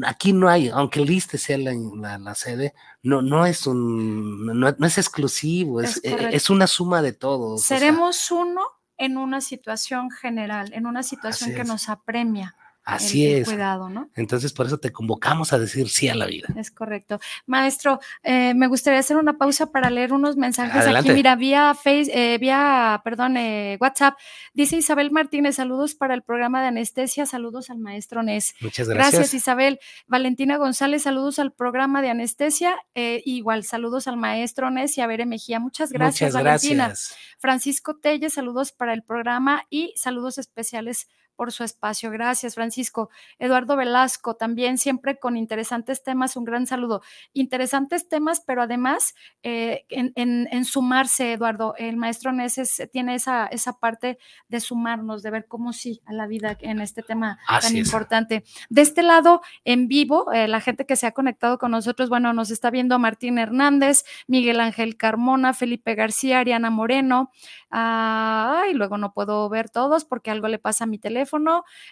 aquí 0.04 0.32
no 0.32 0.48
hay, 0.48 0.68
aunque 0.68 1.00
el 1.00 1.10
ISTE 1.10 1.38
sea 1.38 1.56
la, 1.56 2.34
sede, 2.34 2.74
no, 3.02 3.22
no 3.22 3.46
es 3.46 3.66
un, 3.66 4.44
no, 4.44 4.68
es 4.68 4.98
exclusivo, 4.98 5.80
es, 5.80 6.00
e, 6.04 6.28
es, 6.32 6.50
una 6.50 6.66
suma 6.66 7.00
de 7.00 7.12
todos. 7.12 7.62
Seremos 7.62 8.30
uno 8.30 8.60
en 8.96 9.16
una 9.16 9.40
situación 9.40 10.10
general, 10.10 10.72
en 10.72 10.86
una 10.86 11.02
situación 11.02 11.54
que 11.54 11.64
nos 11.64 11.88
apremia. 11.88 12.54
Así 12.84 13.26
es. 13.26 13.48
Cuidado, 13.48 13.88
¿no? 13.88 14.10
Entonces, 14.14 14.52
por 14.52 14.66
eso 14.66 14.76
te 14.78 14.92
convocamos 14.92 15.54
a 15.54 15.58
decir 15.58 15.88
sí 15.88 16.08
a 16.08 16.14
la 16.14 16.26
vida. 16.26 16.48
Es 16.56 16.70
correcto. 16.70 17.18
Maestro, 17.46 17.98
eh, 18.22 18.52
me 18.54 18.66
gustaría 18.66 19.00
hacer 19.00 19.16
una 19.16 19.38
pausa 19.38 19.72
para 19.72 19.88
leer 19.88 20.12
unos 20.12 20.36
mensajes 20.36 20.86
aquí. 20.86 21.12
Mira, 21.12 21.34
vía 21.34 21.74
face, 21.74 22.10
eh, 22.12 22.36
vía, 22.36 23.00
perdón, 23.02 23.38
eh, 23.38 23.78
WhatsApp. 23.80 24.18
Dice 24.52 24.76
Isabel 24.76 25.10
Martínez, 25.12 25.56
saludos 25.56 25.94
para 25.94 26.12
el 26.12 26.22
programa 26.22 26.60
de 26.60 26.68
anestesia, 26.68 27.24
saludos 27.24 27.70
al 27.70 27.78
maestro 27.78 28.22
Nes. 28.22 28.54
Muchas 28.60 28.86
gracias. 28.86 29.14
Gracias, 29.14 29.34
Isabel. 29.34 29.80
Valentina 30.06 30.58
González, 30.58 31.02
saludos 31.02 31.38
al 31.38 31.52
programa 31.52 32.02
de 32.02 32.10
anestesia. 32.10 32.76
igual, 32.94 33.64
saludos 33.64 34.08
al 34.08 34.18
maestro 34.18 34.70
Nes 34.70 34.98
y 34.98 35.00
a 35.00 35.06
Bere 35.06 35.24
Mejía. 35.24 35.58
Muchas 35.58 35.90
gracias, 35.90 36.32
Muchas 36.32 36.44
Valentina. 36.44 36.86
Gracias. 36.88 37.16
Francisco 37.38 37.96
Telles, 37.96 38.34
saludos 38.34 38.72
para 38.72 38.92
el 38.92 39.02
programa 39.02 39.64
y 39.70 39.94
saludos 39.96 40.36
especiales 40.36 41.08
por 41.34 41.52
su 41.52 41.64
espacio. 41.64 42.10
Gracias, 42.10 42.54
Francisco. 42.54 43.10
Eduardo 43.38 43.76
Velasco, 43.76 44.34
también 44.34 44.78
siempre 44.78 45.18
con 45.18 45.36
interesantes 45.36 46.02
temas, 46.02 46.36
un 46.36 46.44
gran 46.44 46.66
saludo. 46.66 47.02
Interesantes 47.32 48.08
temas, 48.08 48.40
pero 48.40 48.62
además 48.62 49.14
eh, 49.42 49.84
en, 49.88 50.64
sumarse, 50.64 51.32
Eduardo, 51.32 51.74
el 51.76 51.96
maestro 51.96 52.32
Neses 52.32 52.88
tiene 52.92 53.14
esa, 53.16 53.46
esa 53.46 53.78
parte 53.78 54.18
de 54.48 54.60
sumarnos, 54.60 55.22
de 55.22 55.30
ver 55.30 55.46
cómo 55.46 55.72
sí 55.72 56.00
a 56.06 56.12
la 56.12 56.26
vida 56.26 56.56
en 56.60 56.80
este 56.80 57.02
tema 57.02 57.38
tan 57.60 57.76
importante. 57.76 58.44
De 58.70 58.82
este 58.82 59.02
lado, 59.02 59.42
en 59.64 59.88
vivo, 59.88 60.32
eh, 60.32 60.48
la 60.48 60.60
gente 60.60 60.86
que 60.86 60.96
se 60.96 61.06
ha 61.06 61.12
conectado 61.12 61.58
con 61.58 61.70
nosotros, 61.70 62.08
bueno, 62.08 62.32
nos 62.32 62.50
está 62.50 62.70
viendo 62.70 62.98
Martín 62.98 63.38
Hernández, 63.38 64.04
Miguel 64.26 64.60
Ángel 64.60 64.96
Carmona, 64.96 65.52
Felipe 65.52 65.94
García, 65.94 66.40
Ariana 66.40 66.70
Moreno. 66.70 67.30
ay, 67.70 68.72
luego 68.74 68.98
no 68.98 69.12
puedo 69.12 69.48
ver 69.48 69.68
todos 69.68 70.04
porque 70.04 70.30
algo 70.30 70.48
le 70.48 70.58
pasa 70.58 70.84
a 70.84 70.86
mi 70.86 70.98
teléfono 70.98 71.23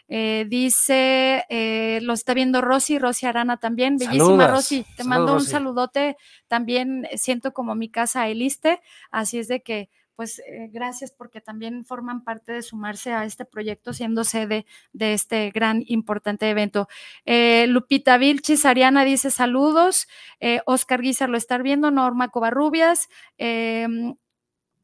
eh, 0.08 0.46
dice, 0.48 1.44
eh, 1.48 2.00
lo 2.02 2.12
está 2.12 2.34
viendo 2.34 2.60
Rosy, 2.60 2.98
Rosy 2.98 3.26
Arana 3.26 3.56
también. 3.56 3.96
Bellísima 3.96 4.46
Rosy, 4.48 4.84
te 4.96 5.04
mando 5.04 5.34
un 5.34 5.44
saludote. 5.44 6.16
También 6.48 7.08
siento 7.16 7.52
como 7.52 7.74
mi 7.74 7.90
casa 7.90 8.28
Eliste, 8.28 8.80
así 9.10 9.38
es 9.38 9.48
de 9.48 9.62
que 9.62 9.90
pues 10.14 10.40
eh, 10.40 10.68
gracias 10.70 11.10
porque 11.10 11.40
también 11.40 11.86
forman 11.86 12.22
parte 12.22 12.52
de 12.52 12.62
sumarse 12.62 13.12
a 13.12 13.24
este 13.24 13.46
proyecto 13.46 13.94
siendo 13.94 14.24
sede 14.24 14.66
de 14.92 15.14
este 15.14 15.50
gran 15.50 15.82
importante 15.86 16.48
evento. 16.50 16.86
Lupita 17.66 18.18
Vilchis, 18.18 18.66
Ariana 18.66 19.04
dice 19.04 19.30
saludos, 19.30 20.06
Oscar 20.66 21.00
Guizar 21.00 21.30
lo 21.30 21.38
está 21.38 21.56
viendo, 21.58 21.90
Norma 21.90 22.28
Covarrubias, 22.28 23.08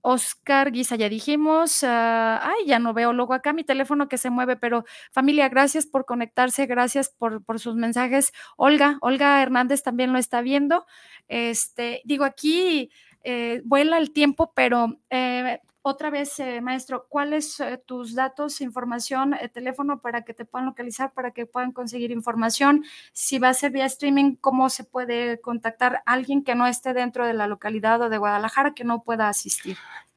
Oscar 0.02 0.70
Guisa, 0.72 0.96
ya 0.96 1.08
dijimos. 1.08 1.82
Ah, 1.84 2.40
ay, 2.42 2.66
ya 2.66 2.78
no 2.78 2.94
veo 2.94 3.12
luego 3.12 3.34
acá 3.34 3.52
mi 3.52 3.64
teléfono 3.64 4.08
que 4.08 4.18
se 4.18 4.30
mueve, 4.30 4.56
pero 4.56 4.84
familia, 5.10 5.48
gracias 5.48 5.86
por 5.86 6.04
conectarse, 6.04 6.66
gracias 6.66 7.10
por, 7.10 7.44
por 7.44 7.60
sus 7.60 7.74
mensajes. 7.74 8.32
Olga, 8.56 8.98
Olga 9.00 9.42
Hernández 9.42 9.82
también 9.82 10.12
lo 10.12 10.18
está 10.18 10.40
viendo. 10.40 10.86
Este, 11.28 12.02
digo, 12.04 12.24
aquí 12.24 12.90
eh, 13.24 13.62
vuela 13.64 13.98
el 13.98 14.12
tiempo, 14.12 14.52
pero 14.54 14.98
eh, 15.10 15.60
otra 15.88 16.10
vez, 16.10 16.38
eh, 16.38 16.60
maestro, 16.60 17.06
¿cuáles 17.08 17.58
eh, 17.60 17.80
tus 17.84 18.14
datos, 18.14 18.60
información, 18.60 19.34
eh, 19.34 19.48
teléfono 19.48 20.00
para 20.00 20.22
que 20.22 20.34
te 20.34 20.44
puedan 20.44 20.66
localizar, 20.66 21.12
para 21.12 21.32
que 21.32 21.46
puedan 21.46 21.72
conseguir 21.72 22.10
información? 22.10 22.84
Si 23.12 23.38
va 23.38 23.48
a 23.48 23.54
ser 23.54 23.72
vía 23.72 23.86
streaming, 23.86 24.36
¿cómo 24.36 24.70
se 24.70 24.84
puede 24.84 25.40
contactar 25.40 26.02
a 26.06 26.12
alguien 26.12 26.44
que 26.44 26.54
no 26.54 26.66
esté 26.66 26.92
dentro 26.92 27.26
de 27.26 27.34
la 27.34 27.46
localidad 27.46 28.00
o 28.02 28.08
de 28.08 28.18
Guadalajara 28.18 28.74
que 28.74 28.84
no 28.84 29.02
pueda 29.02 29.28
asistir? 29.28 29.76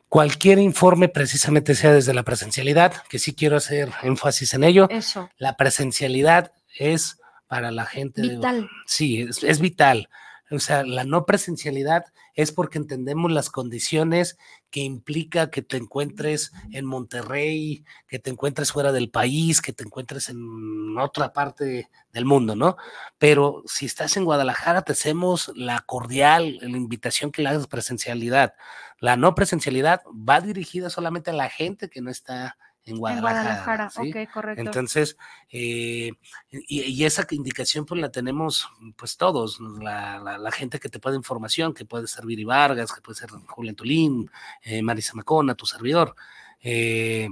Cualquier 0.09 0.59
informe, 0.59 1.07
precisamente 1.07 1.73
sea 1.73 1.93
desde 1.93 2.13
la 2.13 2.23
presencialidad, 2.23 2.93
que 3.09 3.17
sí 3.17 3.33
quiero 3.33 3.57
hacer 3.57 3.89
énfasis 4.03 4.53
en 4.53 4.65
ello. 4.65 4.89
Eso. 4.89 5.29
La 5.37 5.55
presencialidad 5.55 6.51
es 6.77 7.19
para 7.47 7.71
la 7.71 7.85
gente. 7.85 8.21
Vital. 8.21 8.69
sí, 8.85 9.21
es, 9.21 9.43
es 9.43 9.59
vital. 9.59 10.09
O 10.51 10.59
sea, 10.59 10.83
la 10.83 11.05
no 11.05 11.25
presencialidad 11.25 12.05
es 12.33 12.51
porque 12.51 12.77
entendemos 12.77 13.31
las 13.31 13.49
condiciones 13.49 14.37
que 14.69 14.81
implica 14.81 15.49
que 15.49 15.61
te 15.61 15.77
encuentres 15.77 16.51
en 16.71 16.85
Monterrey, 16.85 17.85
que 18.07 18.19
te 18.19 18.29
encuentres 18.31 18.71
fuera 18.71 18.91
del 18.91 19.09
país, 19.09 19.61
que 19.61 19.73
te 19.73 19.83
encuentres 19.83 20.29
en 20.29 20.97
otra 20.97 21.31
parte 21.31 21.89
del 22.11 22.25
mundo, 22.25 22.55
¿no? 22.55 22.75
Pero 23.17 23.63
si 23.65 23.85
estás 23.85 24.17
en 24.17 24.25
Guadalajara, 24.25 24.81
te 24.81 24.91
hacemos 24.91 25.51
la 25.55 25.79
cordial, 25.79 26.57
la 26.61 26.77
invitación 26.77 27.31
que 27.31 27.41
le 27.41 27.49
hagas 27.49 27.67
presencialidad. 27.67 28.53
La 28.99 29.15
no 29.15 29.35
presencialidad 29.35 30.01
va 30.07 30.41
dirigida 30.41 30.89
solamente 30.89 31.31
a 31.31 31.33
la 31.33 31.49
gente 31.49 31.89
que 31.89 32.01
no 32.01 32.11
está 32.11 32.57
en 32.85 32.97
Guadalajara. 32.97 33.39
En 33.39 33.45
Guadalajara, 33.45 33.89
¿sí? 33.89 34.09
ok, 34.09 34.31
correcto. 34.31 34.61
Entonces, 34.61 35.17
eh, 35.51 36.11
y, 36.49 36.81
y, 36.81 37.05
esa 37.05 37.25
indicación 37.31 37.85
pues 37.85 38.01
la 38.01 38.11
tenemos 38.11 38.67
pues 38.95 39.17
todos, 39.17 39.59
la, 39.59 40.19
la, 40.19 40.37
la, 40.37 40.51
gente 40.51 40.79
que 40.79 40.89
te 40.89 40.99
puede 40.99 41.15
información, 41.15 41.73
que 41.73 41.85
puede 41.85 42.07
ser 42.07 42.25
Viri 42.25 42.43
Vargas, 42.43 42.91
que 42.91 43.01
puede 43.01 43.19
ser 43.19 43.29
Julián 43.29 43.75
Tolín, 43.75 44.31
eh, 44.63 44.81
Marisa 44.81 45.13
Macona, 45.13 45.55
tu 45.55 45.65
servidor. 45.65 46.15
Eh, 46.61 47.27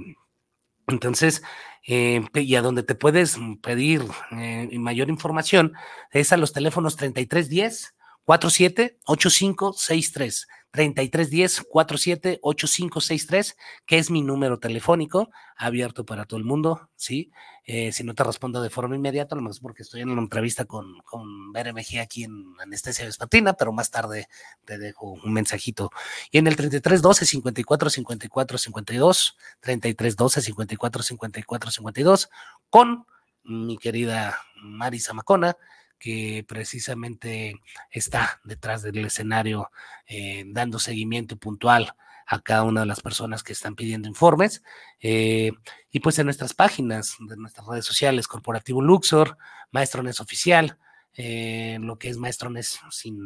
entonces, 0.86 1.42
eh, 1.86 2.22
y 2.34 2.54
a 2.56 2.62
donde 2.62 2.82
te 2.82 2.94
puedes 2.94 3.38
pedir 3.62 4.04
eh, 4.32 4.68
mayor 4.78 5.08
información 5.08 5.72
es 6.10 6.32
a 6.32 6.36
los 6.36 6.52
teléfonos 6.52 6.96
3310 6.96 7.94
47 8.24 8.98
8563 9.04 10.48
3310 10.72 11.66
47 11.68 12.38
8563, 12.42 13.56
que 13.86 13.98
es 13.98 14.10
mi 14.10 14.22
número 14.22 14.58
telefónico, 14.58 15.30
abierto 15.56 16.04
para 16.04 16.24
todo 16.24 16.38
el 16.38 16.44
mundo, 16.44 16.88
¿sí? 16.96 17.32
Eh, 17.64 17.92
si 17.92 18.04
no 18.04 18.14
te 18.14 18.24
respondo 18.24 18.62
de 18.62 18.70
forma 18.70 18.96
inmediata, 18.96 19.36
lo 19.36 19.42
más 19.42 19.60
porque 19.60 19.82
estoy 19.82 20.00
en 20.00 20.10
una 20.10 20.22
entrevista 20.22 20.64
con, 20.64 20.98
con 21.00 21.52
Mejía 21.52 22.02
aquí 22.02 22.24
en 22.24 22.54
Anestesia 22.60 23.04
Vespatina, 23.04 23.52
pero 23.52 23.72
más 23.72 23.90
tarde 23.90 24.26
te 24.64 24.78
dejo 24.78 25.12
un 25.12 25.32
mensajito. 25.32 25.90
Y 26.30 26.38
en 26.38 26.46
el 26.46 26.56
3312 26.56 27.26
54 27.26 27.90
54 27.90 28.58
52, 28.58 29.36
3312 29.60 30.42
54 30.42 31.02
54 31.02 31.70
52, 31.70 32.30
con 32.70 33.06
mi 33.44 33.78
querida 33.78 34.40
Marisa 34.56 35.12
Macona, 35.12 35.56
que 36.00 36.44
precisamente 36.48 37.60
está 37.90 38.40
detrás 38.42 38.82
del 38.82 39.04
escenario 39.04 39.70
eh, 40.06 40.44
dando 40.48 40.80
seguimiento 40.80 41.36
puntual 41.36 41.94
a 42.26 42.40
cada 42.40 42.64
una 42.64 42.80
de 42.80 42.86
las 42.86 43.00
personas 43.00 43.42
que 43.42 43.52
están 43.52 43.74
pidiendo 43.76 44.08
informes. 44.08 44.62
Eh, 45.00 45.52
y 45.90 46.00
pues 46.00 46.18
en 46.18 46.24
nuestras 46.24 46.54
páginas, 46.54 47.16
de 47.20 47.36
nuestras 47.36 47.66
redes 47.66 47.84
sociales, 47.84 48.26
Corporativo 48.26 48.80
Luxor, 48.80 49.36
Maestrones 49.70 50.20
Oficial, 50.20 50.78
eh, 51.14 51.76
lo 51.80 51.98
que 51.98 52.08
es 52.08 52.16
Maestrones 52.16 52.80
sin 52.90 53.18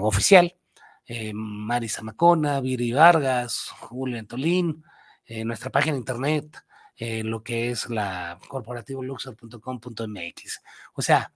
oficial, 0.00 0.54
Marisa 1.32 2.02
Macona, 2.02 2.60
Viri 2.60 2.92
Vargas, 2.92 3.70
Julio 3.80 4.18
Antolín, 4.18 4.84
nuestra 5.44 5.70
página 5.70 5.94
de 5.94 6.00
internet, 6.00 6.62
lo 6.98 7.42
que 7.42 7.70
es 7.70 7.88
la 7.88 8.38
corporativoluxor.com.mx. 8.48 10.62
O 10.92 11.00
sea, 11.00 11.32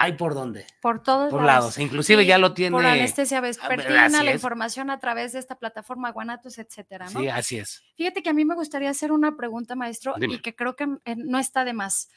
hay 0.00 0.12
por 0.12 0.32
dónde. 0.32 0.64
Por 0.80 1.02
todos 1.02 1.28
por 1.30 1.42
lados. 1.42 1.64
lados. 1.64 1.78
Inclusive 1.78 2.24
ya 2.24 2.38
lo 2.38 2.54
tiene. 2.54 2.76
Por 2.76 2.86
anestesia 2.86 3.40
vespertina, 3.40 4.22
la 4.22 4.32
información 4.32 4.90
a 4.90 5.00
través 5.00 5.32
de 5.32 5.40
esta 5.40 5.56
plataforma 5.56 6.12
Guanatos, 6.12 6.58
etcétera, 6.58 7.10
¿no? 7.10 7.20
Sí, 7.20 7.28
así 7.28 7.58
es. 7.58 7.82
Fíjate 7.96 8.22
que 8.22 8.30
a 8.30 8.32
mí 8.32 8.44
me 8.44 8.54
gustaría 8.54 8.90
hacer 8.90 9.10
una 9.10 9.36
pregunta, 9.36 9.74
maestro, 9.74 10.14
Dime. 10.16 10.34
y 10.34 10.38
que 10.38 10.54
creo 10.54 10.76
que 10.76 10.84
eh, 11.04 11.16
no 11.16 11.40
está 11.40 11.64
de 11.64 11.72
más. 11.72 12.10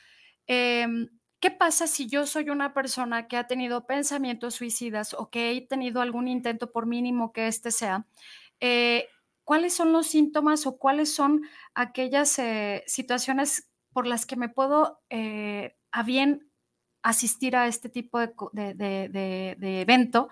Eh, 0.45 0.85
¿Qué 1.39 1.49
pasa 1.49 1.87
si 1.87 2.07
yo 2.07 2.27
soy 2.27 2.51
una 2.51 2.75
persona 2.75 3.27
que 3.27 3.35
ha 3.35 3.47
tenido 3.47 3.87
pensamientos 3.87 4.53
suicidas 4.53 5.15
o 5.15 5.31
que 5.31 5.49
he 5.49 5.65
tenido 5.65 6.01
algún 6.01 6.27
intento, 6.27 6.71
por 6.71 6.85
mínimo 6.85 7.33
que 7.33 7.47
este 7.47 7.71
sea? 7.71 8.05
Eh, 8.59 9.07
¿Cuáles 9.43 9.73
son 9.73 9.91
los 9.91 10.05
síntomas 10.05 10.67
o 10.67 10.77
cuáles 10.77 11.15
son 11.15 11.41
aquellas 11.73 12.37
eh, 12.37 12.83
situaciones 12.85 13.71
por 13.91 14.05
las 14.05 14.27
que 14.27 14.35
me 14.35 14.49
puedo 14.49 15.01
a 15.91 16.03
bien 16.03 16.50
asistir 17.03 17.55
a 17.55 17.67
este 17.67 17.89
tipo 17.89 18.19
de, 18.19 19.81
evento, 19.81 20.29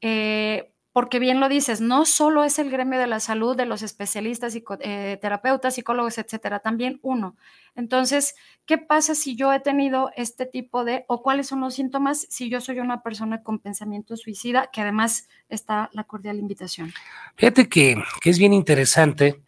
eh, 0.00 0.72
porque 0.92 1.18
bien 1.20 1.38
lo 1.38 1.48
dices, 1.48 1.80
no 1.80 2.04
solo 2.04 2.42
es 2.44 2.58
el 2.58 2.70
gremio 2.70 2.98
de 2.98 3.06
la 3.06 3.20
salud, 3.20 3.56
de 3.56 3.66
los 3.66 3.82
especialistas, 3.82 4.52
psico, 4.52 4.78
eh, 4.80 5.18
terapeutas, 5.20 5.74
psicólogos, 5.74 6.18
etcétera, 6.18 6.58
también 6.58 6.98
uno. 7.02 7.36
Entonces, 7.76 8.34
¿qué 8.66 8.78
pasa 8.78 9.14
si 9.14 9.36
yo 9.36 9.52
he 9.52 9.60
tenido 9.60 10.10
este 10.16 10.44
tipo 10.44 10.84
de, 10.84 11.04
o 11.06 11.22
cuáles 11.22 11.46
son 11.46 11.60
los 11.60 11.74
síntomas 11.74 12.26
si 12.30 12.48
yo 12.48 12.60
soy 12.60 12.80
una 12.80 13.02
persona 13.02 13.42
con 13.42 13.60
pensamiento 13.60 14.16
suicida, 14.16 14.70
que 14.72 14.80
además 14.80 15.28
está 15.48 15.88
la 15.92 16.04
cordial 16.04 16.38
invitación? 16.38 16.92
Fíjate 17.36 17.68
que 17.68 18.02
es 18.24 18.38
bien 18.38 18.52
interesante 18.52 19.42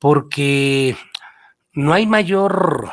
porque 0.00 0.96
no 1.72 1.92
hay 1.92 2.06
mayor 2.06 2.90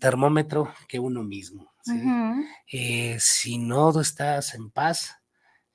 termómetro 0.00 0.72
que 0.86 1.00
uno 1.00 1.24
mismo. 1.24 1.71
¿Sí? 1.82 1.92
Uh 1.92 2.04
-huh. 2.04 2.46
eh, 2.72 3.16
si 3.20 3.58
no 3.58 3.98
estás 4.00 4.54
en 4.54 4.70
paz, 4.70 5.16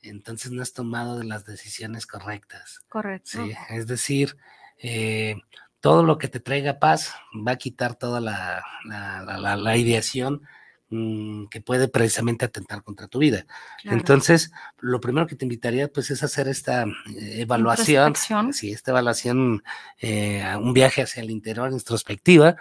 entonces 0.01 0.51
no 0.51 0.62
has 0.62 0.74
tomado 0.74 1.22
las 1.24 1.45
decisiones 1.45 2.05
correctas. 2.05 2.80
Correcto. 2.88 3.43
¿sí? 3.45 3.53
Es 3.70 3.88
decir, 3.88 4.38
eh, 4.82 5.36
todo 5.80 6.03
lo 6.03 6.18
que 6.18 6.28
te 6.28 6.39
traiga 6.39 6.80
paz 6.80 7.14
va 7.47 7.53
a 7.53 7.58
quitar 7.58 7.95
toda 7.95 8.20
la, 8.20 8.64
la, 8.86 9.24
la, 9.24 9.55
la 9.55 9.78
ideación 9.78 10.41
mmm, 10.89 11.45
que 11.47 11.62
puede 11.62 11.88
precisamente 11.88 12.45
atentar 12.45 12.84
contra 12.84 13.08
tu 13.08 13.20
vida. 13.20 13.45
Claro. 13.82 13.97
Entonces, 13.97 14.51
lo 14.80 14.99
primero 14.99 15.28
que 15.28 15.36
te 15.36 15.45
invitaría 15.45 15.88
pues 15.88 16.10
es 16.12 16.24
hacer 16.24 16.47
esta 16.47 16.84
eh, 16.84 17.41
evaluación, 17.41 18.16
sí, 18.53 18.72
esta 18.72 18.91
evaluación, 18.91 19.64
eh, 19.99 20.43
un 20.60 20.74
viaje 20.74 21.01
hacia 21.01 21.22
el 21.22 21.30
interior 21.30 21.72
introspectiva, 21.72 22.55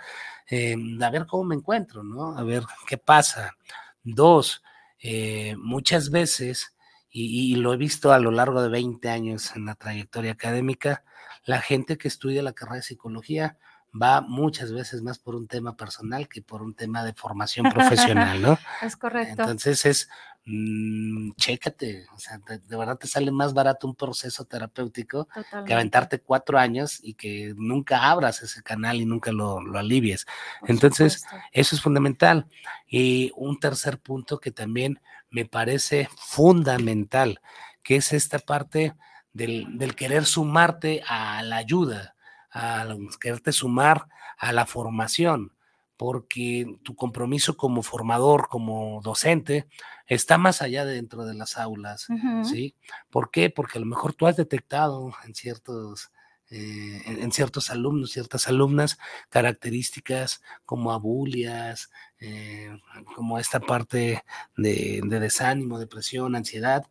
eh, 0.48 0.76
a 1.00 1.10
ver 1.10 1.26
cómo 1.26 1.44
me 1.44 1.54
encuentro, 1.54 2.02
¿no? 2.02 2.36
A 2.36 2.42
ver 2.42 2.62
qué 2.86 2.98
pasa. 2.98 3.56
Dos, 4.02 4.62
eh, 5.00 5.56
muchas 5.58 6.10
veces, 6.10 6.74
y, 7.10 7.52
y, 7.52 7.56
lo 7.56 7.72
he 7.72 7.76
visto 7.76 8.12
a 8.12 8.18
lo 8.18 8.30
largo 8.30 8.62
de 8.62 8.68
20 8.68 9.08
años 9.08 9.54
en 9.56 9.66
la 9.66 9.74
trayectoria 9.74 10.32
académica, 10.32 11.04
la 11.44 11.60
gente 11.60 11.96
que 11.96 12.08
estudia 12.08 12.42
la 12.42 12.52
carrera 12.52 12.76
de 12.76 12.82
psicología 12.82 13.56
va 14.00 14.20
muchas 14.20 14.72
veces 14.72 15.02
más 15.02 15.18
por 15.18 15.34
un 15.34 15.46
tema 15.46 15.76
personal 15.76 16.28
que 16.28 16.42
por 16.42 16.62
un 16.62 16.74
tema 16.74 17.04
de 17.04 17.14
formación 17.14 17.66
profesional, 17.72 18.42
¿no? 18.42 18.58
es 18.82 18.96
correcto. 18.96 19.42
Entonces 19.42 19.86
es, 19.86 20.08
mmm, 20.46 21.32
chécate, 21.36 22.06
o 22.14 22.18
sea, 22.18 22.38
de, 22.38 22.58
de, 22.58 22.76
verdad 22.76 22.96
te 22.96 23.06
sale 23.06 23.30
más 23.30 23.52
barato 23.52 23.86
un 23.86 23.94
proceso 23.94 24.44
terapéutico 24.44 25.26
Totalmente. 25.26 25.68
que 25.68 25.74
aventarte 25.74 26.20
cuatro 26.20 26.58
años 26.58 27.00
y 27.02 27.14
que 27.14 27.52
nunca 27.56 28.08
abras 28.08 28.42
ese 28.42 28.62
canal 28.62 28.96
y 28.96 29.04
nunca 29.04 29.32
lo, 29.32 29.60
lo 29.60 29.78
alivies. 29.78 30.26
Por 30.60 30.70
Entonces, 30.70 31.20
supuesto. 31.20 31.48
eso 31.52 31.76
es 31.76 31.82
fundamental. 31.82 32.46
Y 32.86 33.32
un 33.36 33.58
tercer 33.60 33.98
punto 34.00 34.38
que 34.40 34.52
también 34.52 35.00
me 35.30 35.44
parece 35.44 36.08
fundamental, 36.16 37.40
que 37.82 37.96
es 37.96 38.12
esta 38.12 38.38
parte 38.38 38.94
del, 39.32 39.76
del 39.76 39.94
querer 39.94 40.24
sumarte 40.24 41.02
a 41.06 41.42
la 41.42 41.56
ayuda 41.56 42.14
a 42.56 42.86
quererte 43.20 43.52
sumar 43.52 44.06
a 44.38 44.52
la 44.52 44.64
formación, 44.64 45.52
porque 45.96 46.78
tu 46.82 46.94
compromiso 46.94 47.56
como 47.56 47.82
formador, 47.82 48.48
como 48.48 49.00
docente, 49.02 49.66
está 50.06 50.38
más 50.38 50.62
allá 50.62 50.84
de 50.84 50.94
dentro 50.94 51.24
de 51.24 51.34
las 51.34 51.56
aulas, 51.58 52.08
uh 52.10 52.14
-huh. 52.14 52.44
¿sí? 52.44 52.74
¿Por 53.10 53.30
qué? 53.30 53.50
Porque 53.50 53.78
a 53.78 53.80
lo 53.80 53.86
mejor 53.86 54.14
tú 54.14 54.26
has 54.26 54.36
detectado 54.36 55.12
en 55.24 55.34
ciertos, 55.34 56.10
eh, 56.50 57.02
en, 57.06 57.22
en, 57.22 57.32
ciertos 57.32 57.70
alumnos, 57.70 58.12
ciertas 58.12 58.46
alumnas, 58.48 58.98
características 59.30 60.42
como 60.64 60.92
abulias, 60.92 61.90
eh, 62.20 62.78
como 63.14 63.38
esta 63.38 63.60
parte 63.60 64.22
de, 64.56 65.00
de, 65.04 65.20
desánimo, 65.20 65.78
depresión, 65.78 66.36
ansiedad, 66.36 66.86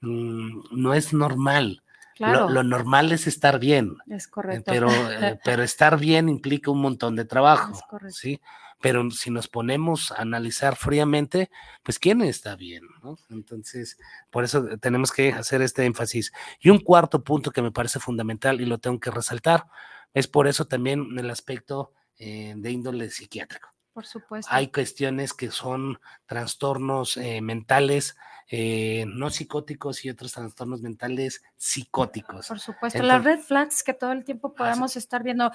mmm, 0.00 0.60
no 0.72 0.94
es 0.94 1.12
normal. 1.12 1.82
Claro. 2.20 2.48
Lo, 2.48 2.56
lo, 2.56 2.62
normal 2.64 3.12
es 3.12 3.26
estar 3.26 3.58
bien. 3.58 3.96
Es 4.06 4.28
correcto. 4.28 4.70
Pero, 4.70 4.90
eh, 4.90 5.40
pero 5.44 5.62
estar 5.62 5.98
bien 5.98 6.28
implica 6.28 6.70
un 6.70 6.82
montón 6.82 7.16
de 7.16 7.24
trabajo. 7.24 7.80
¿sí? 8.10 8.38
pero 8.80 9.10
si 9.10 9.30
nos 9.30 9.46
ponemos 9.46 10.10
a 10.10 10.22
analizar 10.22 10.74
fríamente, 10.74 11.50
pues 11.82 11.98
quién 11.98 12.22
está 12.22 12.56
bien, 12.56 12.82
¿no? 13.02 13.16
Entonces, 13.28 13.98
por 14.30 14.44
eso 14.44 14.78
tenemos 14.78 15.12
que 15.12 15.32
hacer 15.32 15.60
este 15.62 15.84
énfasis. 15.84 16.32
Y 16.60 16.70
un 16.70 16.78
cuarto 16.78 17.22
punto 17.22 17.50
que 17.50 17.62
me 17.62 17.72
parece 17.72 18.00
fundamental 18.00 18.60
y 18.60 18.66
lo 18.66 18.78
tengo 18.78 18.98
que 18.98 19.10
resaltar, 19.10 19.66
es 20.14 20.26
por 20.26 20.48
eso 20.48 20.66
también 20.66 21.06
el 21.18 21.30
aspecto 21.30 21.92
eh, 22.16 22.54
de 22.56 22.70
índole 22.70 23.10
psiquiátrico. 23.10 23.68
Por 23.92 24.06
supuesto. 24.06 24.50
Hay 24.52 24.68
cuestiones 24.68 25.34
que 25.34 25.50
son 25.50 26.00
trastornos 26.26 27.16
eh, 27.16 27.40
mentales 27.42 28.16
eh, 28.52 29.04
no 29.06 29.30
psicóticos 29.30 30.04
y 30.04 30.10
otros 30.10 30.32
trastornos 30.32 30.82
mentales 30.82 31.40
psicóticos. 31.56 32.48
Por 32.48 32.58
supuesto, 32.58 33.00
las 33.00 33.22
red 33.22 33.38
flags 33.38 33.84
que 33.84 33.94
todo 33.94 34.10
el 34.10 34.24
tiempo 34.24 34.54
podemos 34.54 34.96
estar 34.96 35.22
viendo, 35.22 35.52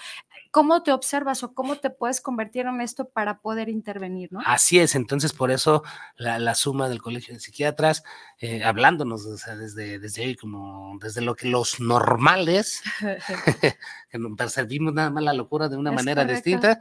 cómo 0.50 0.82
te 0.82 0.94
observas 0.94 1.44
o 1.44 1.54
cómo 1.54 1.76
te 1.76 1.90
puedes 1.90 2.22
convertir 2.22 2.68
en 2.68 2.80
esto 2.80 3.10
para 3.10 3.40
poder 3.40 3.68
intervenir, 3.68 4.32
¿no? 4.32 4.40
Así 4.46 4.80
es, 4.80 4.96
entonces 4.96 5.34
por 5.34 5.52
eso 5.52 5.84
la, 6.16 6.56
suma 6.56 6.88
del 6.88 7.02
Colegio 7.02 7.34
de 7.34 7.42
Psiquiatras, 7.42 8.04
eh, 8.40 8.64
hablándonos 8.64 9.26
desde, 9.26 10.00
desde 10.00 10.24
ahí, 10.24 10.36
como 10.36 10.98
desde 11.02 11.20
lo 11.20 11.36
que 11.36 11.50
los 11.50 11.82
normales, 11.82 12.82
que 14.10 14.20
percibimos 14.38 14.94
nada 14.94 15.10
más 15.10 15.24
la 15.24 15.34
locura 15.34 15.68
de 15.68 15.76
una 15.76 15.92
manera 15.92 16.24
distinta, 16.24 16.80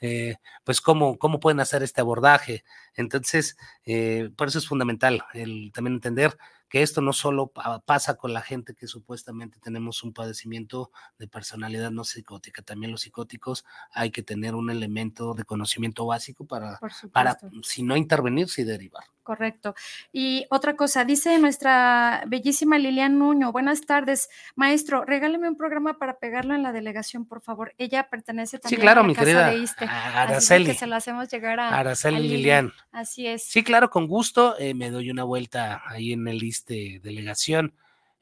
eh, 0.00 0.36
pues 0.64 0.80
cómo, 0.80 1.18
cómo 1.18 1.40
pueden 1.40 1.60
hacer 1.60 1.82
este 1.82 2.00
abordaje. 2.00 2.64
Entonces, 2.94 3.56
eh, 3.84 4.30
por 4.36 4.48
eso 4.48 4.58
es 4.58 4.66
fundamental 4.66 5.24
el 5.34 5.70
también 5.74 5.94
entender 5.94 6.36
que 6.70 6.82
esto 6.82 7.02
no 7.02 7.12
solo 7.12 7.52
pasa 7.84 8.14
con 8.14 8.32
la 8.32 8.42
gente 8.42 8.74
que 8.74 8.86
supuestamente 8.86 9.58
tenemos 9.58 10.04
un 10.04 10.12
padecimiento 10.12 10.92
de 11.18 11.26
personalidad 11.26 11.90
no 11.90 12.04
psicótica, 12.04 12.62
también 12.62 12.92
los 12.92 13.02
psicóticos 13.02 13.64
hay 13.90 14.12
que 14.12 14.22
tener 14.22 14.54
un 14.54 14.70
elemento 14.70 15.34
de 15.34 15.44
conocimiento 15.44 16.06
básico 16.06 16.46
para, 16.46 16.78
para 17.12 17.36
si 17.64 17.82
no 17.82 17.96
intervenir, 17.96 18.48
si 18.48 18.62
derivar. 18.62 19.02
Correcto. 19.22 19.74
Y 20.12 20.46
otra 20.50 20.76
cosa, 20.76 21.04
dice 21.04 21.38
nuestra 21.38 22.24
bellísima 22.26 22.78
Lilian 22.78 23.18
Nuño, 23.18 23.52
buenas 23.52 23.82
tardes, 23.82 24.30
maestro, 24.56 25.04
regáleme 25.04 25.48
un 25.48 25.56
programa 25.56 25.98
para 25.98 26.18
pegarlo 26.18 26.54
en 26.54 26.62
la 26.62 26.72
delegación, 26.72 27.26
por 27.26 27.40
favor. 27.42 27.74
Ella 27.76 28.08
pertenece 28.08 28.58
también 28.58 28.80
claro, 28.80 29.00
a 29.00 29.02
la 29.02 29.08
mi 29.08 29.14
casa 29.14 29.26
querida 29.26 29.50
de 29.50 29.58
ISTE. 29.58 29.84
Araceli. 29.84 30.66
que 30.66 30.74
se 30.74 30.86
lo 30.86 30.96
hacemos 30.96 31.28
llegar 31.28 31.60
a 31.60 31.78
Araceli 31.78 32.28
Lilian. 32.28 32.72
Así 32.92 33.26
es. 33.26 33.44
Sí, 33.44 33.62
claro, 33.62 33.90
con 33.90 34.06
gusto. 34.06 34.58
Eh, 34.58 34.74
me 34.74 34.90
doy 34.90 35.10
una 35.10 35.24
vuelta 35.24 35.82
ahí 35.86 36.12
en 36.12 36.26
el 36.26 36.42
ISTE 36.42 37.00
delegación. 37.02 37.74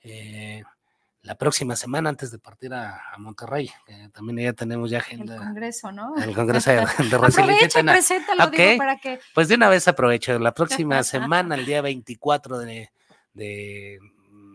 Eh, 0.02 0.62
la 1.28 1.34
próxima 1.34 1.76
semana 1.76 2.08
antes 2.08 2.30
de 2.30 2.38
partir 2.38 2.72
a, 2.72 3.02
Monterrey. 3.18 3.70
también 4.14 4.46
ya 4.46 4.52
tenemos 4.54 4.88
ya 4.88 5.00
agenda. 5.00 5.34
El 5.34 5.40
Congreso, 5.42 5.92
¿no? 5.92 6.16
El 6.16 6.34
Congreso 6.34 6.70
de, 6.70 6.76
de 6.76 6.82
Aprovecha, 7.16 7.82
preséntalo, 7.82 8.44
okay. 8.46 8.66
digo, 8.70 8.78
para 8.78 8.96
que... 8.96 9.20
Pues 9.34 9.48
de 9.48 9.56
una 9.56 9.68
vez 9.68 9.86
aprovecho. 9.88 10.38
La 10.38 10.54
próxima 10.54 11.02
semana, 11.02 11.54
el 11.54 11.66
día 11.66 11.82
24 11.82 12.60
de, 12.60 12.90
de, 13.34 13.98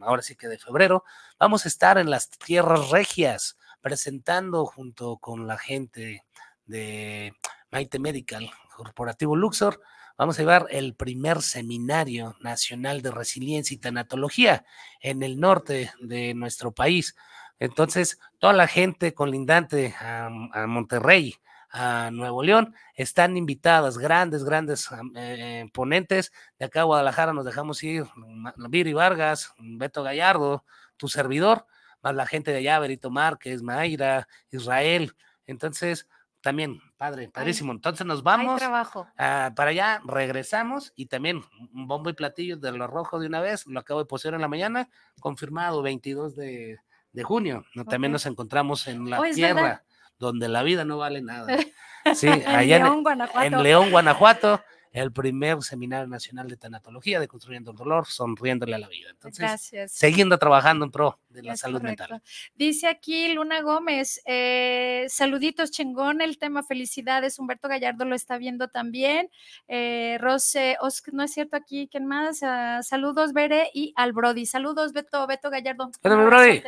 ahora 0.01 0.23
sí 0.23 0.35
que 0.35 0.47
de 0.47 0.57
febrero, 0.57 1.03
vamos 1.37 1.65
a 1.65 1.67
estar 1.67 1.99
en 1.99 2.09
las 2.09 2.31
tierras 2.31 2.89
regias 2.89 3.55
presentando 3.79 4.65
junto 4.65 5.17
con 5.17 5.45
la 5.45 5.59
gente 5.59 6.23
de 6.65 7.35
Maite 7.69 7.99
Medical, 7.99 8.49
Corporativo 8.75 9.35
Luxor, 9.35 9.79
vamos 10.17 10.37
a 10.37 10.41
llevar 10.41 10.67
el 10.69 10.95
primer 10.95 11.41
seminario 11.41 12.35
nacional 12.39 13.01
de 13.01 13.11
resiliencia 13.11 13.75
y 13.75 13.79
tanatología 13.79 14.65
en 15.01 15.23
el 15.23 15.39
norte 15.39 15.91
de 15.99 16.33
nuestro 16.33 16.71
país. 16.71 17.15
Entonces, 17.59 18.19
toda 18.39 18.53
la 18.53 18.67
gente 18.67 19.13
colindante 19.13 19.95
a, 19.99 20.25
a 20.25 20.67
Monterrey, 20.67 21.35
a 21.73 22.11
Nuevo 22.11 22.43
León, 22.43 22.75
están 22.93 23.35
invitadas, 23.35 23.97
grandes, 23.97 24.43
grandes 24.43 24.87
eh, 25.15 25.65
ponentes. 25.73 26.31
De 26.59 26.65
acá 26.65 26.81
a 26.81 26.83
Guadalajara 26.83 27.33
nos 27.33 27.45
dejamos 27.45 27.83
ir, 27.83 28.05
Viri 28.69 28.93
Vargas, 28.93 29.53
Beto 29.57 30.03
Gallardo, 30.03 30.63
tu 30.97 31.07
servidor, 31.07 31.65
más 32.03 32.13
la 32.13 32.27
gente 32.27 32.51
de 32.51 32.57
allá, 32.57 32.79
Berito 32.79 33.09
Márquez, 33.09 33.63
Mayra, 33.63 34.27
Israel. 34.51 35.15
Entonces, 35.47 36.07
también, 36.43 36.81
padre, 36.97 37.29
padrísimo. 37.29 37.71
Entonces 37.71 38.05
nos 38.05 38.21
vamos 38.21 38.59
trabajo. 38.59 39.07
para 39.15 39.69
allá, 39.69 40.01
regresamos 40.05 40.91
y 40.93 41.05
también 41.05 41.41
un 41.73 41.87
bombo 41.87 42.09
y 42.09 42.13
platillo 42.13 42.57
de 42.57 42.73
lo 42.73 42.85
rojo 42.85 43.17
de 43.17 43.27
una 43.27 43.39
vez, 43.39 43.65
lo 43.65 43.79
acabo 43.79 44.01
de 44.01 44.05
poseer 44.05 44.33
en 44.33 44.41
la 44.41 44.49
mañana, 44.49 44.89
confirmado 45.21 45.81
22 45.81 46.35
de, 46.35 46.77
junio. 47.23 47.63
También 47.89 48.11
nos 48.11 48.25
encontramos 48.25 48.87
en 48.87 49.09
la 49.09 49.21
oh, 49.21 49.23
tierra 49.33 49.85
donde 50.19 50.49
la 50.49 50.63
vida 50.63 50.83
no 50.83 50.97
vale 50.97 51.21
nada. 51.21 51.47
Sí, 52.15 52.27
allá 52.27 52.85
en 53.45 53.63
León, 53.63 53.89
Guanajuato 53.89 54.61
el 54.93 55.11
primer 55.11 55.61
seminario 55.63 56.07
nacional 56.07 56.47
de 56.47 56.55
tanatología 56.55 57.19
de 57.19 57.27
Construyendo 57.27 57.71
el 57.71 57.77
Dolor, 57.77 58.05
sonriéndole 58.05 58.75
a 58.75 58.77
la 58.77 58.87
vida. 58.87 59.09
Entonces, 59.09 59.73
siguiendo 59.91 60.37
trabajando 60.37 60.85
en 60.85 60.91
pro 60.91 61.19
de 61.29 61.41
la 61.41 61.57
salud 61.57 61.81
mental. 61.81 62.21
Dice 62.55 62.87
aquí 62.87 63.33
Luna 63.33 63.61
Gómez, 63.61 64.21
eh, 64.25 65.05
saluditos, 65.09 65.71
chingón 65.71 66.21
el 66.21 66.37
tema, 66.37 66.61
felicidades. 66.61 67.39
Humberto 67.39 67.67
Gallardo 67.67 68.05
lo 68.05 68.13
está 68.13 68.37
viendo 68.37 68.67
también. 68.67 69.29
Eh, 69.67 70.17
Rose, 70.21 70.77
no 71.11 71.23
es 71.23 71.33
cierto 71.33 71.57
aquí, 71.57 71.89
¿quién 71.91 72.05
más? 72.05 72.43
Ah, 72.43 72.81
saludos, 72.83 73.33
Bere 73.33 73.71
y 73.73 73.93
al 73.95 74.13
Brody. 74.13 74.45
Saludos, 74.45 74.93
Beto, 74.93 75.25
Beto 75.25 75.49
Gallardo. 75.49 75.89
Brody. 76.03 76.61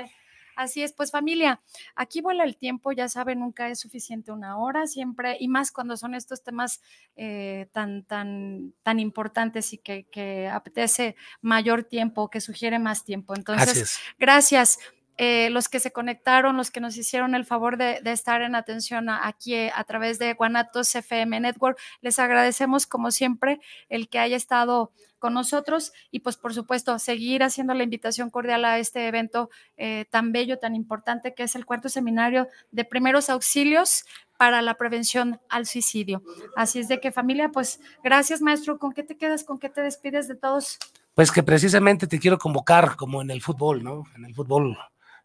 Así 0.55 0.83
es, 0.83 0.93
pues 0.93 1.11
familia, 1.11 1.61
aquí 1.95 2.21
vuela 2.21 2.43
el 2.43 2.57
tiempo, 2.57 2.91
ya 2.91 3.09
saben, 3.09 3.39
nunca 3.39 3.69
es 3.69 3.79
suficiente 3.79 4.31
una 4.31 4.57
hora, 4.57 4.87
siempre, 4.87 5.37
y 5.39 5.47
más 5.47 5.71
cuando 5.71 5.97
son 5.97 6.15
estos 6.15 6.43
temas 6.43 6.81
eh, 7.15 7.67
tan, 7.71 8.03
tan, 8.03 8.73
tan 8.83 8.99
importantes 8.99 9.73
y 9.73 9.77
que, 9.77 10.05
que, 10.05 10.47
apetece 10.47 11.15
mayor 11.41 11.83
tiempo, 11.83 12.29
que 12.29 12.41
sugiere 12.41 12.79
más 12.79 13.03
tiempo. 13.03 13.35
Entonces, 13.35 13.99
gracias. 14.17 14.79
Eh, 15.17 15.49
los 15.49 15.69
que 15.69 15.79
se 15.79 15.91
conectaron, 15.91 16.57
los 16.57 16.71
que 16.71 16.81
nos 16.81 16.97
hicieron 16.97 17.35
el 17.35 17.45
favor 17.45 17.77
de, 17.77 18.01
estar 18.05 18.41
en 18.41 18.53
atención 18.53 19.09
aquí 19.09 19.55
a, 19.55 19.83
través 19.85 20.19
de 20.19 20.33
Guanatos 20.33 20.93
FM 20.93 21.39
Network, 21.39 21.79
les 22.01 22.19
agradecemos 22.19 22.85
como 22.85 23.11
siempre 23.11 23.59
el 23.87 24.09
que 24.09 24.19
haya 24.19 24.35
estado 24.35 24.91
con 25.17 25.33
nosotros 25.33 25.93
y 26.11 26.19
pues 26.19 26.35
por 26.35 26.53
supuesto 26.53 26.99
seguir 26.99 27.43
haciendo 27.43 27.73
la 27.73 27.83
invitación 27.83 28.29
cordial 28.29 28.65
a 28.65 28.77
este 28.77 29.07
evento 29.07 29.49
eh, 29.77 30.05
tan 30.09 30.31
bello, 30.33 30.59
tan 30.59 30.75
importante 30.75 31.33
que 31.33 31.43
es 31.43 31.55
el 31.55 31.65
cuarto 31.65 31.87
seminario 31.87 32.49
de 32.71 32.83
primeros 32.83 33.29
auxilios 33.29 34.03
para 34.37 34.61
la 34.61 34.73
prevención 34.75 35.39
al 35.49 35.65
suicidio. 35.65 36.21
Así 36.57 36.79
es 36.79 36.89
de 36.89 36.99
que 36.99 37.13
familia, 37.13 37.49
pues 37.49 37.79
gracias 38.03 38.41
maestro, 38.41 38.77
¿con 38.77 38.91
qué 38.91 39.03
te 39.03 39.15
quedas? 39.17 39.45
¿Con 39.45 39.59
qué 39.59 39.69
te 39.69 39.81
despides 39.81 40.27
de 40.27 40.35
todos? 40.35 40.77
Pues 41.13 41.31
que 41.31 41.41
precisamente 41.41 42.07
te 42.07 42.19
quiero 42.19 42.37
convocar 42.37 42.97
como 42.97 43.21
en 43.21 43.31
el 43.31 43.41
fútbol, 43.41 43.81
¿no? 43.81 44.03
En 44.15 44.25
el 44.25 44.35
fútbol 44.35 44.77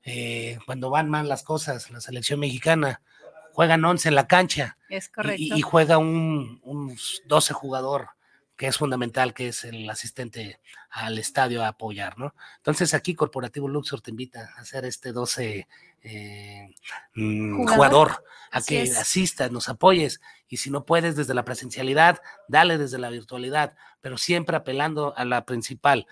eh, 0.04 0.58
cuando 0.66 0.90
van 0.90 1.10
mal 1.10 1.28
las 1.28 1.42
cosas, 1.42 1.90
la 1.90 2.00
selección 2.00 2.40
mexicana, 2.40 3.02
juegan 3.52 3.84
11 3.84 4.08
en 4.08 4.14
la 4.14 4.26
cancha. 4.26 4.78
Es 4.88 5.08
correcto. 5.08 5.56
Y, 5.56 5.60
juega 5.60 5.98
un, 5.98 6.96
12 7.26 7.52
jugador, 7.52 8.08
que 8.56 8.66
es 8.66 8.76
fundamental, 8.76 9.34
que 9.34 9.48
es 9.48 9.64
el 9.64 9.88
asistente 9.88 10.60
al 10.90 11.18
estadio 11.18 11.64
a 11.64 11.68
apoyar, 11.68 12.18
¿no? 12.18 12.34
Entonces 12.56 12.94
aquí 12.94 13.14
Corporativo 13.14 13.68
Luxor 13.68 14.00
te 14.00 14.10
invita 14.10 14.52
a 14.56 14.60
hacer 14.60 14.84
este 14.84 15.12
12 15.12 15.66
eh, 16.02 16.74
mm, 17.14 17.66
jugador, 17.66 18.24
a 18.50 18.60
que 18.60 18.82
asistas, 18.82 19.50
nos 19.52 19.68
apoyes, 19.68 20.20
y 20.48 20.56
si 20.56 20.70
no 20.70 20.84
puedes 20.84 21.16
desde 21.16 21.34
la 21.34 21.44
presencialidad, 21.44 22.20
dale 22.48 22.78
desde 22.78 22.98
la 22.98 23.10
virtualidad, 23.10 23.76
pero 24.00 24.18
siempre 24.18 24.56
apelando 24.56 25.14
a 25.16 25.24
la 25.24 25.44
principal, 25.44 26.06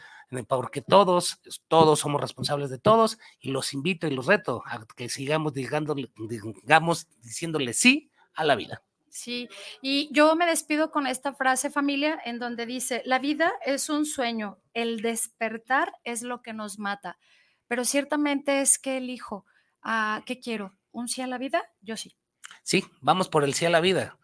porque 0.47 0.83
todos, 0.83 1.41
todos 1.69 2.01
somos 2.01 2.21
responsables 2.21 2.71
de 2.71 2.79
todos 2.79 3.19
y 3.41 3.51
los 3.51 3.73
invito 3.73 4.07
y 4.07 4.11
los 4.11 4.27
reto 4.27 4.63
a 4.67 4.85
que 4.97 5.09
sigamos 5.09 5.53
digamos, 5.55 7.09
diciéndole 7.23 7.73
sí 7.73 8.11
a 8.35 8.45
la 8.45 8.55
vida. 8.55 8.83
Sí, 9.11 9.49
y 9.81 10.11
yo 10.13 10.37
me 10.37 10.47
despido 10.47 10.91
con 10.91 11.07
esta 11.07 11.33
frase 11.33 11.71
familia 11.71 12.21
en 12.25 12.39
donde 12.39 12.67
dice, 12.67 13.03
la 13.05 13.19
vida 13.19 13.53
es 13.65 13.89
un 13.89 14.05
sueño, 14.05 14.59
el 14.75 15.01
despertar 15.01 15.93
es 16.05 16.23
lo 16.23 16.43
que 16.43 16.53
nos 16.53 16.79
mata, 16.79 17.19
pero 17.67 17.85
ciertamente 17.85 18.61
es 18.61 18.79
que 18.79 18.99
elijo, 18.99 19.47
uh, 19.85 20.23
¿qué 20.25 20.39
quiero? 20.39 20.75
¿Un 20.93 21.09
sí 21.09 21.23
a 21.23 21.27
la 21.27 21.39
vida? 21.39 21.65
Yo 21.81 21.97
sí. 21.97 22.17
Sí, 22.63 22.85
vamos 23.01 23.29
por 23.29 23.45
el 23.45 23.55
sí 23.55 23.65
a 23.65 23.71
la 23.71 23.81
vida, 23.81 24.19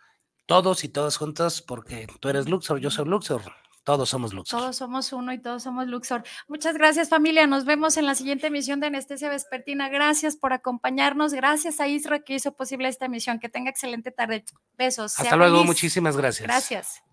todos 0.46 0.84
y 0.84 0.88
todas 0.88 1.16
juntos, 1.16 1.62
porque 1.62 2.06
tú 2.20 2.28
eres 2.28 2.48
Luxor, 2.48 2.78
yo 2.78 2.90
soy 2.90 3.06
Luxor, 3.06 3.42
todos 3.84 4.08
somos 4.08 4.32
Luxor. 4.32 4.58
Todos 4.58 4.76
somos 4.76 5.12
uno 5.12 5.32
y 5.32 5.38
todos 5.38 5.62
somos 5.62 5.86
Luxor. 5.86 6.24
Muchas 6.48 6.74
gracias 6.74 7.10
familia. 7.10 7.46
Nos 7.46 7.66
vemos 7.66 7.96
en 7.98 8.06
la 8.06 8.14
siguiente 8.14 8.46
emisión 8.46 8.80
de 8.80 8.86
Anestesia 8.86 9.28
Vespertina. 9.28 9.90
Gracias 9.90 10.36
por 10.36 10.54
acompañarnos. 10.54 11.34
Gracias 11.34 11.80
a 11.80 11.86
Isra 11.86 12.20
que 12.20 12.34
hizo 12.34 12.52
posible 12.56 12.88
esta 12.88 13.04
emisión. 13.04 13.38
Que 13.38 13.50
tenga 13.50 13.70
excelente 13.70 14.10
tarde. 14.10 14.44
Besos. 14.76 15.20
Hasta 15.20 15.36
luego. 15.36 15.64
Muchísimas 15.64 16.16
gracias. 16.16 16.46
Gracias. 16.46 17.04